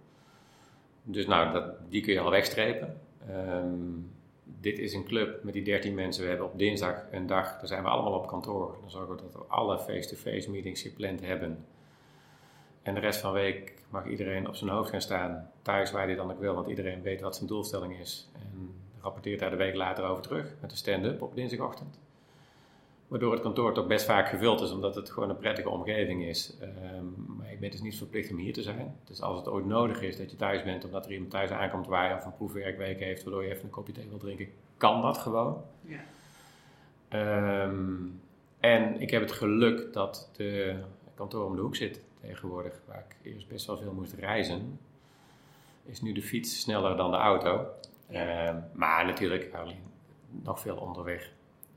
Dus 1.02 1.26
nou, 1.26 1.52
dat, 1.52 1.90
die 1.90 2.02
kun 2.02 2.12
je 2.12 2.20
al 2.20 2.30
wegstrepen. 2.30 3.00
Um, 3.30 4.12
dit 4.60 4.78
is 4.78 4.94
een 4.94 5.04
club 5.04 5.42
met 5.42 5.52
die 5.52 5.62
13 5.62 5.94
mensen. 5.94 6.22
We 6.22 6.28
hebben 6.28 6.46
op 6.46 6.58
dinsdag 6.58 7.04
een 7.10 7.26
dag, 7.26 7.58
daar 7.58 7.66
zijn 7.66 7.82
we 7.82 7.88
allemaal 7.88 8.12
op 8.12 8.26
kantoor. 8.26 8.76
Dan 8.80 8.90
zorgen 8.90 9.16
we 9.16 9.22
dat 9.22 9.32
we 9.32 9.38
alle 9.48 9.78
face-to-face 9.78 10.50
meetings 10.50 10.82
gepland 10.82 11.20
hebben. 11.20 11.64
En 12.82 12.94
de 12.94 13.00
rest 13.00 13.20
van 13.20 13.32
de 13.32 13.38
week 13.40 13.74
mag 13.88 14.06
iedereen 14.06 14.48
op 14.48 14.54
zijn 14.54 14.70
hoofd 14.70 14.90
gaan 14.90 15.00
staan, 15.00 15.50
thuis 15.62 15.90
waar 15.90 16.06
hij 16.06 16.14
dan 16.14 16.30
ook 16.30 16.40
wil, 16.40 16.54
want 16.54 16.68
iedereen 16.68 17.02
weet 17.02 17.20
wat 17.20 17.36
zijn 17.36 17.48
doelstelling 17.48 17.98
is. 17.98 18.28
En 18.32 18.74
rapporteert 19.00 19.38
daar 19.40 19.50
de 19.50 19.56
week 19.56 19.74
later 19.74 20.04
over 20.04 20.22
terug 20.22 20.54
met 20.60 20.70
een 20.70 20.76
stand-up 20.76 21.22
op 21.22 21.34
dinsdagochtend. 21.34 21.98
Waardoor 23.10 23.32
het 23.32 23.42
kantoor 23.42 23.74
toch 23.74 23.86
best 23.86 24.06
vaak 24.06 24.28
gevuld 24.28 24.60
is, 24.60 24.70
omdat 24.70 24.94
het 24.94 25.10
gewoon 25.10 25.30
een 25.30 25.36
prettige 25.36 25.68
omgeving 25.68 26.24
is. 26.24 26.56
Um, 26.62 27.14
maar 27.38 27.52
ik 27.52 27.60
ben 27.60 27.70
dus 27.70 27.80
niet 27.80 27.96
verplicht 27.96 28.30
om 28.30 28.36
hier 28.36 28.52
te 28.52 28.62
zijn. 28.62 28.96
Dus 29.04 29.22
als 29.22 29.38
het 29.38 29.48
ooit 29.48 29.66
nodig 29.66 30.02
is 30.02 30.16
dat 30.16 30.30
je 30.30 30.36
thuis 30.36 30.62
bent, 30.62 30.84
omdat 30.84 31.04
er 31.04 31.12
iemand 31.12 31.30
thuis 31.30 31.50
aankomt 31.50 31.86
waar 31.86 32.08
je 32.08 32.14
of 32.14 32.24
een 32.24 32.36
proefwerkweek 32.36 33.00
heeft, 33.00 33.22
waardoor 33.22 33.42
je 33.44 33.50
even 33.50 33.64
een 33.64 33.70
kopje 33.70 33.92
thee 33.92 34.08
wil 34.08 34.18
drinken, 34.18 34.48
kan 34.76 35.02
dat 35.02 35.18
gewoon. 35.18 35.62
Ja. 35.80 36.00
Ehm, 37.08 37.94
en 38.60 39.00
ik 39.00 39.10
heb 39.10 39.20
het 39.20 39.32
geluk 39.32 39.92
dat 39.92 40.30
de 40.36 40.76
kantoor 41.14 41.44
om 41.44 41.56
de 41.56 41.62
hoek 41.62 41.76
zit 41.76 42.00
tegenwoordig, 42.20 42.80
waar 42.86 43.04
ik 43.08 43.32
eerst 43.32 43.48
best 43.48 43.66
wel 43.66 43.76
veel 43.76 43.92
moest 43.92 44.12
reizen. 44.12 44.78
Is 45.84 46.00
nu 46.00 46.12
de 46.12 46.22
fiets 46.22 46.60
sneller 46.60 46.96
dan 46.96 47.10
de 47.10 47.16
auto. 47.16 47.66
Ehm, 48.08 48.56
maar 48.72 49.06
natuurlijk, 49.06 49.52
nog 50.28 50.60
veel 50.60 50.76
onderweg. 50.76 51.32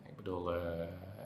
Ik 0.06 0.16
bedoel, 0.16 0.54
eh, 0.54 0.62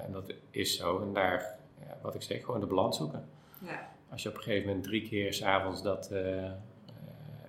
en 0.06 0.12
dat 0.12 0.34
is 0.52 0.78
zo. 0.78 1.02
En 1.02 1.14
daar, 1.14 1.58
ja, 1.80 1.98
wat 2.02 2.16
ik 2.16 2.22
zeg, 2.22 2.44
gewoon 2.44 2.60
de 2.60 2.66
balans 2.66 2.98
zoeken. 2.98 3.30
Ja. 3.66 3.90
Als 4.10 4.24
je 4.24 4.30
op 4.30 4.36
een 4.36 4.42
gegeven 4.42 4.68
moment 4.68 4.86
drie 4.86 5.08
keer 5.08 5.34
s'avonds 5.34 5.82
dat 5.82 6.10
uh, 6.12 6.52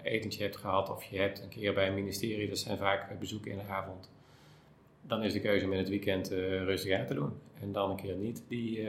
etentje 0.02 0.42
hebt 0.42 0.56
gehad, 0.56 0.90
of 0.90 1.02
je 1.04 1.18
hebt 1.18 1.42
een 1.42 1.48
keer 1.48 1.74
bij 1.74 1.88
een 1.88 1.94
ministerie, 1.94 2.48
dat 2.48 2.58
zijn 2.58 2.78
vaak 2.78 3.18
bezoeken 3.18 3.50
in 3.50 3.58
de 3.58 3.72
avond, 3.72 4.10
dan 5.02 5.22
is 5.22 5.32
de 5.32 5.40
keuze 5.40 5.64
om 5.64 5.72
in 5.72 5.78
het 5.78 5.88
weekend 5.88 6.28
rustig 6.28 6.98
aan 6.98 7.06
te 7.06 7.14
doen. 7.14 7.40
En 7.60 7.72
dan 7.72 7.90
een 7.90 7.96
keer 7.96 8.14
niet 8.14 8.44
die 8.48 8.88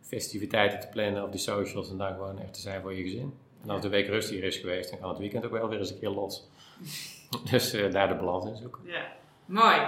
festiviteiten 0.00 0.80
te 0.80 0.88
plannen 0.88 1.24
of 1.24 1.30
die 1.30 1.40
socials 1.40 1.90
en 1.90 1.96
dan 1.96 2.12
gewoon 2.12 2.38
echt 2.38 2.54
te 2.54 2.60
zijn 2.60 2.82
voor 2.82 2.94
je 2.94 3.02
gezin. 3.02 3.34
En 3.62 3.70
als 3.70 3.82
de 3.82 3.88
week 3.88 4.06
rustiger 4.06 4.44
is 4.44 4.56
geweest, 4.56 4.90
dan 4.90 4.98
kan 4.98 5.08
het 5.08 5.18
weekend 5.18 5.44
ook 5.44 5.50
wel 5.50 5.68
weer 5.68 5.78
eens 5.78 5.90
een 5.90 5.98
keer 5.98 6.10
los. 6.10 6.48
dus 7.50 7.70
daar 7.70 8.08
de 8.08 8.14
balans 8.14 8.46
in 8.46 8.56
zoeken. 8.56 8.82
Ja, 8.84 9.12
mooi. 9.46 9.80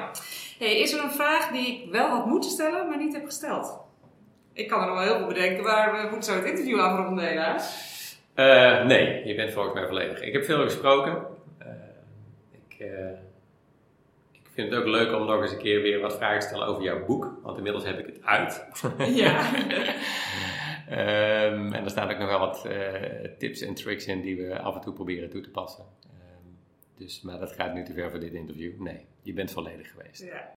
Hey, 0.58 0.80
is 0.80 0.92
er 0.92 1.04
een 1.04 1.10
vraag 1.10 1.50
die 1.50 1.66
ik 1.66 1.92
wel 1.92 2.08
had 2.08 2.26
moeten 2.26 2.50
stellen, 2.50 2.88
maar 2.88 2.98
niet 2.98 3.14
heb 3.14 3.24
gesteld? 3.24 3.78
Ik 4.52 4.68
kan 4.68 4.80
er 4.80 4.86
nog 4.86 4.96
wel 4.96 5.04
heel 5.04 5.16
veel 5.16 5.26
bedenken, 5.26 5.64
maar 5.64 5.92
we 5.92 6.08
moeten 6.10 6.32
zo 6.32 6.38
het 6.38 6.48
interview 6.48 6.80
afronden 6.80 7.24
helaas. 7.24 7.96
Uh, 8.34 8.84
nee, 8.84 9.26
je 9.26 9.34
bent 9.34 9.52
volgens 9.52 9.74
mij 9.74 9.86
volledig. 9.86 10.20
Ik 10.20 10.32
heb 10.32 10.44
veel 10.44 10.62
gesproken. 10.62 11.26
Uh, 11.62 11.68
ik, 12.50 12.76
uh, 12.78 13.10
ik, 14.32 14.40
vind 14.52 14.70
het 14.70 14.80
ook 14.80 14.86
leuk 14.86 15.14
om 15.14 15.26
nog 15.26 15.42
eens 15.42 15.52
een 15.52 15.58
keer 15.58 15.82
weer 15.82 16.00
wat 16.00 16.16
vragen 16.16 16.40
te 16.40 16.46
stellen 16.46 16.66
over 16.66 16.82
jouw 16.82 17.04
boek, 17.04 17.32
want 17.42 17.56
inmiddels 17.56 17.84
heb 17.84 17.98
ik 17.98 18.06
het 18.06 18.24
uit. 18.24 18.64
Ja. 19.22 19.54
um, 20.90 21.72
en 21.72 21.84
er 21.84 21.90
staan 21.90 22.10
ook 22.10 22.18
nog 22.18 22.28
wel 22.28 22.38
wat 22.38 22.68
tips 23.38 23.60
en 23.60 23.74
tricks 23.74 24.06
in 24.06 24.20
die 24.20 24.36
we 24.36 24.58
af 24.58 24.74
en 24.74 24.80
toe 24.80 24.92
proberen 24.92 25.30
toe 25.30 25.40
te 25.40 25.50
passen. 25.50 25.84
Dus, 26.98 27.20
maar 27.20 27.38
dat 27.38 27.52
gaat 27.52 27.74
nu 27.74 27.84
te 27.84 27.92
ver 27.92 28.10
voor 28.10 28.20
dit 28.20 28.32
interview. 28.32 28.80
Nee, 28.80 29.06
je 29.22 29.32
bent 29.32 29.50
volledig 29.50 29.90
geweest. 29.90 30.22
Ja. 30.22 30.52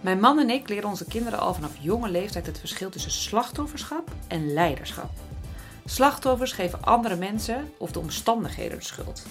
Mijn 0.00 0.20
man 0.20 0.38
en 0.38 0.50
ik 0.50 0.68
leren 0.68 0.88
onze 0.88 1.04
kinderen 1.04 1.38
al 1.38 1.54
vanaf 1.54 1.76
jonge 1.80 2.08
leeftijd 2.08 2.46
het 2.46 2.58
verschil 2.58 2.90
tussen 2.90 3.10
slachtofferschap 3.10 4.12
en 4.28 4.52
leiderschap. 4.52 5.10
Slachtoffers 5.84 6.52
geven 6.52 6.82
andere 6.82 7.16
mensen 7.16 7.72
of 7.78 7.92
de 7.92 7.98
omstandigheden 7.98 8.78
de 8.78 8.84
schuld. 8.84 9.26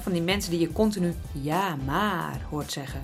Van 0.00 0.12
die 0.12 0.22
mensen 0.22 0.50
die 0.50 0.60
je 0.60 0.72
continu 0.72 1.14
ja 1.32 1.76
maar 1.76 2.40
hoort 2.50 2.72
zeggen. 2.72 3.00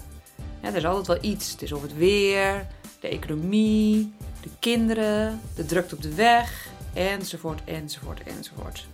er 0.61 0.77
is 0.77 0.85
altijd 0.85 1.07
wel 1.07 1.31
iets. 1.31 1.53
Het 1.53 1.63
is 1.63 1.73
of 1.73 1.83
het 1.83 1.97
weer, 1.97 2.67
de 3.01 3.09
economie, 3.09 4.13
de 4.43 4.51
kinderen, 4.59 5.41
de 5.55 5.65
drukte 5.65 5.95
op 5.95 6.03
de 6.03 6.15
weg, 6.15 6.69
enzovoort, 6.95 7.65
enzovoort, 7.65 8.23
enzovoort. 8.23 8.87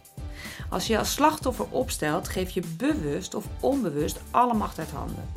Als 0.68 0.86
je 0.86 0.98
als 0.98 1.12
slachtoffer 1.12 1.66
opstelt, 1.70 2.28
geef 2.28 2.50
je 2.50 2.62
bewust 2.76 3.34
of 3.34 3.44
onbewust 3.60 4.20
alle 4.30 4.54
macht 4.54 4.78
uit 4.78 4.90
handen. 4.90 5.28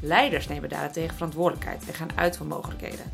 Leiders 0.00 0.48
nemen 0.48 0.68
daarentegen 0.68 1.14
verantwoordelijkheid 1.14 1.86
en 1.86 1.94
gaan 1.94 2.10
uit 2.14 2.36
van 2.36 2.46
mogelijkheden. 2.46 3.12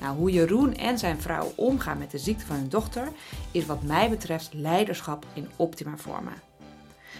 Nou, 0.00 0.16
hoe 0.16 0.30
Jeroen 0.30 0.76
en 0.76 0.98
zijn 0.98 1.20
vrouw 1.20 1.52
omgaan 1.56 1.98
met 1.98 2.10
de 2.10 2.18
ziekte 2.18 2.46
van 2.46 2.56
hun 2.56 2.68
dochter 2.68 3.08
is 3.50 3.66
wat 3.66 3.82
mij 3.82 4.10
betreft 4.10 4.54
leiderschap 4.54 5.26
in 5.32 5.48
optima 5.56 5.96
forma. 5.96 6.32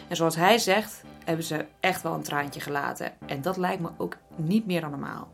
En 0.09 0.17
zoals 0.17 0.37
hij 0.37 0.59
zegt, 0.59 1.03
hebben 1.25 1.45
ze 1.45 1.67
echt 1.81 2.03
wel 2.03 2.15
een 2.15 2.23
traantje 2.23 2.61
gelaten. 2.61 3.13
En 3.27 3.43
dat 3.43 3.57
lijkt 3.57 3.83
me 3.83 3.89
ook 3.97 4.17
niet 4.37 4.67
meer 4.67 4.81
dan 4.81 4.91
normaal. 4.91 5.29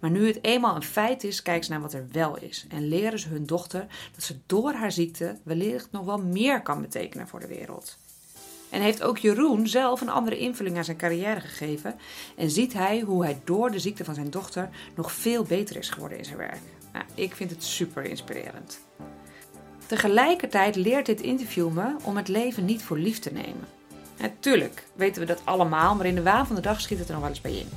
Maar 0.00 0.10
nu 0.10 0.26
het 0.26 0.44
eenmaal 0.44 0.74
een 0.74 0.82
feit 0.82 1.24
is, 1.24 1.42
kijken 1.42 1.64
ze 1.64 1.70
naar 1.70 1.80
wat 1.80 1.92
er 1.92 2.06
wel 2.12 2.38
is. 2.38 2.66
En 2.68 2.88
leren 2.88 3.18
ze 3.18 3.28
hun 3.28 3.46
dochter 3.46 3.86
dat 4.14 4.24
ze 4.24 4.36
door 4.46 4.72
haar 4.72 4.92
ziekte 4.92 5.36
wellicht 5.42 5.88
nog 5.90 6.04
wel 6.04 6.18
meer 6.18 6.62
kan 6.62 6.80
betekenen 6.80 7.28
voor 7.28 7.40
de 7.40 7.46
wereld. 7.46 7.98
En 8.70 8.80
heeft 8.80 9.02
ook 9.02 9.18
Jeroen 9.18 9.68
zelf 9.68 10.00
een 10.00 10.08
andere 10.08 10.38
invulling 10.38 10.76
aan 10.76 10.84
zijn 10.84 10.96
carrière 10.96 11.40
gegeven. 11.40 11.94
En 12.36 12.50
ziet 12.50 12.72
hij 12.72 13.00
hoe 13.00 13.24
hij 13.24 13.40
door 13.44 13.70
de 13.70 13.78
ziekte 13.78 14.04
van 14.04 14.14
zijn 14.14 14.30
dochter 14.30 14.68
nog 14.94 15.12
veel 15.12 15.42
beter 15.42 15.76
is 15.76 15.90
geworden 15.90 16.18
in 16.18 16.24
zijn 16.24 16.36
werk. 16.36 16.60
Nou, 16.92 17.04
ik 17.14 17.34
vind 17.34 17.50
het 17.50 17.64
super 17.64 18.04
inspirerend. 18.04 18.80
Tegelijkertijd 19.86 20.76
leert 20.76 21.06
dit 21.06 21.20
interview 21.20 21.70
me 21.70 21.96
om 22.02 22.16
het 22.16 22.28
leven 22.28 22.64
niet 22.64 22.82
voor 22.82 22.98
lief 22.98 23.18
te 23.18 23.32
nemen. 23.32 23.68
Natuurlijk 24.18 24.86
weten 24.94 25.20
we 25.20 25.26
dat 25.26 25.40
allemaal, 25.44 25.94
maar 25.94 26.06
in 26.06 26.14
de 26.14 26.22
waan 26.22 26.46
van 26.46 26.56
de 26.56 26.62
dag 26.62 26.80
schiet 26.80 26.98
het 26.98 27.06
er 27.06 27.12
nog 27.12 27.22
wel 27.22 27.30
eens 27.30 27.40
bij 27.40 27.56
in. 27.56 27.68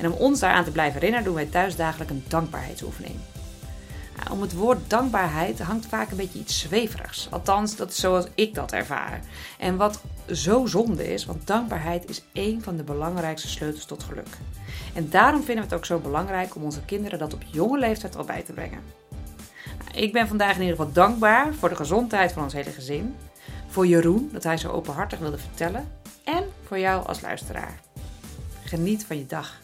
En 0.00 0.12
om 0.12 0.18
ons 0.18 0.40
daaraan 0.40 0.64
te 0.64 0.70
blijven 0.70 0.94
herinneren 0.94 1.24
doen 1.24 1.34
wij 1.34 1.46
thuis 1.46 1.76
dagelijks 1.76 2.12
een 2.12 2.24
dankbaarheidsoefening. 2.28 3.14
Nou, 4.16 4.32
om 4.32 4.40
het 4.40 4.54
woord 4.54 4.90
dankbaarheid 4.90 5.60
hangt 5.60 5.86
vaak 5.86 6.10
een 6.10 6.16
beetje 6.16 6.38
iets 6.38 6.58
zweverigs. 6.58 7.28
Althans, 7.30 7.76
dat 7.76 7.90
is 7.90 8.00
zoals 8.00 8.26
ik 8.34 8.54
dat 8.54 8.72
ervaar. 8.72 9.20
En 9.58 9.76
wat 9.76 10.00
zo 10.32 10.66
zonde 10.66 11.12
is, 11.12 11.24
want 11.24 11.46
dankbaarheid 11.46 12.08
is 12.08 12.22
één 12.32 12.62
van 12.62 12.76
de 12.76 12.82
belangrijkste 12.82 13.48
sleutels 13.48 13.84
tot 13.84 14.02
geluk. 14.02 14.28
En 14.94 15.10
daarom 15.10 15.42
vinden 15.42 15.64
we 15.64 15.70
het 15.70 15.78
ook 15.78 15.84
zo 15.84 15.98
belangrijk 15.98 16.54
om 16.54 16.62
onze 16.62 16.84
kinderen 16.84 17.18
dat 17.18 17.34
op 17.34 17.42
jonge 17.46 17.78
leeftijd 17.78 18.16
al 18.16 18.24
bij 18.24 18.42
te 18.42 18.52
brengen. 18.52 18.80
Nou, 19.78 20.04
ik 20.04 20.12
ben 20.12 20.28
vandaag 20.28 20.54
in 20.54 20.60
ieder 20.60 20.76
geval 20.76 20.92
dankbaar 20.92 21.54
voor 21.54 21.68
de 21.68 21.76
gezondheid 21.76 22.32
van 22.32 22.42
ons 22.42 22.52
hele 22.52 22.70
gezin. 22.70 23.16
Voor 23.68 23.86
Jeroen, 23.86 24.30
dat 24.32 24.42
hij 24.42 24.56
zo 24.56 24.68
openhartig 24.68 25.18
wilde 25.18 25.38
vertellen. 25.38 25.88
En 26.24 26.44
voor 26.66 26.78
jou 26.78 27.06
als 27.06 27.20
luisteraar. 27.20 27.80
Geniet 28.64 29.04
van 29.04 29.18
je 29.18 29.26
dag. 29.26 29.58